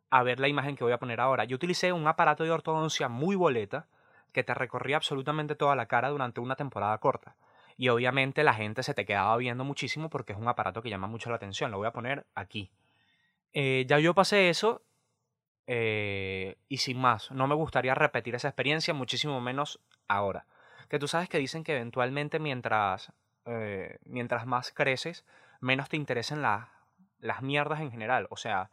a 0.10 0.24
ver 0.24 0.40
la 0.40 0.48
imagen 0.48 0.76
que 0.76 0.84
voy 0.84 0.94
a 0.94 1.00
poner 1.00 1.20
ahora. 1.20 1.44
Yo 1.44 1.56
utilicé 1.56 1.92
un 1.92 2.08
aparato 2.08 2.44
de 2.44 2.52
ortodoncia 2.52 3.10
muy 3.10 3.36
boleta 3.36 3.88
que 4.32 4.44
te 4.44 4.54
recorría 4.54 4.98
absolutamente 4.98 5.56
toda 5.56 5.76
la 5.76 5.88
cara 5.88 6.10
durante 6.10 6.40
una 6.40 6.56
temporada 6.56 6.98
corta. 7.00 7.36
Y 7.78 7.90
obviamente 7.90 8.44
la 8.44 8.54
gente 8.54 8.84
se 8.84 8.94
te 8.94 9.06
quedaba 9.06 9.36
viendo 9.38 9.64
muchísimo 9.64 10.10
porque 10.10 10.34
es 10.34 10.40
un 10.40 10.48
aparato 10.48 10.82
que 10.82 10.90
llama 10.90 11.08
mucho 11.08 11.30
la 11.30 11.36
atención. 11.36 11.72
Lo 11.72 11.78
voy 11.78 11.88
a 11.88 11.92
poner 11.92 12.26
aquí. 12.34 12.72
Eh, 13.54 13.86
ya 13.88 14.00
yo 14.00 14.14
pasé 14.14 14.50
eso 14.50 14.82
eh, 15.68 16.58
y 16.70 16.78
sin 16.78 16.98
más, 16.98 17.30
no 17.32 17.48
me 17.48 17.56
gustaría 17.56 17.94
repetir 17.94 18.36
esa 18.36 18.48
experiencia, 18.48 18.94
muchísimo 18.94 19.42
menos 19.42 19.80
ahora. 20.08 20.46
Que 20.90 20.98
tú 20.98 21.08
sabes 21.08 21.30
que 21.30 21.38
dicen 21.38 21.64
que 21.64 21.74
eventualmente 21.74 22.40
mientras, 22.40 23.12
eh, 23.46 23.98
mientras 24.06 24.46
más 24.46 24.72
creces, 24.72 25.26
menos 25.60 25.90
te 25.90 25.98
interesen 25.98 26.42
las 26.42 27.42
mierdas 27.42 27.82
en 27.82 27.92
general. 27.92 28.28
O 28.30 28.38
sea, 28.38 28.72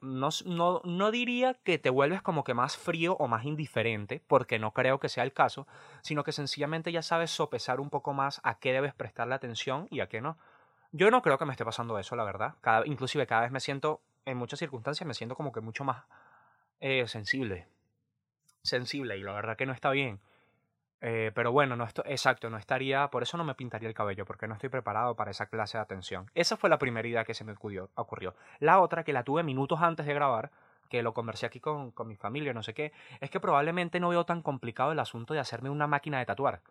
no, 0.00 0.28
no, 0.44 0.80
no, 0.84 1.10
diría 1.10 1.54
que 1.54 1.78
te 1.78 1.90
vuelves 1.90 2.22
como 2.22 2.44
que 2.44 2.54
más 2.54 2.76
frío 2.76 3.14
o 3.18 3.28
más 3.28 3.44
indiferente, 3.44 4.22
porque 4.26 4.58
no 4.58 4.72
creo 4.72 4.98
que 5.00 5.08
sea 5.08 5.24
el 5.24 5.32
caso, 5.32 5.66
sino 6.02 6.24
que 6.24 6.32
sencillamente 6.32 6.92
ya 6.92 7.02
sabes 7.02 7.30
sopesar 7.30 7.80
un 7.80 7.90
poco 7.90 8.12
más 8.14 8.40
a 8.44 8.58
qué 8.58 8.72
debes 8.72 8.94
prestarle 8.94 9.34
atención 9.34 9.88
y 9.90 10.00
a 10.00 10.08
qué 10.08 10.20
no. 10.20 10.38
Yo 10.92 11.10
no 11.10 11.22
creo 11.22 11.38
que 11.38 11.44
me 11.44 11.52
esté 11.52 11.64
pasando 11.64 11.98
eso, 11.98 12.16
la 12.16 12.24
verdad. 12.24 12.54
Cada, 12.60 12.86
inclusive 12.86 13.26
cada 13.26 13.42
vez 13.42 13.50
me 13.50 13.60
siento 13.60 14.00
en 14.28 14.36
muchas 14.36 14.58
circunstancias 14.58 15.06
me 15.06 15.14
siento 15.14 15.34
como 15.34 15.52
que 15.52 15.60
mucho 15.60 15.84
más 15.84 16.04
eh, 16.80 17.06
sensible. 17.08 17.66
Sensible, 18.62 19.16
y 19.16 19.22
la 19.22 19.32
verdad 19.32 19.56
que 19.56 19.66
no 19.66 19.72
está 19.72 19.90
bien. 19.90 20.20
Eh, 21.00 21.30
pero 21.34 21.52
bueno, 21.52 21.76
no 21.76 21.84
esto, 21.84 22.02
exacto, 22.06 22.50
no 22.50 22.56
estaría, 22.56 23.08
por 23.08 23.22
eso 23.22 23.36
no 23.36 23.44
me 23.44 23.54
pintaría 23.54 23.88
el 23.88 23.94
cabello, 23.94 24.24
porque 24.24 24.48
no 24.48 24.54
estoy 24.54 24.68
preparado 24.68 25.14
para 25.14 25.30
esa 25.30 25.46
clase 25.46 25.78
de 25.78 25.82
atención. 25.82 26.30
Esa 26.34 26.56
fue 26.56 26.70
la 26.70 26.78
primera 26.78 27.06
idea 27.06 27.24
que 27.24 27.34
se 27.34 27.44
me 27.44 27.52
ocurrió. 27.52 27.90
ocurrió. 27.94 28.34
La 28.58 28.80
otra, 28.80 29.04
que 29.04 29.12
la 29.12 29.22
tuve 29.22 29.42
minutos 29.42 29.80
antes 29.80 30.06
de 30.06 30.14
grabar, 30.14 30.50
que 30.88 31.02
lo 31.02 31.14
conversé 31.14 31.46
aquí 31.46 31.60
con, 31.60 31.92
con 31.92 32.08
mi 32.08 32.16
familia, 32.16 32.52
no 32.52 32.62
sé 32.62 32.74
qué, 32.74 32.92
es 33.20 33.30
que 33.30 33.40
probablemente 33.40 34.00
no 34.00 34.08
veo 34.08 34.24
tan 34.24 34.42
complicado 34.42 34.92
el 34.92 34.98
asunto 34.98 35.34
de 35.34 35.40
hacerme 35.40 35.70
una 35.70 35.86
máquina 35.86 36.18
de 36.18 36.26
tatuar. 36.26 36.62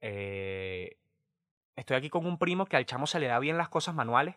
Eh, 0.00 0.96
estoy 1.76 1.96
aquí 1.96 2.08
con 2.08 2.26
un 2.26 2.38
primo 2.38 2.64
que 2.66 2.76
al 2.76 2.86
chamo 2.86 3.06
se 3.06 3.20
le 3.20 3.26
da 3.26 3.38
bien 3.38 3.58
las 3.58 3.68
cosas 3.68 3.94
manuales, 3.94 4.36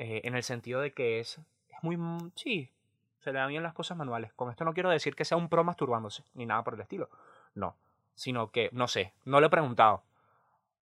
en 0.00 0.36
el 0.36 0.44
sentido 0.44 0.80
de 0.80 0.92
que 0.92 1.18
es 1.18 1.40
muy... 1.82 1.96
Mm, 1.96 2.30
sí, 2.36 2.70
se 3.18 3.32
le 3.32 3.38
dan 3.40 3.48
bien 3.48 3.64
las 3.64 3.74
cosas 3.74 3.96
manuales. 3.96 4.32
Con 4.34 4.48
esto 4.50 4.64
no 4.64 4.72
quiero 4.72 4.90
decir 4.90 5.16
que 5.16 5.24
sea 5.24 5.36
un 5.36 5.48
pro 5.48 5.64
masturbándose, 5.64 6.22
ni 6.34 6.46
nada 6.46 6.62
por 6.62 6.74
el 6.74 6.80
estilo. 6.80 7.10
No, 7.54 7.76
sino 8.18 8.50
que, 8.50 8.68
no 8.72 8.88
sé, 8.88 9.12
no 9.24 9.40
le 9.40 9.46
he 9.46 9.50
preguntado. 9.50 10.02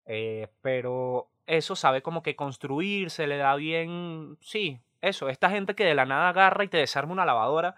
Eh, 0.06 0.48
pero 0.62 1.28
eso 1.46 1.76
sabe 1.76 2.00
como 2.02 2.22
que 2.22 2.34
construir, 2.34 3.10
se 3.10 3.26
le 3.26 3.36
da 3.36 3.54
bien... 3.56 4.38
Sí, 4.40 4.80
eso, 5.02 5.28
esta 5.28 5.50
gente 5.50 5.74
que 5.74 5.84
de 5.84 5.94
la 5.94 6.06
nada 6.06 6.30
agarra 6.30 6.64
y 6.64 6.68
te 6.68 6.78
desarma 6.78 7.12
una 7.12 7.26
lavadora 7.26 7.76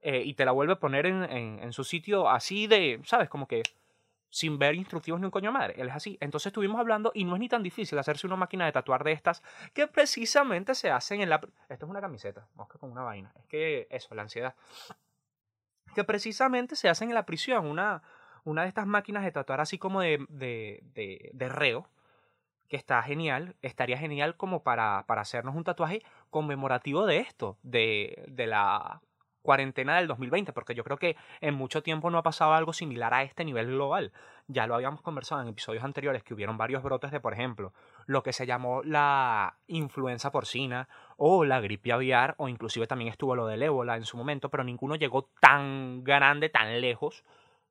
eh, 0.00 0.22
y 0.24 0.34
te 0.34 0.44
la 0.44 0.52
vuelve 0.52 0.74
a 0.74 0.80
poner 0.80 1.06
en, 1.06 1.24
en 1.24 1.72
su 1.72 1.84
sitio 1.84 2.28
así 2.28 2.66
de, 2.66 3.00
¿sabes? 3.04 3.28
Como 3.28 3.48
que 3.48 3.62
sin 4.30 4.58
ver 4.58 4.76
instructivos 4.76 5.20
ni 5.20 5.24
un 5.24 5.32
coño 5.32 5.50
madre. 5.50 5.74
Él 5.76 5.88
es 5.88 5.94
así. 5.94 6.16
Entonces 6.20 6.46
estuvimos 6.46 6.78
hablando 6.80 7.10
y 7.14 7.24
no 7.24 7.34
es 7.34 7.40
ni 7.40 7.48
tan 7.48 7.64
difícil 7.64 7.98
hacerse 7.98 8.28
una 8.28 8.36
máquina 8.36 8.64
de 8.64 8.72
tatuar 8.72 9.02
de 9.02 9.12
estas 9.12 9.42
que 9.74 9.88
precisamente 9.88 10.74
se 10.74 10.90
hacen 10.90 11.20
en 11.20 11.28
la... 11.28 11.40
Esto 11.68 11.86
es 11.86 11.90
una 11.90 12.00
camiseta, 12.00 12.46
mosca 12.54 12.78
con 12.78 12.92
una 12.92 13.02
vaina. 13.02 13.32
Es 13.36 13.44
que 13.46 13.88
eso, 13.90 14.14
la 14.14 14.22
ansiedad. 14.22 14.54
Que 15.94 16.04
precisamente 16.04 16.76
se 16.76 16.88
hacen 16.88 17.08
en 17.08 17.16
la 17.16 17.26
prisión. 17.26 17.66
Una, 17.66 18.02
una 18.44 18.62
de 18.62 18.68
estas 18.68 18.86
máquinas 18.86 19.24
de 19.24 19.32
tatuar 19.32 19.60
así 19.60 19.78
como 19.78 20.00
de, 20.00 20.24
de, 20.28 21.30
de, 21.32 21.48
reo. 21.48 21.88
Que 22.68 22.76
está 22.76 23.02
genial. 23.02 23.56
Estaría 23.62 23.98
genial 23.98 24.36
como 24.36 24.62
para, 24.62 25.04
para 25.06 25.22
hacernos 25.22 25.56
un 25.56 25.64
tatuaje 25.64 26.02
conmemorativo 26.30 27.04
de 27.06 27.18
esto. 27.18 27.58
De, 27.62 28.24
de 28.28 28.46
la 28.46 29.00
cuarentena 29.42 29.96
del 29.96 30.06
2020, 30.06 30.52
porque 30.52 30.74
yo 30.74 30.84
creo 30.84 30.98
que 30.98 31.16
en 31.40 31.54
mucho 31.54 31.82
tiempo 31.82 32.10
no 32.10 32.18
ha 32.18 32.22
pasado 32.22 32.52
algo 32.52 32.72
similar 32.72 33.14
a 33.14 33.22
este 33.22 33.44
nivel 33.44 33.66
global. 33.68 34.12
Ya 34.48 34.66
lo 34.66 34.74
habíamos 34.74 35.02
conversado 35.02 35.40
en 35.40 35.48
episodios 35.48 35.84
anteriores, 35.84 36.22
que 36.22 36.34
hubieron 36.34 36.58
varios 36.58 36.82
brotes 36.82 37.10
de, 37.10 37.20
por 37.20 37.32
ejemplo, 37.32 37.72
lo 38.06 38.22
que 38.22 38.32
se 38.32 38.46
llamó 38.46 38.82
la 38.82 39.56
influenza 39.66 40.30
porcina 40.30 40.88
o 41.16 41.44
la 41.44 41.60
gripe 41.60 41.92
aviar, 41.92 42.34
o 42.38 42.48
inclusive 42.48 42.86
también 42.86 43.10
estuvo 43.10 43.34
lo 43.34 43.46
del 43.46 43.62
ébola 43.62 43.96
en 43.96 44.04
su 44.04 44.16
momento, 44.16 44.50
pero 44.50 44.64
ninguno 44.64 44.96
llegó 44.96 45.28
tan 45.40 46.04
grande, 46.04 46.48
tan 46.48 46.80
lejos, 46.80 47.24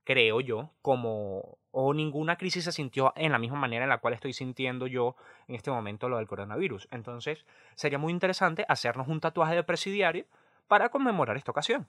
creo 0.10 0.42
yo, 0.42 0.72
como... 0.82 1.60
o 1.70 1.94
ninguna 1.94 2.36
crisis 2.36 2.64
se 2.64 2.72
sintió 2.72 3.14
en 3.16 3.32
la 3.32 3.38
misma 3.38 3.60
manera 3.60 3.84
en 3.84 3.90
la 3.90 4.00
cual 4.00 4.16
estoy 4.16 4.34
sintiendo 4.34 4.88
yo 4.88 5.16
en 5.48 5.54
este 5.54 5.70
momento 5.70 6.10
lo 6.10 6.18
del 6.18 6.26
coronavirus. 6.26 6.88
Entonces, 6.90 7.46
sería 7.76 8.00
muy 8.00 8.12
interesante 8.12 8.66
hacernos 8.68 9.08
un 9.08 9.20
tatuaje 9.20 9.54
de 9.54 9.64
presidiario 9.64 10.26
para 10.68 10.90
conmemorar 10.90 11.38
esta 11.38 11.52
ocasión. 11.52 11.88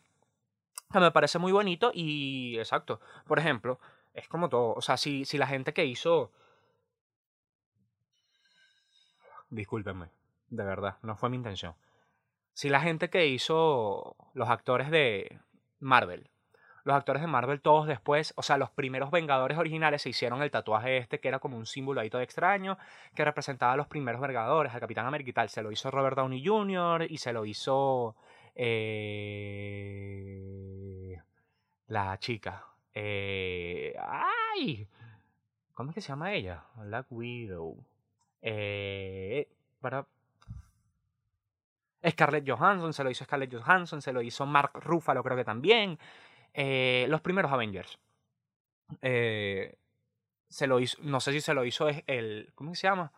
me 0.92 1.10
parece 1.12 1.38
muy 1.38 1.50
bonito 1.50 1.92
y 1.94 2.58
exacto. 2.58 3.00
Por 3.26 3.38
ejemplo, 3.38 3.80
es 4.12 4.28
como 4.28 4.50
todo. 4.50 4.74
O 4.74 4.82
sea, 4.82 4.98
si, 4.98 5.24
si 5.24 5.38
la 5.38 5.46
gente 5.46 5.72
que 5.72 5.86
hizo... 5.86 6.30
Discúlpenme, 9.48 10.10
de 10.50 10.64
verdad, 10.64 10.98
no 11.00 11.16
fue 11.16 11.30
mi 11.30 11.38
intención. 11.38 11.74
Si 12.52 12.68
la 12.68 12.80
gente 12.80 13.08
que 13.08 13.28
hizo 13.28 14.14
los 14.34 14.50
actores 14.50 14.90
de 14.90 15.40
Marvel, 15.78 16.29
los 16.84 16.96
actores 16.96 17.22
de 17.22 17.28
Marvel 17.28 17.60
todos 17.60 17.86
después, 17.86 18.32
o 18.36 18.42
sea, 18.42 18.56
los 18.56 18.70
primeros 18.70 19.10
Vengadores 19.10 19.58
originales 19.58 20.02
se 20.02 20.10
hicieron 20.10 20.42
el 20.42 20.50
tatuaje 20.50 20.96
este 20.98 21.20
que 21.20 21.28
era 21.28 21.38
como 21.38 21.56
un 21.56 21.66
símbolo 21.66 22.00
ahí 22.00 22.10
todo 22.10 22.22
extraño, 22.22 22.78
que 23.14 23.24
representaba 23.24 23.72
a 23.72 23.76
los 23.76 23.86
primeros 23.86 24.20
Vengadores, 24.20 24.72
al 24.72 24.80
Capitán 24.80 25.06
América 25.06 25.30
y 25.30 25.32
tal. 25.32 25.48
Se 25.48 25.62
lo 25.62 25.70
hizo 25.72 25.90
Robert 25.90 26.16
Downey 26.16 26.44
Jr. 26.44 27.06
y 27.08 27.18
se 27.18 27.32
lo 27.32 27.44
hizo 27.44 28.16
eh, 28.54 29.60
la 31.88 32.18
chica. 32.18 32.64
Eh, 32.94 33.94
¡Ay! 33.98 34.86
¿Cómo 35.74 35.90
es 35.90 35.94
que 35.94 36.00
se 36.00 36.08
llama 36.08 36.32
ella? 36.32 36.64
Black 36.76 37.06
Widow. 37.10 37.76
Eh, 38.42 39.48
para... 39.80 40.06
Scarlett 42.06 42.48
Johansson, 42.48 42.92
se 42.94 43.04
lo 43.04 43.10
hizo 43.10 43.24
Scarlett 43.24 43.54
Johansson, 43.54 44.00
se 44.00 44.12
lo 44.12 44.22
hizo 44.22 44.46
Mark 44.46 44.72
Ruffalo, 44.74 45.22
creo 45.22 45.36
que 45.36 45.44
también. 45.44 45.98
Eh, 46.54 47.06
los 47.08 47.20
primeros 47.20 47.52
Avengers. 47.52 47.98
Eh, 49.02 49.76
se 50.48 50.66
lo 50.66 50.78
no 51.02 51.20
sé 51.20 51.32
si 51.32 51.40
se 51.40 51.54
lo 51.54 51.64
hizo 51.64 51.88
el, 51.88 52.50
¿cómo 52.54 52.74
se 52.74 52.88
llama? 52.88 53.12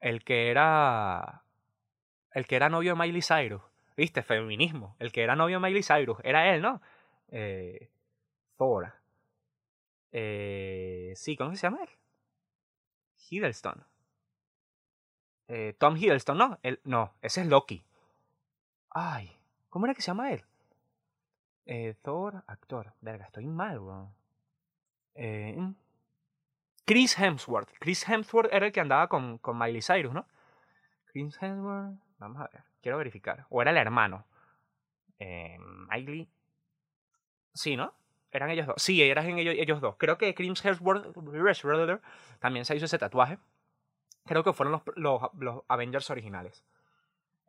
El 0.00 0.24
que 0.24 0.50
era, 0.50 1.44
el 2.32 2.46
que 2.46 2.56
era 2.56 2.68
novio 2.68 2.94
de 2.94 3.00
Miley 3.00 3.22
Cyrus. 3.22 3.62
¿Viste? 3.96 4.22
Feminismo. 4.22 4.94
El 4.98 5.10
que 5.10 5.22
era 5.22 5.34
novio 5.34 5.56
de 5.56 5.66
Miley 5.66 5.82
Cyrus. 5.82 6.18
Era 6.22 6.54
él, 6.54 6.62
¿no? 6.62 6.80
Eh, 7.30 7.90
Thor. 8.56 8.92
Eh, 10.12 11.12
sí, 11.16 11.36
¿cómo 11.36 11.54
se 11.54 11.62
llama 11.62 11.82
él? 11.82 11.90
Hiddleston. 13.28 13.84
Eh, 15.48 15.74
Tom 15.78 15.96
Hiddleston, 15.96 16.38
¿no? 16.38 16.58
No, 16.84 17.14
ese 17.22 17.40
es 17.40 17.46
Loki. 17.46 17.84
Ay, 18.90 19.36
¿cómo 19.68 19.86
era 19.86 19.94
que 19.94 20.02
se 20.02 20.08
llama 20.08 20.32
él? 20.32 20.44
Eh, 21.68 21.94
Thor, 22.00 22.42
actor. 22.46 22.94
Verga, 23.02 23.26
estoy 23.26 23.46
mal, 23.46 23.78
weón. 23.78 24.14
Eh. 25.14 25.74
Chris 26.86 27.18
Hemsworth. 27.18 27.68
Chris 27.78 28.08
Hemsworth 28.08 28.50
era 28.50 28.66
el 28.66 28.72
que 28.72 28.80
andaba 28.80 29.08
con, 29.08 29.36
con 29.36 29.58
Miley 29.58 29.82
Cyrus, 29.82 30.14
¿no? 30.14 30.26
Chris 31.12 31.36
Hemsworth. 31.40 31.98
Vamos 32.16 32.40
a 32.40 32.48
ver. 32.50 32.64
Quiero 32.80 32.96
verificar. 32.96 33.46
O 33.50 33.60
era 33.60 33.70
el 33.70 33.76
hermano. 33.76 34.24
Eh, 35.18 35.58
Miley. 35.90 36.26
Sí, 37.52 37.76
¿no? 37.76 37.92
Eran 38.30 38.48
ellos 38.48 38.66
dos. 38.66 38.82
Sí, 38.82 39.02
eran 39.02 39.38
ellos, 39.38 39.54
ellos 39.58 39.82
dos. 39.82 39.96
Creo 39.98 40.16
que 40.16 40.34
Chris 40.34 40.64
Hemsworth 40.64 41.14
también 42.38 42.64
se 42.64 42.76
hizo 42.76 42.86
ese 42.86 42.98
tatuaje. 42.98 43.38
Creo 44.24 44.42
que 44.42 44.54
fueron 44.54 44.72
los, 44.72 44.82
los, 44.96 45.20
los 45.34 45.64
Avengers 45.68 46.08
originales. 46.08 46.64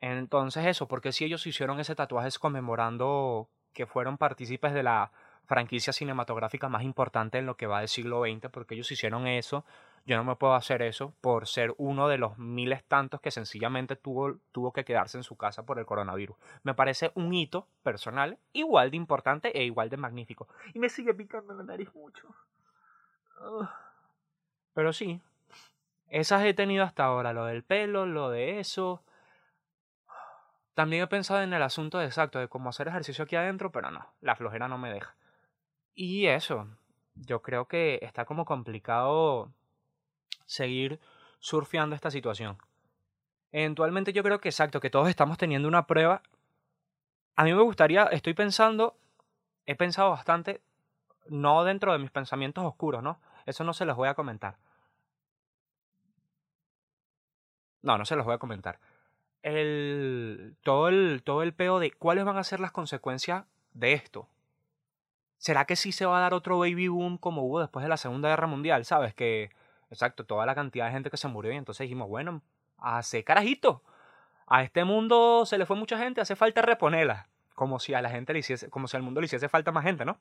Entonces 0.02 0.66
eso, 0.66 0.90
porque 0.90 1.14
si 1.14 1.24
ellos 1.24 1.48
hicieron 1.48 1.80
ese 1.80 1.96
tatuaje 1.96 2.28
es 2.28 2.40
conmemorando 2.40 3.50
que 3.80 3.86
fueron 3.86 4.18
partícipes 4.18 4.74
de 4.74 4.84
la 4.84 5.10
franquicia 5.46 5.94
cinematográfica 5.94 6.68
más 6.68 6.84
importante 6.84 7.38
en 7.38 7.46
lo 7.46 7.56
que 7.56 7.66
va 7.66 7.80
del 7.80 7.88
siglo 7.88 8.24
XX, 8.24 8.50
porque 8.52 8.76
ellos 8.76 8.92
hicieron 8.92 9.26
eso, 9.26 9.64
yo 10.06 10.18
no 10.18 10.26
me 10.26 10.36
puedo 10.36 10.54
hacer 10.54 10.82
eso 10.82 11.14
por 11.22 11.48
ser 11.48 11.74
uno 11.78 12.10
de 12.10 12.18
los 12.18 12.38
miles 12.38 12.84
tantos 12.84 13.22
que 13.22 13.32
sencillamente 13.32 13.96
tuvo, 13.96 14.36
tuvo 14.52 14.74
que 14.74 14.84
quedarse 14.84 15.18
en 15.18 15.24
su 15.24 15.38
casa 15.38 15.66
por 15.66 15.80
el 15.80 15.86
coronavirus. 15.86 16.36
Me 16.64 16.74
parece 16.74 17.14
un 17.16 17.34
hito 17.34 17.70
personal 17.82 18.38
igual 18.52 18.92
de 18.92 18.98
importante 18.98 19.58
e 19.58 19.64
igual 19.64 19.90
de 19.90 19.96
magnífico. 19.96 20.50
Y 20.74 20.80
me 20.80 20.90
sigue 20.90 21.14
picando 21.14 21.54
la 21.54 21.64
nariz 21.64 21.96
mucho. 21.96 22.28
Pero 24.74 24.92
sí, 24.92 25.22
esas 26.10 26.44
he 26.44 26.54
tenido 26.54 26.84
hasta 26.84 27.06
ahora, 27.06 27.32
lo 27.32 27.46
del 27.46 27.64
pelo, 27.64 28.06
lo 28.06 28.30
de 28.30 28.60
eso. 28.60 29.06
También 30.80 31.04
he 31.04 31.08
pensado 31.08 31.42
en 31.42 31.52
el 31.52 31.62
asunto 31.62 32.02
exacto 32.02 32.40
de 32.40 32.48
cómo 32.48 32.70
hacer 32.70 32.88
ejercicio 32.88 33.26
aquí 33.26 33.36
adentro, 33.36 33.70
pero 33.70 33.92
no, 33.92 34.14
la 34.22 34.38
flojera 34.38 34.70
no 34.70 34.78
me 34.78 34.90
deja. 34.90 35.14
Y 35.94 36.28
eso, 36.28 36.70
yo 37.16 37.42
creo 37.42 37.68
que 37.68 38.00
está 38.02 38.24
como 38.24 38.46
complicado 38.46 39.52
seguir 40.46 41.02
surfeando 41.40 41.98
esta 41.98 42.12
situación. 42.12 42.58
Eventualmente 43.52 44.14
yo 44.14 44.24
creo 44.24 44.40
que 44.40 44.48
exacto, 44.48 44.80
que 44.80 44.90
todos 44.90 45.10
estamos 45.10 45.38
teniendo 45.38 45.68
una 45.68 45.86
prueba. 45.86 46.22
A 47.36 47.44
mí 47.44 47.54
me 47.54 47.62
gustaría, 47.62 48.06
estoy 48.06 48.34
pensando, 48.34 48.96
he 49.66 49.76
pensado 49.76 50.12
bastante, 50.12 50.62
no 51.28 51.66
dentro 51.66 51.92
de 51.92 52.00
mis 52.00 52.10
pensamientos 52.10 52.64
oscuros, 52.64 53.04
¿no? 53.04 53.20
Eso 53.46 53.66
no 53.66 53.74
se 53.74 53.84
los 53.84 53.98
voy 53.98 54.08
a 54.08 54.14
comentar. 54.14 54.56
No, 57.82 57.98
no 57.98 58.06
se 58.06 58.16
los 58.16 58.24
voy 58.24 58.36
a 58.36 58.38
comentar. 58.38 58.80
El, 59.42 60.56
todo, 60.64 60.90
el, 60.90 61.22
todo 61.24 61.44
el 61.44 61.54
peo 61.54 61.80
de 61.80 61.92
cuáles 61.92 62.26
van 62.26 62.38
a 62.38 62.44
ser 62.44 62.60
las 62.60 62.72
consecuencias 62.72 63.46
de 63.74 63.94
esto. 63.94 64.28
¿Será 65.38 65.66
que 65.66 65.78
sí 65.78 65.94
se 65.94 66.06
va 66.06 66.18
a 66.18 66.22
dar 66.22 66.34
otro 66.34 66.60
baby 66.60 66.90
boom 66.90 67.18
como 67.18 67.44
hubo 67.44 67.62
después 67.62 67.82
de 67.84 67.90
la 67.90 67.96
Segunda 67.96 68.28
Guerra 68.28 68.48
Mundial? 68.48 68.84
¿Sabes? 68.84 69.14
Que, 69.14 69.52
exacto, 69.90 70.26
toda 70.26 70.46
la 70.46 70.54
cantidad 70.54 70.86
de 70.88 70.92
gente 70.92 71.10
que 71.10 71.16
se 71.16 71.30
murió 71.30 71.54
y 71.54 71.56
entonces 71.56 71.86
dijimos, 71.86 72.10
bueno, 72.10 72.42
hace 72.78 73.24
carajito. 73.24 73.82
A 74.48 74.64
este 74.64 74.84
mundo 74.84 75.46
se 75.46 75.58
le 75.58 75.66
fue 75.66 75.78
mucha 75.78 75.98
gente, 75.98 76.20
hace 76.20 76.36
falta 76.36 76.62
reponerla. 76.62 77.30
Como 77.56 77.80
si 77.80 77.94
a 77.94 78.02
la 78.02 78.10
gente 78.10 78.34
le 78.34 78.40
hiciese, 78.40 78.70
como 78.70 78.88
si 78.88 78.98
al 78.98 79.04
mundo 79.04 79.22
le 79.22 79.26
hiciese 79.26 79.48
falta 79.48 79.72
más 79.72 79.86
gente, 79.86 80.04
¿no? 80.04 80.20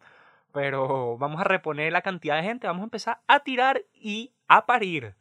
Pero 0.52 1.18
vamos 1.18 1.40
a 1.40 1.44
reponer 1.44 1.92
la 1.92 2.02
cantidad 2.02 2.36
de 2.36 2.42
gente, 2.42 2.66
vamos 2.66 2.82
a 2.82 2.84
empezar 2.84 3.20
a 3.26 3.40
tirar 3.40 3.82
y 3.94 4.32
a 4.46 4.66
parir. 4.66 5.16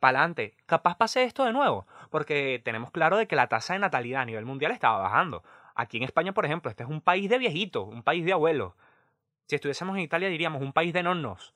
Para 0.00 0.18
adelante. 0.18 0.56
Capaz 0.66 0.96
pase 0.96 1.22
esto 1.22 1.44
de 1.44 1.52
nuevo, 1.52 1.86
porque 2.10 2.60
tenemos 2.64 2.90
claro 2.90 3.16
de 3.16 3.26
que 3.26 3.36
la 3.36 3.48
tasa 3.48 3.72
de 3.72 3.78
natalidad 3.78 4.22
a 4.22 4.24
nivel 4.26 4.44
mundial 4.44 4.72
estaba 4.72 4.98
bajando. 4.98 5.42
Aquí 5.74 5.96
en 5.96 6.02
España, 6.02 6.32
por 6.32 6.44
ejemplo, 6.44 6.70
este 6.70 6.82
es 6.82 6.88
un 6.88 7.00
país 7.00 7.30
de 7.30 7.38
viejitos, 7.38 7.88
un 7.88 8.02
país 8.02 8.24
de 8.24 8.32
abuelos. 8.32 8.74
Si 9.46 9.54
estuviésemos 9.54 9.96
en 9.96 10.02
Italia 10.02 10.28
diríamos 10.28 10.62
un 10.62 10.72
país 10.72 10.92
de 10.92 11.02
nonos. 11.02 11.54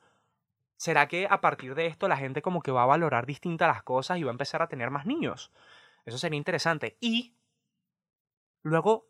¿Será 0.77 1.07
que 1.09 1.27
a 1.29 1.41
partir 1.41 1.75
de 1.75 1.87
esto 1.87 2.09
la 2.09 2.17
gente 2.17 2.43
como 2.43 2.63
que 2.63 2.73
va 2.73 2.83
a 2.83 2.87
valorar 2.87 3.27
distintas 3.27 3.69
las 3.69 3.83
cosas 3.83 4.19
y 4.19 4.25
va 4.25 4.31
a 4.31 4.33
empezar 4.33 4.63
a 4.63 4.69
tener 4.69 4.91
más 4.91 5.07
niños? 5.07 5.53
Eso 6.05 6.19
sería 6.19 6.37
interesante. 6.37 6.97
Y 7.01 7.35
luego, 8.63 9.07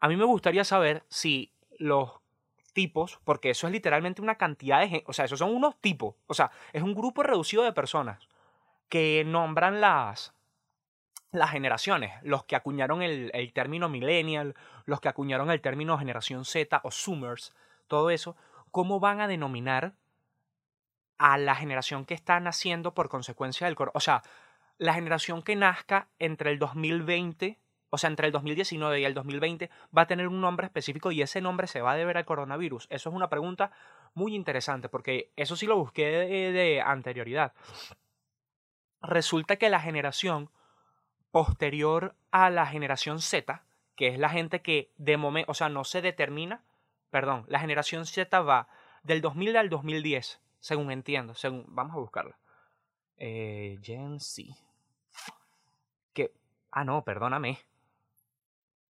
a 0.00 0.08
mí 0.08 0.16
me 0.16 0.24
gustaría 0.24 0.64
saber 0.64 1.04
si 1.08 1.52
los 1.78 2.20
tipos, 2.72 3.18
porque 3.24 3.50
eso 3.50 3.66
es 3.66 3.72
literalmente 3.72 4.20
una 4.20 4.36
cantidad 4.36 4.80
de 4.80 4.88
gente, 4.88 5.04
o 5.08 5.12
sea, 5.12 5.24
esos 5.24 5.38
son 5.38 5.54
unos 5.54 5.80
tipos, 5.80 6.14
o 6.26 6.34
sea, 6.34 6.50
es 6.74 6.82
un 6.82 6.94
grupo 6.94 7.22
reducido 7.22 7.62
de 7.62 7.72
personas 7.72 8.28
que 8.90 9.24
nombran 9.26 9.80
las, 9.80 10.34
las 11.32 11.50
generaciones, 11.50 12.12
los 12.22 12.44
que 12.44 12.56
acuñaron 12.56 13.02
el, 13.02 13.30
el 13.34 13.52
término 13.52 13.88
millennial, 13.88 14.54
los 14.84 15.00
que 15.00 15.08
acuñaron 15.08 15.50
el 15.50 15.60
término 15.60 15.98
generación 15.98 16.44
Z 16.44 16.80
o 16.82 16.90
Zoomers, 16.90 17.54
todo 17.88 18.10
eso, 18.10 18.36
¿cómo 18.70 19.00
van 19.00 19.20
a 19.20 19.28
denominar 19.28 19.94
a 21.18 21.38
la 21.38 21.54
generación 21.54 22.04
que 22.04 22.14
está 22.14 22.40
naciendo 22.40 22.94
por 22.94 23.08
consecuencia 23.08 23.66
del... 23.66 23.76
O 23.94 24.00
sea, 24.00 24.22
la 24.78 24.94
generación 24.94 25.42
que 25.42 25.56
nazca 25.56 26.08
entre 26.18 26.50
el 26.50 26.58
2020 26.58 27.58
o 27.90 27.98
sea, 27.98 28.10
entre 28.10 28.26
el 28.26 28.32
2019 28.32 29.00
y 29.00 29.04
el 29.04 29.14
2020, 29.14 29.70
va 29.96 30.02
a 30.02 30.06
tener 30.06 30.28
un 30.28 30.40
nombre 30.40 30.66
específico 30.66 31.12
y 31.12 31.22
ese 31.22 31.40
nombre 31.40 31.66
se 31.66 31.80
va 31.80 31.92
a 31.92 31.96
deber 31.96 32.16
al 32.16 32.24
coronavirus? 32.24 32.86
Eso 32.90 33.08
es 33.08 33.14
una 33.14 33.30
pregunta 33.30 33.70
muy 34.14 34.34
interesante 34.34 34.88
porque 34.88 35.32
eso 35.36 35.56
sí 35.56 35.66
lo 35.66 35.76
busqué 35.76 36.04
de, 36.04 36.82
anterioridad. 36.82 37.52
Resulta 39.00 39.56
que 39.56 39.70
la 39.70 39.80
generación 39.80 40.50
posterior 41.36 42.14
a 42.30 42.48
la 42.48 42.64
generación 42.64 43.20
Z, 43.20 43.62
que 43.94 44.08
es 44.08 44.18
la 44.18 44.30
gente 44.30 44.62
que 44.62 44.90
de 44.96 45.18
momento, 45.18 45.52
o 45.52 45.54
sea, 45.54 45.68
no 45.68 45.84
se 45.84 46.00
determina, 46.00 46.64
perdón, 47.10 47.44
la 47.46 47.60
generación 47.60 48.06
Z 48.06 48.40
va 48.40 48.68
del 49.02 49.20
2000 49.20 49.58
al 49.58 49.68
2010, 49.68 50.40
según 50.60 50.90
entiendo, 50.90 51.34
según, 51.34 51.66
vamos 51.68 51.94
a 51.94 51.98
buscarla. 51.98 52.38
Eh, 53.18 53.78
Gen 53.82 54.18
Z. 54.18 54.56
Que, 56.14 56.32
ah, 56.70 56.86
no, 56.86 57.04
perdóname, 57.04 57.58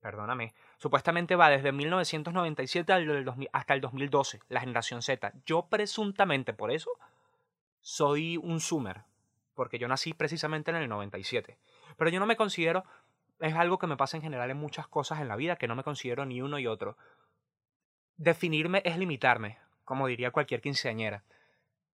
perdóname, 0.01 0.55
supuestamente 0.79 1.37
va 1.37 1.51
desde 1.51 1.73
1997 1.73 2.91
hasta 3.53 3.75
el 3.75 3.81
2012, 3.83 4.41
la 4.49 4.61
generación 4.61 5.03
Z. 5.03 5.35
Yo 5.45 5.67
presuntamente 5.67 6.55
por 6.55 6.73
eso 6.73 6.91
soy 7.83 8.39
un 8.39 8.63
Zoomer, 8.63 9.03
porque 9.55 9.79
yo 9.79 9.89
nací 9.89 10.15
precisamente 10.15 10.71
en 10.71 10.79
el 10.79 10.89
97. 10.89 11.59
Pero 12.01 12.13
yo 12.13 12.19
no 12.19 12.25
me 12.25 12.37
considero, 12.37 12.87
es 13.41 13.53
algo 13.53 13.77
que 13.77 13.87
me 13.87 13.99
pasa 13.99 14.17
en 14.17 14.23
general 14.23 14.51
en 14.51 14.57
muchas 14.57 14.89
cosas 14.89 15.21
en 15.21 15.29
la 15.29 15.37
vida, 15.37 15.57
que 15.57 15.69
no 15.69 15.77
me 15.77 15.85
considero 15.85 16.25
ni 16.25 16.41
uno 16.41 16.59
y 16.59 16.67
otro. 16.67 16.97
Definirme 18.17 18.81
es 18.87 18.97
limitarme, 18.97 19.59
como 19.85 20.07
diría 20.07 20.31
cualquier 20.31 20.63
quinceañera. 20.63 21.25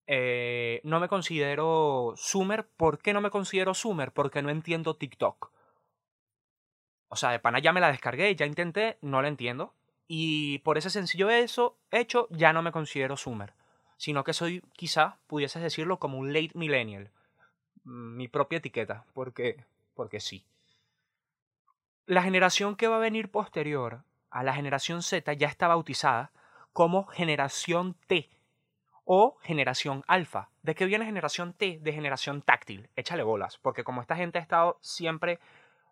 Eh, 0.05 0.79
no 0.83 0.99
me 0.99 1.07
considero 1.07 2.13
Zoomer. 2.17 2.67
¿Por 2.67 2.99
qué 2.99 3.13
no 3.13 3.21
me 3.21 3.31
considero 3.31 3.73
Zoomer? 3.73 4.11
Porque 4.11 4.43
no 4.43 4.51
entiendo 4.51 4.95
TikTok. 4.95 5.49
O 7.07 7.15
sea, 7.15 7.31
de 7.31 7.39
pana 7.39 7.57
ya 7.57 7.73
me 7.73 7.81
la 7.81 7.91
descargué, 7.91 8.35
ya 8.35 8.45
intenté, 8.45 8.99
no 9.01 9.23
la 9.23 9.27
entiendo. 9.27 9.73
Y 10.07 10.59
por 10.59 10.77
ese 10.77 10.91
sencillo 10.91 11.31
eso, 11.31 11.79
hecho, 11.89 12.27
ya 12.29 12.53
no 12.53 12.61
me 12.61 12.71
considero 12.71 13.17
Zoomer. 13.17 13.53
Sino 13.97 14.23
que 14.23 14.33
soy, 14.33 14.61
quizá, 14.73 15.17
pudieses 15.25 15.63
decirlo, 15.63 15.97
como 15.97 16.19
un 16.19 16.31
late 16.31 16.51
millennial. 16.53 17.09
Mm, 17.85 18.17
mi 18.17 18.27
propia 18.27 18.59
etiqueta, 18.59 19.05
porque, 19.15 19.65
porque 19.95 20.19
sí. 20.19 20.45
La 22.05 22.21
generación 22.21 22.75
que 22.75 22.87
va 22.87 22.97
a 22.97 22.99
venir 22.99 23.31
posterior 23.31 24.03
a 24.29 24.43
la 24.43 24.53
generación 24.53 25.01
Z 25.01 25.33
ya 25.33 25.47
está 25.47 25.67
bautizada 25.67 26.31
como 26.73 27.05
generación 27.05 27.95
T 28.07 28.29
o 29.05 29.37
generación 29.41 30.03
alfa. 30.07 30.49
¿De 30.61 30.75
qué 30.75 30.85
viene 30.85 31.05
generación 31.05 31.53
T? 31.53 31.79
De 31.81 31.93
generación 31.93 32.41
táctil. 32.41 32.89
Échale 32.95 33.23
bolas, 33.23 33.57
porque 33.57 33.83
como 33.83 34.01
esta 34.01 34.15
gente 34.15 34.37
ha 34.37 34.41
estado 34.41 34.77
siempre 34.81 35.39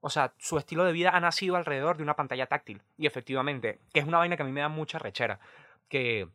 o 0.05 0.09
sea, 0.09 0.33
su 0.37 0.57
estilo 0.57 0.83
de 0.83 0.91
vida 0.91 1.11
ha 1.11 1.19
nacido 1.21 1.55
alrededor 1.55 1.95
de 1.95 2.03
una 2.03 2.17
pantalla 2.17 2.47
táctil. 2.47 2.81
Y 2.97 3.07
efectivamente, 3.07 3.79
que 3.93 4.01
es 4.01 4.05
una 4.05 4.17
vaina 4.17 4.35
que 4.35 4.43
a 4.43 4.45
mí 4.45 4.51
me 4.51 4.59
da 4.59 4.67
mucha 4.67 4.99
rechera. 4.99 5.39
Que 5.87 6.27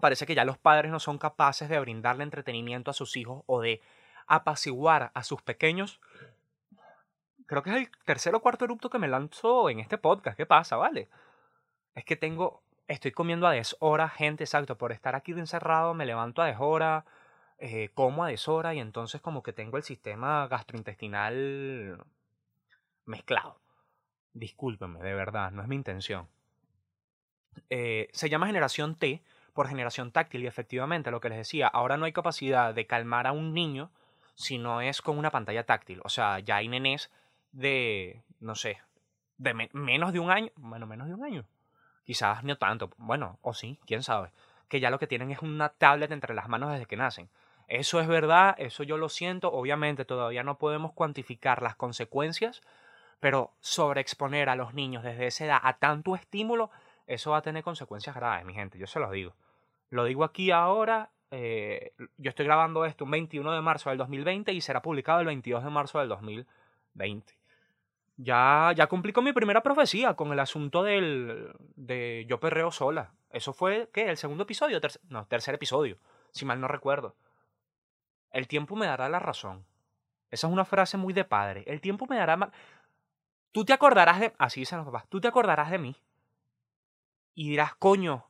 parece 0.00 0.24
que 0.24 0.34
ya 0.34 0.46
los 0.46 0.56
padres 0.56 0.90
no 0.90 0.98
son 0.98 1.18
capaces 1.18 1.68
de 1.68 1.78
brindarle 1.78 2.22
entretenimiento 2.22 2.90
a 2.90 2.94
sus 2.94 3.18
hijos 3.18 3.42
o 3.44 3.60
de 3.60 3.82
apaciguar 4.26 5.10
a 5.12 5.24
sus 5.24 5.42
pequeños. 5.42 6.00
Creo 7.46 7.62
que 7.62 7.70
es 7.70 7.76
el 7.76 7.90
tercer 8.04 8.34
o 8.34 8.40
cuarto 8.40 8.64
erupto 8.64 8.90
que 8.90 8.98
me 8.98 9.08
lanzo 9.08 9.70
en 9.70 9.80
este 9.80 9.98
podcast. 9.98 10.36
¿Qué 10.36 10.46
pasa, 10.46 10.76
vale? 10.76 11.08
Es 11.94 12.04
que 12.04 12.16
tengo. 12.16 12.62
Estoy 12.88 13.10
comiendo 13.12 13.46
a 13.46 13.52
deshora, 13.52 14.08
gente, 14.08 14.44
exacto. 14.44 14.78
Por 14.78 14.92
estar 14.92 15.16
aquí 15.16 15.32
encerrado, 15.32 15.94
me 15.94 16.06
levanto 16.06 16.42
a 16.42 16.46
deshora, 16.46 17.04
eh, 17.58 17.90
como 17.94 18.24
a 18.24 18.28
deshora 18.28 18.74
y 18.74 18.80
entonces, 18.80 19.20
como 19.20 19.42
que 19.42 19.52
tengo 19.52 19.76
el 19.76 19.82
sistema 19.82 20.46
gastrointestinal 20.46 22.04
mezclado. 23.06 23.58
Discúlpenme, 24.34 25.00
de 25.00 25.14
verdad, 25.14 25.50
no 25.50 25.62
es 25.62 25.68
mi 25.68 25.76
intención. 25.76 26.28
Eh, 27.70 28.08
se 28.12 28.28
llama 28.28 28.46
generación 28.46 28.96
T 28.96 29.22
por 29.54 29.68
generación 29.68 30.12
táctil 30.12 30.42
y 30.42 30.46
efectivamente 30.46 31.10
lo 31.10 31.20
que 31.20 31.30
les 31.30 31.38
decía, 31.38 31.66
ahora 31.66 31.96
no 31.96 32.04
hay 32.04 32.12
capacidad 32.12 32.74
de 32.74 32.86
calmar 32.86 33.26
a 33.26 33.32
un 33.32 33.54
niño 33.54 33.90
si 34.34 34.58
no 34.58 34.82
es 34.82 35.00
con 35.00 35.16
una 35.16 35.30
pantalla 35.30 35.64
táctil. 35.64 36.00
O 36.04 36.10
sea, 36.10 36.40
ya 36.40 36.56
hay 36.56 36.68
nenes 36.68 37.10
de, 37.56 38.22
no 38.38 38.54
sé, 38.54 38.78
de 39.38 39.54
menos 39.72 40.12
de 40.12 40.20
un 40.20 40.30
año, 40.30 40.50
bueno, 40.56 40.86
menos 40.86 41.08
de 41.08 41.14
un 41.14 41.24
año. 41.24 41.44
Quizás 42.04 42.44
no 42.44 42.56
tanto, 42.58 42.90
bueno, 42.98 43.38
o 43.42 43.54
sí, 43.54 43.80
quién 43.86 44.02
sabe. 44.02 44.30
Que 44.68 44.78
ya 44.78 44.90
lo 44.90 44.98
que 44.98 45.06
tienen 45.06 45.30
es 45.30 45.40
una 45.40 45.70
tablet 45.70 46.12
entre 46.12 46.34
las 46.34 46.48
manos 46.48 46.72
desde 46.72 46.86
que 46.86 46.96
nacen. 46.96 47.28
Eso 47.66 48.00
es 48.00 48.06
verdad, 48.06 48.54
eso 48.58 48.82
yo 48.82 48.96
lo 48.96 49.08
siento. 49.08 49.52
Obviamente 49.52 50.04
todavía 50.04 50.44
no 50.44 50.58
podemos 50.58 50.92
cuantificar 50.92 51.62
las 51.62 51.76
consecuencias, 51.76 52.62
pero 53.20 53.52
sobreexponer 53.60 54.48
a 54.48 54.56
los 54.56 54.74
niños 54.74 55.02
desde 55.02 55.26
esa 55.26 55.46
edad 55.46 55.60
a 55.62 55.78
tanto 55.78 56.14
estímulo, 56.14 56.70
eso 57.06 57.30
va 57.30 57.38
a 57.38 57.42
tener 57.42 57.64
consecuencias 57.64 58.14
graves, 58.14 58.44
mi 58.44 58.54
gente, 58.54 58.78
yo 58.78 58.86
se 58.86 59.00
los 59.00 59.10
digo. 59.10 59.34
Lo 59.90 60.04
digo 60.04 60.24
aquí 60.24 60.50
ahora, 60.50 61.10
eh, 61.30 61.92
yo 62.18 62.28
estoy 62.28 62.44
grabando 62.44 62.84
esto 62.84 63.04
un 63.04 63.12
21 63.12 63.52
de 63.52 63.60
marzo 63.62 63.90
del 63.90 63.98
2020 63.98 64.52
y 64.52 64.60
será 64.60 64.82
publicado 64.82 65.20
el 65.20 65.26
22 65.26 65.64
de 65.64 65.70
marzo 65.70 65.98
del 66.00 66.08
2020. 66.08 67.35
Ya, 68.16 68.72
ya 68.74 68.86
cumplí 68.86 69.12
con 69.12 69.24
mi 69.24 69.32
primera 69.32 69.62
profecía, 69.62 70.14
con 70.14 70.32
el 70.32 70.40
asunto 70.40 70.82
del, 70.82 71.54
de 71.76 72.24
Yo 72.28 72.40
Perreo 72.40 72.70
Sola. 72.70 73.12
Eso 73.30 73.52
fue, 73.52 73.90
¿qué? 73.92 74.08
¿El 74.08 74.16
segundo 74.16 74.44
episodio? 74.44 74.80
no, 75.08 75.26
tercer 75.26 75.54
episodio, 75.54 75.98
si 76.30 76.46
mal 76.46 76.60
no 76.60 76.68
recuerdo. 76.68 77.14
El 78.30 78.48
tiempo 78.48 78.74
me 78.76 78.86
dará 78.86 79.08
la 79.08 79.18
razón. 79.18 79.66
Esa 80.30 80.46
es 80.46 80.52
una 80.52 80.64
frase 80.64 80.96
muy 80.96 81.12
de 81.12 81.24
padre. 81.24 81.64
El 81.66 81.80
tiempo 81.80 82.06
me 82.06 82.16
dará... 82.16 82.50
Tú 83.52 83.64
te 83.64 83.72
acordarás 83.72 84.20
de... 84.20 84.34
Así 84.38 84.60
dicen 84.60 84.78
los 84.78 84.86
papás. 84.86 85.06
Tú 85.08 85.20
te 85.20 85.28
acordarás 85.28 85.70
de 85.70 85.78
mí. 85.78 85.96
Y 87.34 87.50
dirás, 87.50 87.74
coño, 87.76 88.26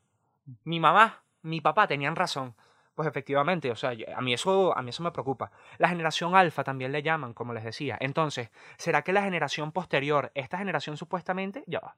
mi 0.64 0.80
mamá, 0.80 1.22
mi 1.43 1.61
papá 1.61 1.87
tenían 1.87 2.16
razón. 2.16 2.55
Pues 2.97 3.07
efectivamente, 3.07 3.71
o 3.71 3.77
sea, 3.77 3.93
a 4.17 4.21
mí 4.23 4.33
eso, 4.33 4.75
a 4.77 4.81
mí 4.81 4.89
eso 4.89 5.03
me 5.03 5.11
preocupa. 5.11 5.53
La 5.77 5.91
generación 5.91 6.35
alfa 6.35 6.65
también 6.65 6.93
le 6.93 7.03
llaman, 7.03 7.35
como 7.35 7.53
les 7.53 7.63
decía. 7.63 7.99
Entonces, 8.01 8.51
¿será 8.79 9.03
que 9.03 9.13
la 9.13 9.23
generación 9.23 9.71
posterior, 9.71 10.33
esta 10.35 10.57
generación 10.57 10.97
supuestamente, 10.97 11.63
ya 11.67 11.81
va? 11.81 11.95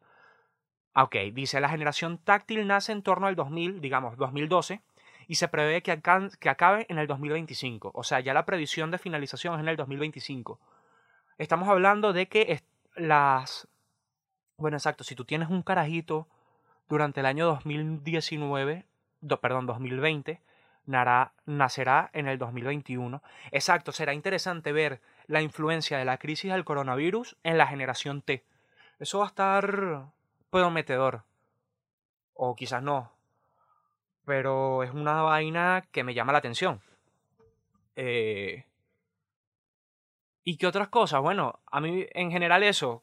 Ah, 0.94 1.04
ok, 1.04 1.14
dice, 1.32 1.60
la 1.60 1.68
generación 1.68 2.18
táctil 2.18 2.66
nace 2.66 2.90
en 2.90 3.04
torno 3.04 3.28
al 3.28 3.36
2000, 3.36 3.80
digamos, 3.80 4.16
2012, 4.16 4.82
y 5.28 5.36
se 5.36 5.46
prevé 5.46 5.84
que, 5.84 6.02
que 6.40 6.48
acabe 6.48 6.84
en 6.88 6.98
el 6.98 7.06
2025. 7.06 7.92
O 7.94 8.02
sea, 8.02 8.18
ya 8.18 8.34
la 8.34 8.44
previsión 8.44 8.90
de 8.90 8.98
finalización 8.98 9.54
es 9.54 9.60
en 9.60 9.68
el 9.68 9.76
2025. 9.76 10.58
Estamos 11.38 11.68
hablando 11.68 12.12
de 12.12 12.26
que 12.26 12.60
las... 12.96 13.68
Bueno, 14.56 14.76
exacto, 14.76 15.04
si 15.04 15.14
tú 15.14 15.24
tienes 15.24 15.48
un 15.48 15.62
carajito 15.62 16.26
durante 16.88 17.20
el 17.20 17.26
año 17.26 17.46
2019, 17.46 18.84
perdón, 19.40 19.66
2020, 19.66 20.40
nacerá 20.88 22.10
en 22.12 22.26
el 22.26 22.38
2021. 22.38 23.22
Exacto, 23.52 23.92
será 23.92 24.14
interesante 24.14 24.72
ver 24.72 25.00
la 25.26 25.42
influencia 25.42 25.98
de 25.98 26.04
la 26.04 26.18
crisis 26.18 26.50
del 26.50 26.64
coronavirus 26.64 27.36
en 27.44 27.58
la 27.58 27.66
generación 27.66 28.22
T. 28.22 28.44
Eso 28.98 29.18
va 29.18 29.26
a 29.26 29.28
estar 29.28 30.06
prometedor. 30.50 31.22
O 32.34 32.56
quizás 32.56 32.82
no. 32.82 33.12
Pero 34.24 34.82
es 34.82 34.92
una 34.92 35.22
vaina 35.22 35.84
que 35.92 36.04
me 36.04 36.14
llama 36.14 36.32
la 36.32 36.38
atención. 36.38 36.80
Eh... 37.96 38.64
¿Y 40.44 40.56
qué 40.56 40.66
otras 40.66 40.88
cosas? 40.88 41.20
Bueno, 41.20 41.60
a 41.66 41.80
mí 41.80 42.06
en 42.12 42.30
general 42.30 42.62
eso. 42.62 43.02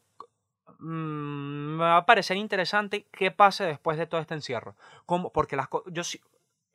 Mm, 0.80 1.76
me 1.76 1.84
va 1.84 1.98
a 1.98 2.06
parecer 2.06 2.36
interesante 2.36 3.06
qué 3.12 3.30
pase 3.30 3.64
después 3.64 3.98
de 3.98 4.06
todo 4.06 4.20
este 4.20 4.34
encierro. 4.34 4.74
¿Cómo? 5.06 5.30
Porque 5.30 5.54
las 5.54 5.68
yo 5.86 6.02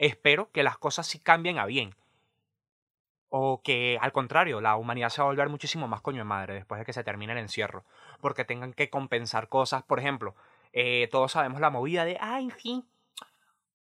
espero 0.02 0.52
que 0.52 0.64
las 0.64 0.78
cosas 0.78 1.08
sí 1.08 1.20
cambien 1.20 1.60
a 1.60 1.66
bien. 1.66 1.96
O 3.30 3.62
que 3.62 3.98
al 4.02 4.12
contrario, 4.12 4.60
la 4.60 4.76
humanidad 4.76 5.10
se 5.10 5.22
va 5.22 5.28
a 5.28 5.32
volver 5.32 5.48
muchísimo 5.48 5.88
más 5.88 6.02
coño 6.02 6.18
de 6.18 6.26
madre 6.26 6.56
después 6.56 6.80
de 6.80 6.86
que 6.86 6.92
se 6.92 7.04
termine 7.04 7.32
el 7.34 7.40
encierro. 7.40 7.86
Porque 8.20 8.44
tengan 8.44 8.74
que 8.74 8.90
compensar 8.90 9.48
cosas. 9.48 9.84
Por 9.84 10.00
ejemplo, 10.00 10.36
eh, 10.74 11.08
todos 11.12 11.32
sabemos 11.34 11.62
la 11.62 11.70
movida 11.70 12.04
de, 12.04 12.18
ay, 12.20 12.46
en 12.46 12.52
fin, 12.52 12.86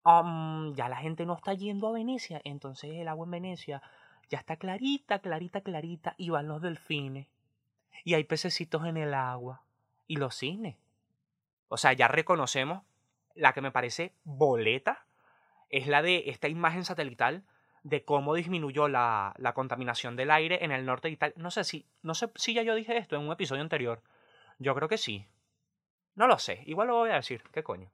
um, 0.05 0.73
ya 0.75 0.87
la 0.87 0.97
gente 0.97 1.25
no 1.25 1.33
está 1.33 1.53
yendo 1.53 1.87
a 1.87 1.91
Venecia. 1.91 2.39
Entonces 2.43 2.91
el 2.93 3.07
agua 3.07 3.25
en 3.25 3.31
Venecia 3.31 3.81
ya 4.29 4.37
está 4.37 4.55
clarita, 4.57 5.19
clarita, 5.19 5.61
clarita. 5.61 6.13
Y 6.17 6.29
van 6.29 6.47
los 6.47 6.61
delfines. 6.61 7.27
Y 8.05 8.13
hay 8.13 8.23
pececitos 8.23 8.85
en 8.85 8.95
el 8.95 9.15
agua. 9.15 9.63
Y 10.05 10.17
los 10.17 10.37
cisnes. 10.37 10.77
O 11.67 11.77
sea, 11.77 11.93
ya 11.93 12.07
reconocemos 12.07 12.83
la 13.33 13.53
que 13.53 13.61
me 13.61 13.71
parece 13.71 14.13
boleta 14.23 15.07
es 15.71 15.87
la 15.87 16.01
de 16.01 16.25
esta 16.27 16.47
imagen 16.47 16.85
satelital 16.85 17.43
de 17.83 18.05
cómo 18.05 18.35
disminuyó 18.35 18.87
la, 18.87 19.33
la, 19.37 19.53
contaminación 19.53 20.15
del 20.15 20.29
aire 20.29 20.63
en 20.63 20.71
el 20.71 20.85
norte 20.85 21.07
de 21.07 21.13
Italia. 21.13 21.35
No 21.37 21.49
sé 21.49 21.63
si, 21.63 21.87
no 22.03 22.13
sé 22.13 22.29
si 22.35 22.53
ya 22.53 22.61
yo 22.61 22.75
dije 22.75 22.97
esto 22.97 23.15
en 23.15 23.23
un 23.23 23.31
episodio 23.31 23.61
anterior. 23.61 24.03
Yo 24.59 24.75
creo 24.75 24.87
que 24.87 24.97
sí. 24.97 25.25
No 26.13 26.27
lo 26.27 26.37
sé, 26.37 26.61
igual 26.65 26.89
lo 26.89 26.95
voy 26.95 27.09
a 27.09 27.15
decir, 27.15 27.41
¿qué 27.51 27.63
coño? 27.63 27.89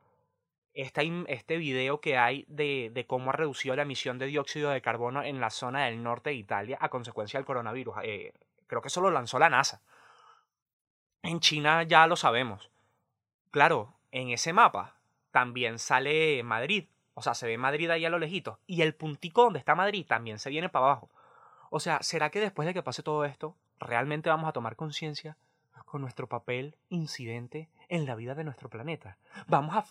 Este, 0.74 1.10
este 1.28 1.58
video 1.58 2.02
que 2.02 2.18
hay 2.18 2.46
de, 2.50 2.92
de, 2.94 3.08
cómo 3.08 3.30
ha 3.30 3.34
reducido 3.34 3.76
la 3.76 3.84
emisión 3.84 4.20
de 4.20 4.26
dióxido 4.26 4.72
de 4.72 4.82
carbono 4.82 5.24
en 5.24 5.40
la 5.40 5.50
zona 5.50 5.86
del 5.86 6.04
norte 6.04 6.32
de 6.32 6.36
Italia 6.36 6.78
a 6.82 6.90
consecuencia 6.90 7.40
del 7.40 7.46
coronavirus. 7.46 7.96
Eh, 8.04 8.34
creo 8.68 8.82
que 8.82 8.90
eso 8.90 9.02
lo 9.02 9.12
lanzó 9.12 9.40
la 9.40 9.50
NASA. 9.50 9.82
En 11.24 11.40
China 11.40 11.84
ya 11.84 12.06
lo 12.08 12.16
sabemos. 12.16 12.70
Claro, 13.52 13.96
en 14.12 14.30
ese 14.30 14.54
mapa 14.54 14.98
también 15.32 15.80
sale 15.80 16.44
Madrid, 16.44 16.88
o 17.20 17.24
sea, 17.24 17.34
se 17.34 17.48
ve 17.48 17.58
Madrid 17.58 17.90
ahí 17.90 18.06
a 18.06 18.12
lo 18.12 18.20
lejito. 18.20 18.60
Y 18.68 18.84
el 18.84 18.94
puntico 18.94 19.42
donde 19.42 19.58
está 19.58 19.74
Madrid 19.74 20.06
también 20.08 20.38
se 20.38 20.52
viene 20.52 20.70
para 20.70 20.86
abajo. 20.86 21.10
O 21.72 21.80
sea, 21.80 21.98
¿será 22.04 22.30
que 22.30 22.40
después 22.40 22.68
de 22.68 22.76
que 22.76 22.84
pase 22.84 23.02
todo 23.02 23.26
esto, 23.26 23.56
realmente 23.80 24.30
vamos 24.30 24.48
a 24.48 24.52
tomar 24.52 24.76
conciencia 24.76 25.36
con 25.86 26.02
nuestro 26.02 26.30
papel 26.30 26.76
incidente 26.90 27.70
en 27.90 28.06
la 28.06 28.14
vida 28.14 28.36
de 28.36 28.44
nuestro 28.44 28.70
planeta? 28.70 29.18
¿Vamos 29.48 29.76
a, 29.76 29.84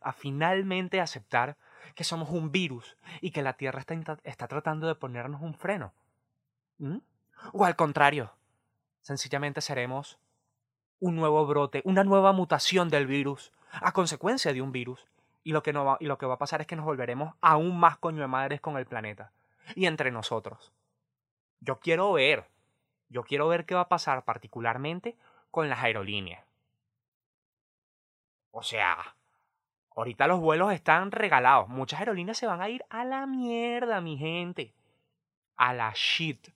a 0.00 0.12
finalmente 0.14 1.00
aceptar 1.00 1.56
que 1.94 2.02
somos 2.02 2.30
un 2.30 2.50
virus 2.50 2.96
y 3.20 3.30
que 3.30 3.42
la 3.42 3.52
Tierra 3.52 3.78
está, 3.78 4.18
está 4.24 4.48
tratando 4.48 4.88
de 4.88 4.96
ponernos 4.96 5.42
un 5.42 5.54
freno? 5.54 5.92
¿Mm? 6.78 6.98
¿O 7.52 7.64
al 7.64 7.76
contrario? 7.76 8.32
Sencillamente 9.00 9.60
seremos 9.60 10.18
un 10.98 11.14
nuevo 11.14 11.46
brote, 11.46 11.82
una 11.84 12.02
nueva 12.02 12.32
mutación 12.32 12.88
del 12.88 13.06
virus, 13.06 13.52
a 13.70 13.92
consecuencia 13.92 14.52
de 14.52 14.60
un 14.60 14.72
virus 14.72 15.06
y 15.44 15.52
lo, 15.52 15.62
que 15.62 15.74
no 15.74 15.84
va, 15.84 15.98
y 16.00 16.06
lo 16.06 16.16
que 16.16 16.26
va 16.26 16.34
a 16.34 16.38
pasar 16.38 16.62
es 16.62 16.66
que 16.66 16.74
nos 16.74 16.86
volveremos 16.86 17.34
aún 17.42 17.78
más 17.78 17.98
coño 17.98 18.22
de 18.22 18.26
madres 18.26 18.60
con 18.62 18.78
el 18.78 18.86
planeta. 18.86 19.30
Y 19.76 19.86
entre 19.86 20.10
nosotros. 20.10 20.72
Yo 21.60 21.78
quiero 21.78 22.12
ver. 22.14 22.48
Yo 23.10 23.22
quiero 23.24 23.46
ver 23.46 23.66
qué 23.66 23.74
va 23.74 23.82
a 23.82 23.88
pasar 23.88 24.24
particularmente 24.24 25.16
con 25.50 25.68
las 25.68 25.82
aerolíneas. 25.82 26.44
O 28.50 28.62
sea, 28.62 29.14
ahorita 29.94 30.26
los 30.26 30.40
vuelos 30.40 30.72
están 30.72 31.12
regalados. 31.12 31.68
Muchas 31.68 32.00
aerolíneas 32.00 32.38
se 32.38 32.46
van 32.46 32.62
a 32.62 32.68
ir 32.70 32.84
a 32.88 33.04
la 33.04 33.26
mierda, 33.26 34.00
mi 34.00 34.16
gente. 34.16 34.72
A 35.56 35.74
la 35.74 35.92
shit. 35.94 36.48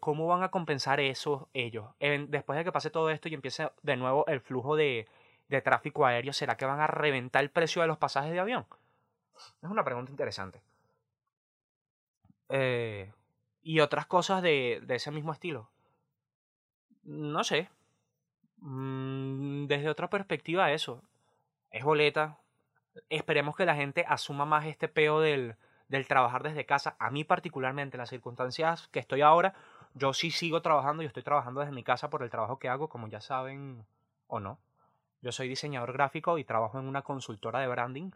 ¿Cómo 0.00 0.26
van 0.26 0.42
a 0.42 0.50
compensar 0.50 1.00
eso 1.00 1.48
ellos? 1.52 1.86
después 2.00 2.56
de 2.56 2.64
que 2.64 2.72
pase 2.72 2.88
todo 2.90 3.10
esto 3.10 3.28
y 3.28 3.34
empiece 3.34 3.70
de 3.82 3.96
nuevo 3.96 4.26
el 4.28 4.40
flujo 4.40 4.76
de, 4.76 5.06
de 5.48 5.60
tráfico 5.60 6.06
aéreo, 6.06 6.32
¿será 6.32 6.56
que 6.56 6.64
van 6.64 6.80
a 6.80 6.86
reventar 6.86 7.42
el 7.42 7.50
precio 7.50 7.82
de 7.82 7.88
los 7.88 7.98
pasajes 7.98 8.32
de 8.32 8.40
avión? 8.40 8.66
Es 9.62 9.70
una 9.70 9.84
pregunta 9.84 10.10
interesante. 10.10 10.62
Eh, 12.48 13.12
y 13.62 13.80
otras 13.80 14.06
cosas 14.06 14.42
de, 14.42 14.80
de, 14.84 14.96
ese 14.96 15.10
mismo 15.10 15.32
estilo. 15.32 15.70
No 17.02 17.44
sé. 17.44 17.70
Mm, 18.58 19.66
desde 19.66 19.88
otra 19.88 20.08
perspectiva, 20.10 20.72
eso. 20.72 21.02
Es 21.70 21.84
boleta. 21.84 22.38
Esperemos 23.08 23.56
que 23.56 23.66
la 23.66 23.74
gente 23.74 24.04
asuma 24.08 24.44
más 24.44 24.66
este 24.66 24.88
peo 24.88 25.20
del, 25.20 25.56
del 25.88 26.06
trabajar 26.06 26.42
desde 26.42 26.66
casa. 26.66 26.96
A 26.98 27.10
mí 27.10 27.24
particularmente, 27.24 27.96
en 27.96 28.00
las 28.00 28.10
circunstancias 28.10 28.88
que 28.88 29.00
estoy 29.00 29.22
ahora, 29.22 29.54
yo 29.94 30.12
sí 30.12 30.30
sigo 30.30 30.62
trabajando 30.62 31.02
y 31.02 31.06
estoy 31.06 31.22
trabajando 31.22 31.60
desde 31.60 31.72
mi 31.74 31.84
casa 31.84 32.10
por 32.10 32.22
el 32.22 32.30
trabajo 32.30 32.58
que 32.58 32.68
hago, 32.68 32.88
como 32.88 33.08
ya 33.08 33.20
saben 33.20 33.84
o 34.26 34.40
no. 34.40 34.58
Yo 35.24 35.32
soy 35.32 35.48
diseñador 35.48 35.94
gráfico 35.94 36.36
y 36.36 36.44
trabajo 36.44 36.78
en 36.78 36.84
una 36.84 37.00
consultora 37.00 37.60
de 37.60 37.66
branding. 37.66 38.10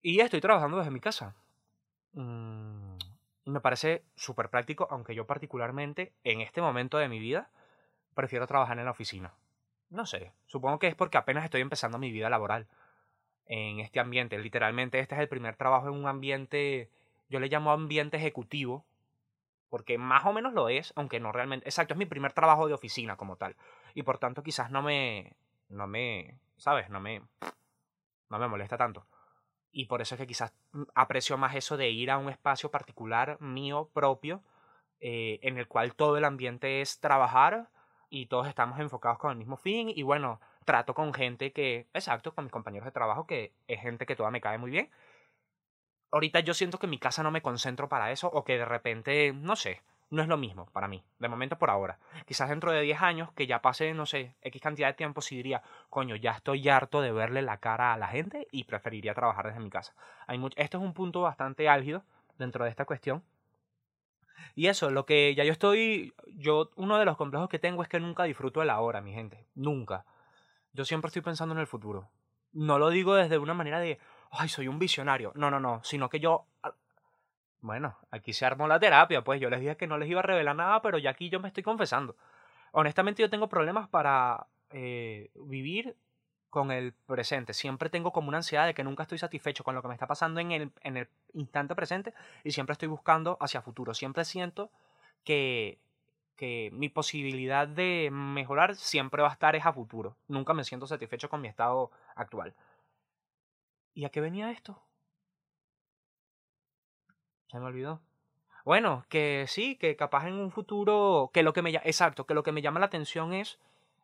Y 0.00 0.20
estoy 0.20 0.40
trabajando 0.40 0.78
desde 0.78 0.90
mi 0.90 1.00
casa. 1.00 1.36
Mm, 2.14 2.96
y 3.44 3.50
me 3.50 3.60
parece 3.60 4.02
súper 4.14 4.48
práctico, 4.48 4.88
aunque 4.90 5.14
yo 5.14 5.26
particularmente 5.26 6.14
en 6.24 6.40
este 6.40 6.62
momento 6.62 6.96
de 6.96 7.10
mi 7.10 7.18
vida 7.18 7.50
prefiero 8.14 8.46
trabajar 8.46 8.78
en 8.78 8.86
la 8.86 8.92
oficina. 8.92 9.34
No 9.90 10.06
sé, 10.06 10.32
supongo 10.46 10.78
que 10.78 10.86
es 10.86 10.94
porque 10.94 11.18
apenas 11.18 11.44
estoy 11.44 11.60
empezando 11.60 11.98
mi 11.98 12.10
vida 12.10 12.30
laboral 12.30 12.66
en 13.44 13.80
este 13.80 14.00
ambiente. 14.00 14.38
Literalmente 14.38 14.98
este 14.98 15.14
es 15.14 15.20
el 15.20 15.28
primer 15.28 15.56
trabajo 15.56 15.88
en 15.88 15.94
un 15.94 16.06
ambiente, 16.06 16.88
yo 17.28 17.38
le 17.38 17.48
llamo 17.48 17.70
ambiente 17.70 18.16
ejecutivo, 18.16 18.86
porque 19.68 19.98
más 19.98 20.24
o 20.24 20.32
menos 20.32 20.54
lo 20.54 20.70
es, 20.70 20.94
aunque 20.96 21.20
no 21.20 21.32
realmente. 21.32 21.68
Exacto, 21.68 21.92
es 21.92 21.98
mi 21.98 22.06
primer 22.06 22.32
trabajo 22.32 22.66
de 22.66 22.72
oficina 22.72 23.18
como 23.18 23.36
tal. 23.36 23.56
Y 23.92 24.04
por 24.04 24.16
tanto 24.16 24.42
quizás 24.42 24.70
no 24.70 24.80
me, 24.80 25.36
no 25.70 25.86
me, 25.86 26.38
¿sabes? 26.56 26.90
No 26.90 27.00
me, 27.00 27.22
no 28.30 28.38
me 28.38 28.48
molesta 28.48 28.76
tanto. 28.76 29.06
Y 29.72 29.86
por 29.86 30.02
eso 30.02 30.14
es 30.14 30.20
que 30.20 30.26
quizás 30.26 30.52
aprecio 30.94 31.38
más 31.38 31.54
eso 31.54 31.76
de 31.76 31.90
ir 31.90 32.10
a 32.10 32.18
un 32.18 32.28
espacio 32.28 32.70
particular 32.70 33.40
mío 33.40 33.90
propio, 33.94 34.42
eh, 35.00 35.38
en 35.42 35.58
el 35.58 35.68
cual 35.68 35.94
todo 35.94 36.16
el 36.18 36.24
ambiente 36.24 36.80
es 36.82 37.00
trabajar 37.00 37.70
y 38.10 38.26
todos 38.26 38.48
estamos 38.48 38.78
enfocados 38.80 39.18
con 39.18 39.30
el 39.32 39.38
mismo 39.38 39.56
fin. 39.56 39.90
Y 39.94 40.02
bueno, 40.02 40.40
trato 40.64 40.94
con 40.94 41.14
gente 41.14 41.52
que, 41.52 41.88
exacto, 41.94 42.34
con 42.34 42.44
mis 42.44 42.52
compañeros 42.52 42.86
de 42.86 42.92
trabajo, 42.92 43.26
que 43.26 43.54
es 43.68 43.80
gente 43.80 44.06
que 44.06 44.16
toda 44.16 44.30
me 44.30 44.40
cae 44.40 44.58
muy 44.58 44.70
bien. 44.70 44.90
ahorita 46.12 46.40
yo 46.40 46.54
siento 46.54 46.78
que 46.78 46.86
en 46.86 46.90
mi 46.90 46.98
casa 46.98 47.22
no 47.22 47.30
me 47.30 47.42
concentro 47.42 47.88
para 47.88 48.10
eso 48.12 48.28
o 48.28 48.44
que 48.44 48.58
de 48.58 48.64
repente, 48.64 49.32
no 49.32 49.56
sé, 49.56 49.82
no 50.10 50.22
es 50.22 50.28
lo 50.28 50.36
mismo 50.36 50.66
para 50.72 50.88
mí, 50.88 51.02
de 51.18 51.28
momento 51.28 51.56
por 51.56 51.70
ahora. 51.70 51.98
Quizás 52.26 52.48
dentro 52.48 52.72
de 52.72 52.82
10 52.82 53.00
años, 53.00 53.32
que 53.32 53.46
ya 53.46 53.62
pase, 53.62 53.94
no 53.94 54.06
sé, 54.06 54.34
X 54.42 54.60
cantidad 54.60 54.88
de 54.88 54.94
tiempo, 54.94 55.20
sí 55.20 55.36
diría, 55.36 55.62
coño, 55.88 56.16
ya 56.16 56.32
estoy 56.32 56.68
harto 56.68 57.00
de 57.00 57.12
verle 57.12 57.42
la 57.42 57.58
cara 57.58 57.94
a 57.94 57.96
la 57.96 58.08
gente 58.08 58.48
y 58.50 58.64
preferiría 58.64 59.14
trabajar 59.14 59.46
desde 59.46 59.60
mi 59.60 59.70
casa. 59.70 59.94
Hay 60.26 60.40
Esto 60.56 60.78
es 60.78 60.84
un 60.84 60.94
punto 60.94 61.22
bastante 61.22 61.68
álgido 61.68 62.02
dentro 62.38 62.64
de 62.64 62.70
esta 62.70 62.84
cuestión. 62.84 63.22
Y 64.54 64.66
eso, 64.66 64.90
lo 64.90 65.06
que 65.06 65.34
ya 65.34 65.44
yo 65.44 65.52
estoy, 65.52 66.12
yo, 66.34 66.70
uno 66.74 66.98
de 66.98 67.04
los 67.04 67.16
complejos 67.16 67.48
que 67.48 67.58
tengo 67.58 67.82
es 67.82 67.88
que 67.88 68.00
nunca 68.00 68.24
disfruto 68.24 68.60
de 68.60 68.66
la 68.66 68.80
hora, 68.80 69.00
mi 69.00 69.12
gente, 69.12 69.46
nunca. 69.54 70.04
Yo 70.72 70.84
siempre 70.84 71.08
estoy 71.08 71.22
pensando 71.22 71.54
en 71.54 71.60
el 71.60 71.66
futuro. 71.66 72.10
No 72.52 72.78
lo 72.78 72.90
digo 72.90 73.14
desde 73.14 73.38
una 73.38 73.54
manera 73.54 73.78
de, 73.78 73.98
ay, 74.30 74.48
soy 74.48 74.66
un 74.66 74.78
visionario. 74.78 75.32
No, 75.36 75.50
no, 75.50 75.60
no, 75.60 75.82
sino 75.84 76.08
que 76.08 76.18
yo 76.18 76.46
bueno, 77.62 77.96
aquí 78.10 78.32
se 78.32 78.46
armó 78.46 78.66
la 78.68 78.80
terapia, 78.80 79.22
pues 79.22 79.40
yo 79.40 79.50
les 79.50 79.60
dije 79.60 79.76
que 79.76 79.86
no 79.86 79.98
les 79.98 80.08
iba 80.08 80.20
a 80.20 80.22
revelar 80.22 80.56
nada, 80.56 80.82
pero 80.82 80.98
ya 80.98 81.10
aquí 81.10 81.28
yo 81.28 81.40
me 81.40 81.48
estoy 81.48 81.62
confesando. 81.62 82.16
Honestamente 82.72 83.22
yo 83.22 83.30
tengo 83.30 83.48
problemas 83.48 83.88
para 83.88 84.46
eh, 84.70 85.30
vivir 85.34 85.96
con 86.48 86.70
el 86.72 86.92
presente. 86.92 87.54
Siempre 87.54 87.90
tengo 87.90 88.12
como 88.12 88.28
una 88.28 88.38
ansiedad 88.38 88.66
de 88.66 88.74
que 88.74 88.84
nunca 88.84 89.04
estoy 89.04 89.18
satisfecho 89.18 89.64
con 89.64 89.74
lo 89.74 89.82
que 89.82 89.88
me 89.88 89.94
está 89.94 90.06
pasando 90.06 90.40
en 90.40 90.52
el, 90.52 90.72
en 90.82 90.96
el 90.96 91.08
instante 91.34 91.74
presente 91.74 92.12
y 92.44 92.50
siempre 92.52 92.72
estoy 92.72 92.88
buscando 92.88 93.38
hacia 93.40 93.62
futuro. 93.62 93.94
Siempre 93.94 94.24
siento 94.24 94.70
que, 95.24 95.78
que 96.36 96.70
mi 96.72 96.88
posibilidad 96.88 97.68
de 97.68 98.10
mejorar 98.12 98.74
siempre 98.74 99.22
va 99.22 99.28
a 99.28 99.32
estar 99.32 99.54
es 99.56 99.66
a 99.66 99.72
futuro. 99.72 100.16
Nunca 100.28 100.54
me 100.54 100.64
siento 100.64 100.86
satisfecho 100.86 101.28
con 101.28 101.40
mi 101.40 101.48
estado 101.48 101.90
actual. 102.16 102.54
¿Y 103.94 104.04
a 104.04 104.10
qué 104.10 104.20
venía 104.20 104.50
esto? 104.50 104.82
Se 107.50 107.58
me 107.58 107.66
olvidó. 107.66 108.00
Bueno, 108.64 109.04
que 109.08 109.46
sí, 109.48 109.76
que 109.76 109.96
capaz 109.96 110.28
en 110.28 110.34
un 110.34 110.52
futuro, 110.52 111.30
que 111.32 111.42
lo 111.42 111.52
que 111.52 111.62
me 111.62 111.70
exacto, 111.70 112.24
que 112.26 112.34
lo 112.34 112.44
que 112.44 112.52
me 112.52 112.62
llama 112.62 112.78
la 112.78 112.86
atención 112.86 113.32
es 113.32 113.58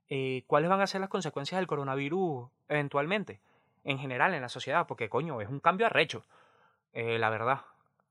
eh, 0.09 0.43
cuáles 0.49 0.69
van 0.69 0.81
a 0.81 0.87
ser 0.87 1.01
las 1.01 1.11
consecuencias 1.11 1.59
del 1.61 1.69
coronavirus 1.69 2.49
eventualmente, 2.69 3.41
en 3.85 3.99
general 3.99 4.35
en 4.35 4.43
la 4.43 4.49
sociedad, 4.49 4.87
porque 4.89 5.09
coño, 5.09 5.41
es 5.41 5.49
un 5.49 5.61
cambio 5.61 5.87
arrecho, 5.87 6.25
eh, 6.93 7.19
la 7.19 7.31
verdad. 7.31 7.61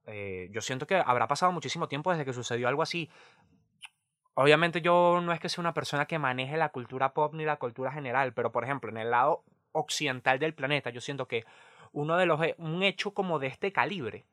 Eh, 0.05 0.49
yo 0.51 0.61
siento 0.61 0.87
que 0.87 0.95
habrá 0.95 1.27
pasado 1.27 1.51
muchísimo 1.51 1.89
tiempo 1.89 2.11
desde 2.11 2.23
que 2.23 2.33
sucedió 2.33 2.69
algo 2.69 2.83
así. 2.83 3.09
Obviamente 4.35 4.81
yo 4.81 5.19
no 5.21 5.33
es 5.33 5.39
que 5.41 5.49
sea 5.49 5.61
una 5.61 5.73
persona 5.73 6.05
que 6.05 6.19
maneje 6.19 6.55
la 6.55 6.69
cultura 6.69 7.13
pop 7.13 7.33
ni 7.33 7.43
la 7.43 7.57
cultura 7.57 7.91
general, 7.91 8.33
pero 8.33 8.51
por 8.53 8.63
ejemplo, 8.63 8.89
en 8.89 8.97
el 8.97 9.11
lado 9.11 9.43
occidental 9.73 10.39
del 10.39 10.53
planeta, 10.53 10.91
yo 10.91 11.01
siento 11.01 11.27
que 11.27 11.43
uno 11.91 12.15
de 12.17 12.25
los 12.25 12.39
un 12.57 12.83
hecho 12.83 13.13
como 13.13 13.39
de 13.39 13.47
este 13.47 13.73
calibre 13.73 14.25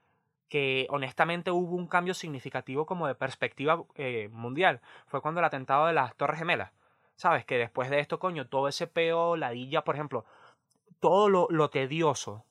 que 0.48 0.86
honestamente 0.90 1.50
hubo 1.50 1.76
un 1.76 1.86
cambio 1.86 2.14
significativo 2.14 2.86
como 2.86 3.06
de 3.06 3.14
perspectiva 3.14 3.84
eh, 3.94 4.28
mundial. 4.30 4.80
Fue 5.06 5.22
cuando 5.22 5.40
el 5.40 5.46
atentado 5.46 5.86
de 5.86 5.92
las 5.92 6.14
Torres 6.16 6.38
Gemelas. 6.38 6.72
¿Sabes? 7.16 7.44
Que 7.44 7.58
después 7.58 7.90
de 7.90 8.00
esto, 8.00 8.18
coño, 8.18 8.48
todo 8.48 8.68
ese 8.68 8.86
peo, 8.86 9.36
ladilla, 9.36 9.84
por 9.84 9.94
ejemplo, 9.94 10.24
todo 11.00 11.28
lo, 11.28 11.46
lo 11.50 11.70
tedioso, 11.70 12.44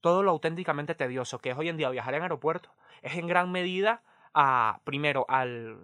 todo 0.00 0.22
lo 0.22 0.30
auténticamente 0.30 0.94
tedioso 0.94 1.38
que 1.38 1.50
es 1.50 1.58
hoy 1.58 1.68
en 1.68 1.76
día 1.76 1.90
viajar 1.90 2.14
en 2.14 2.22
aeropuertos, 2.22 2.72
es 3.02 3.16
en 3.16 3.26
gran 3.26 3.50
medida 3.50 4.02
a, 4.32 4.80
primero, 4.84 5.26
al, 5.28 5.78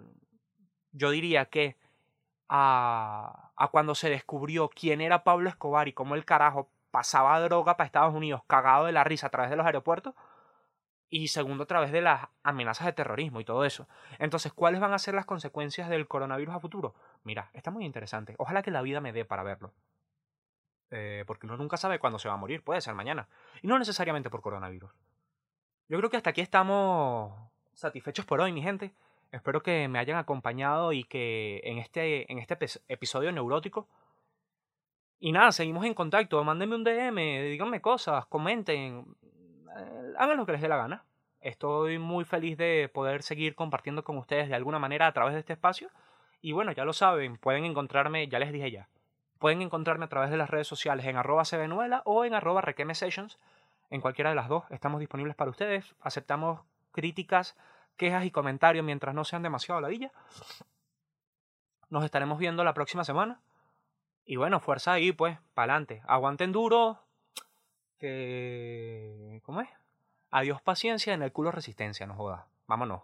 yo 0.91 1.09
diría 1.09 1.45
que 1.45 1.77
a, 2.49 3.51
a 3.55 3.67
cuando 3.69 3.95
se 3.95 4.09
descubrió 4.09 4.69
quién 4.69 5.01
era 5.01 5.23
Pablo 5.23 5.49
Escobar 5.49 5.87
y 5.87 5.93
cómo 5.93 6.15
el 6.15 6.25
carajo 6.25 6.69
pasaba 6.91 7.39
droga 7.39 7.77
para 7.77 7.85
Estados 7.85 8.13
Unidos 8.13 8.41
cagado 8.45 8.85
de 8.85 8.91
la 8.91 9.03
risa 9.03 9.27
a 9.27 9.31
través 9.31 9.49
de 9.49 9.55
los 9.55 9.65
aeropuertos, 9.65 10.13
y 11.11 11.27
segundo 11.27 11.65
a 11.65 11.67
través 11.67 11.91
de 11.91 12.01
las 12.01 12.29
amenazas 12.41 12.87
de 12.87 12.93
terrorismo 12.93 13.41
y 13.41 13.45
todo 13.45 13.65
eso. 13.65 13.87
Entonces, 14.17 14.53
¿cuáles 14.53 14.79
van 14.79 14.93
a 14.93 14.97
ser 14.97 15.13
las 15.13 15.25
consecuencias 15.25 15.89
del 15.89 16.07
coronavirus 16.07 16.55
a 16.55 16.59
futuro? 16.59 16.95
Mira, 17.23 17.51
está 17.53 17.69
muy 17.69 17.85
interesante. 17.85 18.33
Ojalá 18.37 18.63
que 18.63 18.71
la 18.71 18.81
vida 18.81 19.01
me 19.01 19.11
dé 19.11 19.25
para 19.25 19.43
verlo. 19.43 19.73
Eh, 20.89 21.25
porque 21.27 21.45
uno 21.45 21.57
nunca 21.57 21.75
sabe 21.75 21.99
cuándo 21.99 22.17
se 22.17 22.29
va 22.29 22.35
a 22.35 22.37
morir, 22.37 22.63
puede 22.63 22.79
ser 22.79 22.95
mañana. 22.95 23.27
Y 23.61 23.67
no 23.67 23.77
necesariamente 23.77 24.29
por 24.29 24.41
coronavirus. 24.41 24.89
Yo 25.89 25.97
creo 25.97 26.09
que 26.09 26.15
hasta 26.15 26.29
aquí 26.29 26.39
estamos 26.39 27.33
satisfechos 27.73 28.25
por 28.25 28.39
hoy, 28.39 28.53
mi 28.53 28.61
gente. 28.61 28.93
Espero 29.33 29.61
que 29.61 29.89
me 29.89 29.99
hayan 29.99 30.17
acompañado 30.17 30.93
y 30.93 31.03
que 31.03 31.59
en 31.65 31.77
este, 31.77 32.31
en 32.31 32.39
este 32.39 32.57
episodio 32.87 33.33
neurótico. 33.33 33.89
Y 35.19 35.33
nada, 35.33 35.51
seguimos 35.51 35.85
en 35.85 35.93
contacto. 35.93 36.41
Mándenme 36.45 36.75
un 36.75 36.85
DM, 36.85 37.49
díganme 37.49 37.81
cosas, 37.81 38.25
comenten 38.27 39.05
hagan 40.17 40.37
lo 40.37 40.45
que 40.45 40.51
les 40.53 40.61
dé 40.61 40.67
la 40.67 40.77
gana. 40.77 41.05
Estoy 41.39 41.97
muy 41.97 42.23
feliz 42.23 42.57
de 42.57 42.89
poder 42.93 43.23
seguir 43.23 43.55
compartiendo 43.55 44.03
con 44.03 44.17
ustedes 44.17 44.47
de 44.47 44.55
alguna 44.55 44.79
manera 44.79 45.07
a 45.07 45.11
través 45.11 45.33
de 45.33 45.39
este 45.39 45.53
espacio. 45.53 45.89
Y 46.41 46.51
bueno, 46.51 46.71
ya 46.71 46.85
lo 46.85 46.93
saben, 46.93 47.37
pueden 47.37 47.65
encontrarme, 47.65 48.27
ya 48.27 48.39
les 48.39 48.51
dije 48.51 48.71
ya, 48.71 48.89
pueden 49.39 49.61
encontrarme 49.61 50.05
a 50.05 50.09
través 50.09 50.29
de 50.29 50.37
las 50.37 50.49
redes 50.49 50.67
sociales 50.67 51.05
en 51.05 51.17
arroba 51.17 51.43
cbenuela 51.43 52.01
o 52.05 52.25
en 52.25 52.33
arroba 52.33 52.63
sessions. 52.93 53.39
En 53.89 54.01
cualquiera 54.01 54.29
de 54.29 54.35
las 54.35 54.47
dos 54.47 54.63
estamos 54.69 54.99
disponibles 54.99 55.35
para 55.35 55.51
ustedes. 55.51 55.95
Aceptamos 55.99 56.61
críticas, 56.91 57.57
quejas 57.97 58.25
y 58.25 58.31
comentarios 58.31 58.85
mientras 58.85 59.13
no 59.15 59.23
sean 59.23 59.43
demasiado 59.43 59.81
ladilla. 59.81 60.11
Nos 61.89 62.05
estaremos 62.05 62.39
viendo 62.39 62.63
la 62.63 62.73
próxima 62.73 63.03
semana. 63.03 63.41
Y 64.23 64.35
bueno, 64.35 64.59
fuerza 64.59 64.93
ahí, 64.93 65.11
pues, 65.11 65.37
para 65.53 65.73
adelante. 65.73 66.01
Aguanten 66.05 66.51
duro, 66.51 67.03
que... 68.01 69.41
¿Cómo 69.45 69.61
es? 69.61 69.69
Adiós 70.31 70.61
paciencia, 70.61 71.13
en 71.13 71.21
el 71.21 71.31
culo 71.31 71.51
resistencia, 71.51 72.05
no 72.05 72.15
jodas. 72.15 72.43
Vámonos. 72.67 73.03